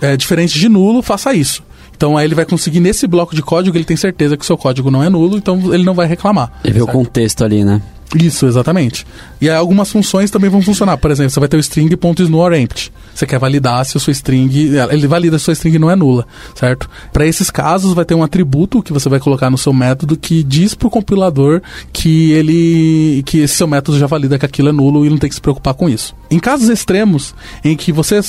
[0.00, 1.64] é, diferente de nulo, faça isso.
[2.00, 4.56] Então aí ele vai conseguir nesse bloco de código, ele tem certeza que o seu
[4.56, 6.50] código não é nulo, então ele não vai reclamar.
[6.64, 7.82] E ver o contexto ali, né?
[8.14, 9.06] Isso, exatamente.
[9.40, 10.96] E aí algumas funções também vão funcionar.
[10.96, 12.92] Por exemplo, você vai ter o string ponto .is no or empty.
[13.14, 14.50] Você quer validar se a sua string,
[14.90, 16.90] ele valida se a sua string não é nula, certo?
[17.12, 20.42] Para esses casos vai ter um atributo que você vai colocar no seu método que
[20.42, 21.62] diz pro compilador
[21.92, 25.28] que ele que esse seu método já valida que aquilo é nulo e não tem
[25.28, 26.14] que se preocupar com isso.
[26.30, 27.34] Em casos extremos
[27.64, 28.20] em que você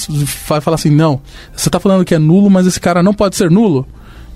[0.47, 1.21] vai falar assim, não,
[1.55, 3.87] você tá falando que é nulo, mas esse cara não pode ser nulo,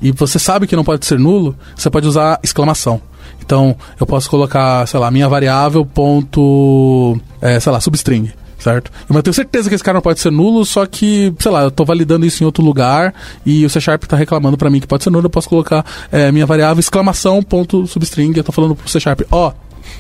[0.01, 3.01] e você sabe que não pode ser nulo, você pode usar exclamação.
[3.45, 8.91] Então, eu posso colocar, sei lá, minha variável ponto, é, sei lá, substring, certo?
[9.07, 11.61] Mas eu tenho certeza que esse cara não pode ser nulo, só que, sei lá,
[11.61, 13.13] eu tô validando isso em outro lugar
[13.45, 15.85] e o C Sharp tá reclamando pra mim que pode ser nulo, eu posso colocar
[16.11, 19.53] é, minha variável exclamação ponto substring, eu tô falando pro C Sharp, ó,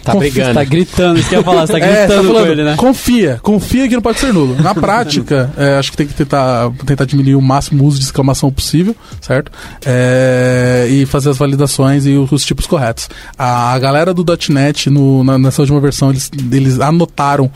[0.03, 0.53] Tá confia- brigando.
[0.53, 2.63] Tá gritando, isso que eu ia falar, você tá é, gritando tá com falando, ele,
[2.63, 2.75] né?
[2.77, 4.61] Confia, confia que não pode ser nulo.
[4.61, 8.05] Na prática, é, acho que tem que tentar, tentar diminuir o máximo o uso de
[8.05, 9.51] exclamação possível, certo?
[9.85, 13.09] É, e fazer as validações e os, os tipos corretos.
[13.37, 17.49] A, galera do .NET, no, na- nessa última versão, eles, eles anotaram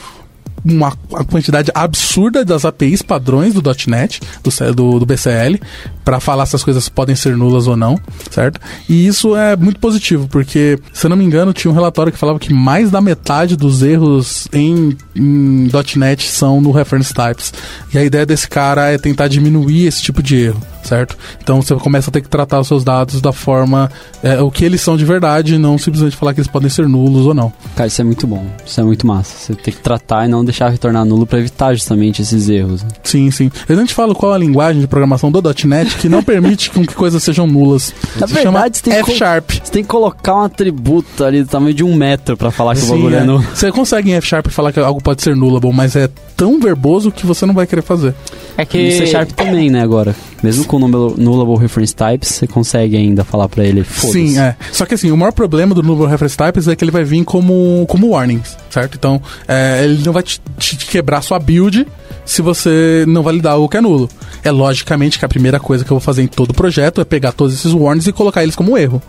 [0.64, 5.60] uma, uma quantidade absurda das APIs padrões do .NET, do, do, do BCL,
[6.04, 8.00] para falar se as coisas podem ser nulas ou não,
[8.32, 8.60] certo?
[8.88, 12.18] E isso é muito positivo, porque, se eu não me engano, tinha um relatório que
[12.18, 17.54] falava que mais da metade dos erros em, em .NET são no reference types.
[17.94, 21.18] E a ideia desse cara é tentar diminuir esse tipo de erro, certo?
[21.42, 23.92] Então você começa a ter que tratar os seus dados da forma
[24.24, 26.88] é, o que eles são de verdade, e não simplesmente falar que eles podem ser
[26.88, 27.52] nulos ou não.
[27.76, 28.46] Cara, isso é muito bom.
[28.66, 29.38] Isso é muito massa.
[29.38, 32.86] Você tem que tratar e não deixar retornar nulo pra evitar justamente esses erros.
[33.04, 33.52] Sim, sim.
[33.68, 36.86] Eu não te falo qual a linguagem de programação do .NET que não permite com
[36.86, 37.94] que coisas sejam nulas.
[38.20, 39.52] Na Se verdade, você tem que F-Sharp.
[39.52, 42.84] Você tem que colocar um atributo ali do tamanho de um metro pra falar que
[42.84, 43.24] o bagulho é é.
[43.24, 43.46] nulo.
[43.54, 47.26] Você consegue em F-Sharp falar que algo pode ser nullable, mas é tão verboso que
[47.26, 48.16] você não vai querer fazer.
[48.58, 48.92] É No que.
[48.94, 50.16] C Sharp também, né, agora.
[50.42, 53.84] Mesmo com o nullable, nullable reference types, você consegue ainda falar pra ele.
[53.84, 54.56] Sim, é.
[54.72, 57.26] Só que assim, o maior problema do Nullable Reference Types é que ele vai vir
[57.26, 58.96] como, como warnings, certo?
[58.96, 61.86] Então, é, ele não vai te, te quebrar sua build
[62.26, 64.10] se você não validar algo que é nulo.
[64.42, 67.04] É logicamente que a primeira coisa que eu vou fazer em todo o projeto é
[67.04, 69.02] pegar todos esses warnings e colocar eles como erro.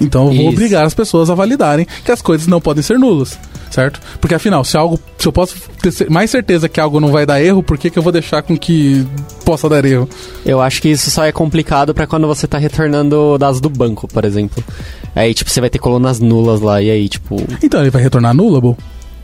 [0.00, 0.48] Então eu vou Isso.
[0.48, 3.38] obrigar as pessoas a validarem que as coisas não podem ser nulas,
[3.72, 4.00] certo?
[4.20, 5.00] Porque afinal, se algo.
[5.18, 7.98] Se eu posso ter mais certeza que algo não vai dar erro, por que, que
[7.98, 9.06] eu vou deixar com que
[9.44, 10.08] possa dar erro?
[10.44, 14.06] Eu acho que isso só é complicado pra quando você tá retornando dados do banco,
[14.06, 14.62] por exemplo.
[15.14, 18.34] Aí, tipo, você vai ter colunas nulas lá, e aí, tipo, Então ele vai retornar
[18.34, 18.76] nullable?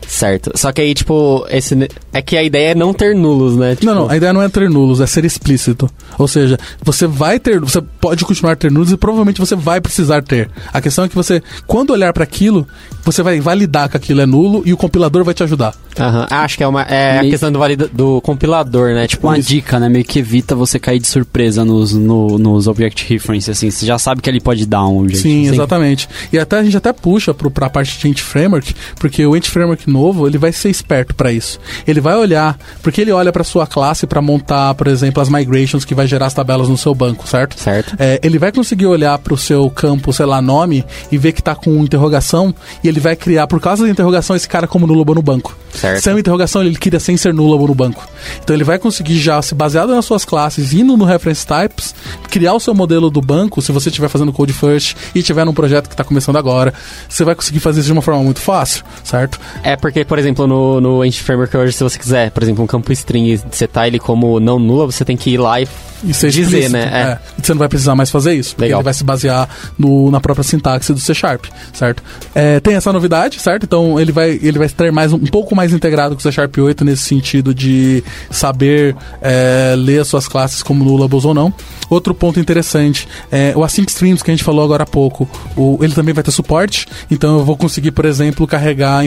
[0.07, 0.51] Certo.
[0.55, 1.75] Só que aí, tipo, esse.
[2.11, 3.75] É que a ideia é não ter nulos, né?
[3.75, 5.89] Tipo, Não, não, a ideia não é ter nulos, é ser explícito.
[6.17, 9.79] Ou seja, você vai ter, você pode continuar a ter nulos e provavelmente você vai
[9.79, 10.49] precisar ter.
[10.73, 12.67] A questão é que você, quando olhar para aquilo,
[13.05, 15.73] você vai validar que aquilo é nulo e o compilador vai te ajudar.
[15.99, 16.27] Aham.
[16.29, 19.07] Ah, acho que é, uma, é a questão do, valida, do compilador, né?
[19.07, 19.89] Tipo, Tipo, uma dica, né?
[19.89, 23.69] Meio que evita você cair de surpresa nos, no- nos Object Reference, assim.
[23.69, 25.21] Você já sabe que ele pode dar um jeito.
[25.23, 26.07] Sim, exatamente.
[26.31, 29.47] E até a gente até puxa pro, pra parte de Ent Framework, porque o Ent
[29.49, 31.59] Framework novo, ele vai ser esperto para isso.
[31.87, 35.83] Ele vai olhar, porque ele olha para sua classe para montar, por exemplo, as migrations
[35.83, 37.59] que vai gerar as tabelas no seu banco, certo?
[37.59, 37.95] Certo.
[37.99, 41.41] É, ele vai conseguir olhar para o seu campo, sei lá, nome, e ver que
[41.41, 42.53] tá com interrogação,
[42.83, 45.57] e ele vai criar, por causa da interrogação, esse cara como nullable no banco.
[45.73, 46.03] Certo.
[46.03, 48.07] Sem a interrogação, ele queria sem ser nullable no banco.
[48.43, 51.93] Então ele vai conseguir já, se baseado nas suas classes, indo no reference types,
[52.29, 55.53] criar o seu modelo do banco, se você estiver fazendo code first e tiver num
[55.53, 56.73] projeto que está começando agora,
[57.07, 59.39] você vai conseguir fazer isso de uma forma muito fácil, certo?
[59.63, 62.67] É porque, por exemplo, no, no Entity Framework hoje, se você quiser, por exemplo, um
[62.67, 65.67] campo string e setar ele como não nula, você tem que ir lá e
[66.03, 66.83] E ser Dizer, explícito, né?
[66.83, 67.01] É.
[67.11, 67.19] É.
[67.41, 68.51] Você não vai precisar mais fazer isso.
[68.51, 68.79] Porque Legal.
[68.79, 72.01] ele vai se basear no, na própria sintaxe do C Sharp, certo?
[72.33, 73.63] É, tem essa novidade, certo?
[73.63, 76.57] Então ele vai, ele vai estar mais, um pouco mais integrado com o C Sharp
[76.57, 81.53] 8 nesse sentido de saber é, ler as suas classes como nullables ou não.
[81.89, 85.27] Outro ponto interessante é o Async Streams que a gente falou agora há pouco.
[85.55, 89.05] O, ele também vai ter suporte, então eu vou conseguir, por exemplo, carregar a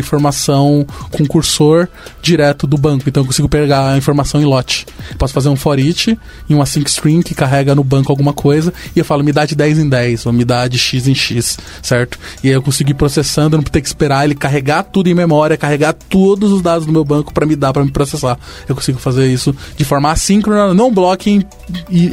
[0.62, 1.88] informação com cursor
[2.20, 3.08] direto do banco.
[3.08, 4.86] Então eu consigo pegar a informação em lote.
[5.18, 6.16] Posso fazer um for each
[6.48, 9.44] e um async string que carrega no banco alguma coisa e eu falo me dá
[9.44, 12.18] de 10 em 10 ou me dá de x em x, certo?
[12.42, 15.56] E aí eu consigo ir processando, não ter que esperar ele carregar tudo em memória,
[15.56, 18.38] carregar todos os dados do meu banco para me dar, para me processar.
[18.68, 21.46] Eu consigo fazer isso de forma assíncrona, não bloque em,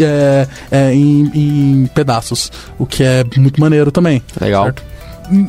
[0.01, 4.21] é, é, em, em pedaços, o que é muito maneiro também.
[4.39, 4.65] Legal.
[4.65, 4.98] certo?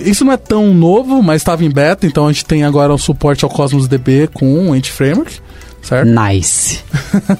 [0.00, 2.98] Isso não é tão novo, mas estava em beta, então a gente tem agora o
[2.98, 5.40] suporte ao Cosmos DB com o Ent Framework,
[5.82, 6.08] certo?
[6.08, 6.82] Nice.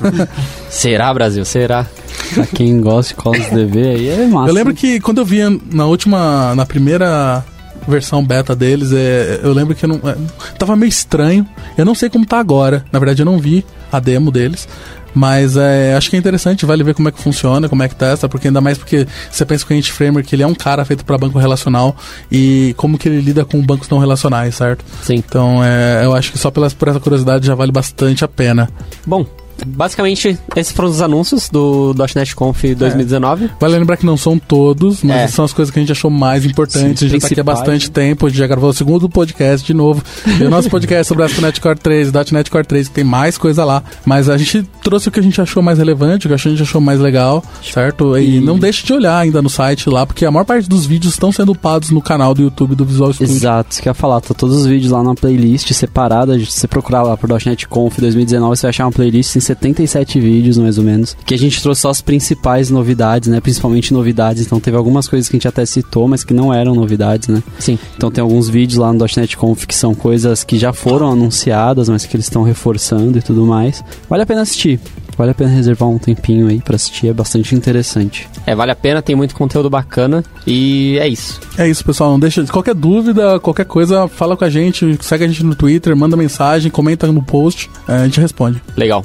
[0.68, 1.44] Será, Brasil?
[1.44, 1.86] Será?
[2.34, 4.50] pra quem gosta de Cosmos DB aí é massa.
[4.50, 7.44] Eu lembro que quando eu via na última, na primeira
[7.88, 10.16] versão beta deles, é, eu lembro que eu não, é,
[10.58, 11.46] tava meio estranho.
[11.76, 12.84] Eu não sei como tá agora.
[12.92, 14.68] Na verdade, eu não vi a demo deles.
[15.14, 17.96] Mas é, acho que é interessante, vale ver como é que funciona, como é que
[17.96, 20.84] testa, porque ainda mais porque você pensa que o Ent Framework ele é um cara
[20.84, 21.96] feito para banco relacional
[22.30, 24.84] e como que ele lida com bancos não relacionais, certo?
[25.02, 25.16] Sim.
[25.16, 28.68] Então é, eu acho que só pelas, por essa curiosidade já vale bastante a pena.
[29.04, 29.26] Bom,
[29.66, 33.50] basicamente, esses foram os anúncios do .NET Conf 2019.
[33.60, 35.26] Vale lembrar que não são todos, mas É.
[35.28, 37.00] são as coisas que a gente achou mais importantes.
[37.00, 39.66] Sim, a gente tá aqui há bastante tempo, a gente já gravou o segundo podcast
[39.66, 40.02] de novo.
[40.40, 43.36] E o nosso podcast sobre ASP.NET Core 3 e .NET Core 3, que tem mais
[43.38, 43.82] coisa lá.
[44.04, 46.62] Mas a gente trouxe o que a gente achou mais relevante, o que a gente
[46.62, 48.16] achou mais legal, certo?
[48.18, 50.86] E, E- não deixe de olhar ainda no site lá, porque a maior parte dos
[50.86, 53.34] vídeos estão sendo upados no canal do YouTube do Visual Studio.
[53.34, 56.38] Exato, isso que eu ia falar, tá todos os vídeos lá numa playlist separada.
[56.38, 60.20] Se você procurar lá por .NET Conf 2019, você vai achar uma playlist em 77
[60.20, 61.16] vídeos, mais ou menos.
[61.24, 63.40] Que a gente trouxe só as principais novidades, né?
[63.40, 64.44] Principalmente novidades.
[64.46, 67.42] Então teve algumas coisas que a gente até citou, mas que não eram novidades, né?
[67.58, 67.78] Sim.
[67.96, 71.88] Então tem alguns vídeos lá no .NET Conf que são coisas que já foram anunciadas,
[71.88, 73.82] mas que eles estão reforçando e tudo mais.
[74.08, 74.78] Vale a pena assistir.
[75.16, 78.26] Vale a pena reservar um tempinho aí pra assistir, é bastante interessante.
[78.46, 80.24] É, vale a pena, tem muito conteúdo bacana.
[80.46, 81.38] E é isso.
[81.58, 82.12] É isso, pessoal.
[82.12, 82.42] Não deixa.
[82.46, 86.70] Qualquer dúvida, qualquer coisa, fala com a gente, segue a gente no Twitter, manda mensagem,
[86.70, 88.62] comenta no post, é, a gente responde.
[88.74, 89.04] Legal.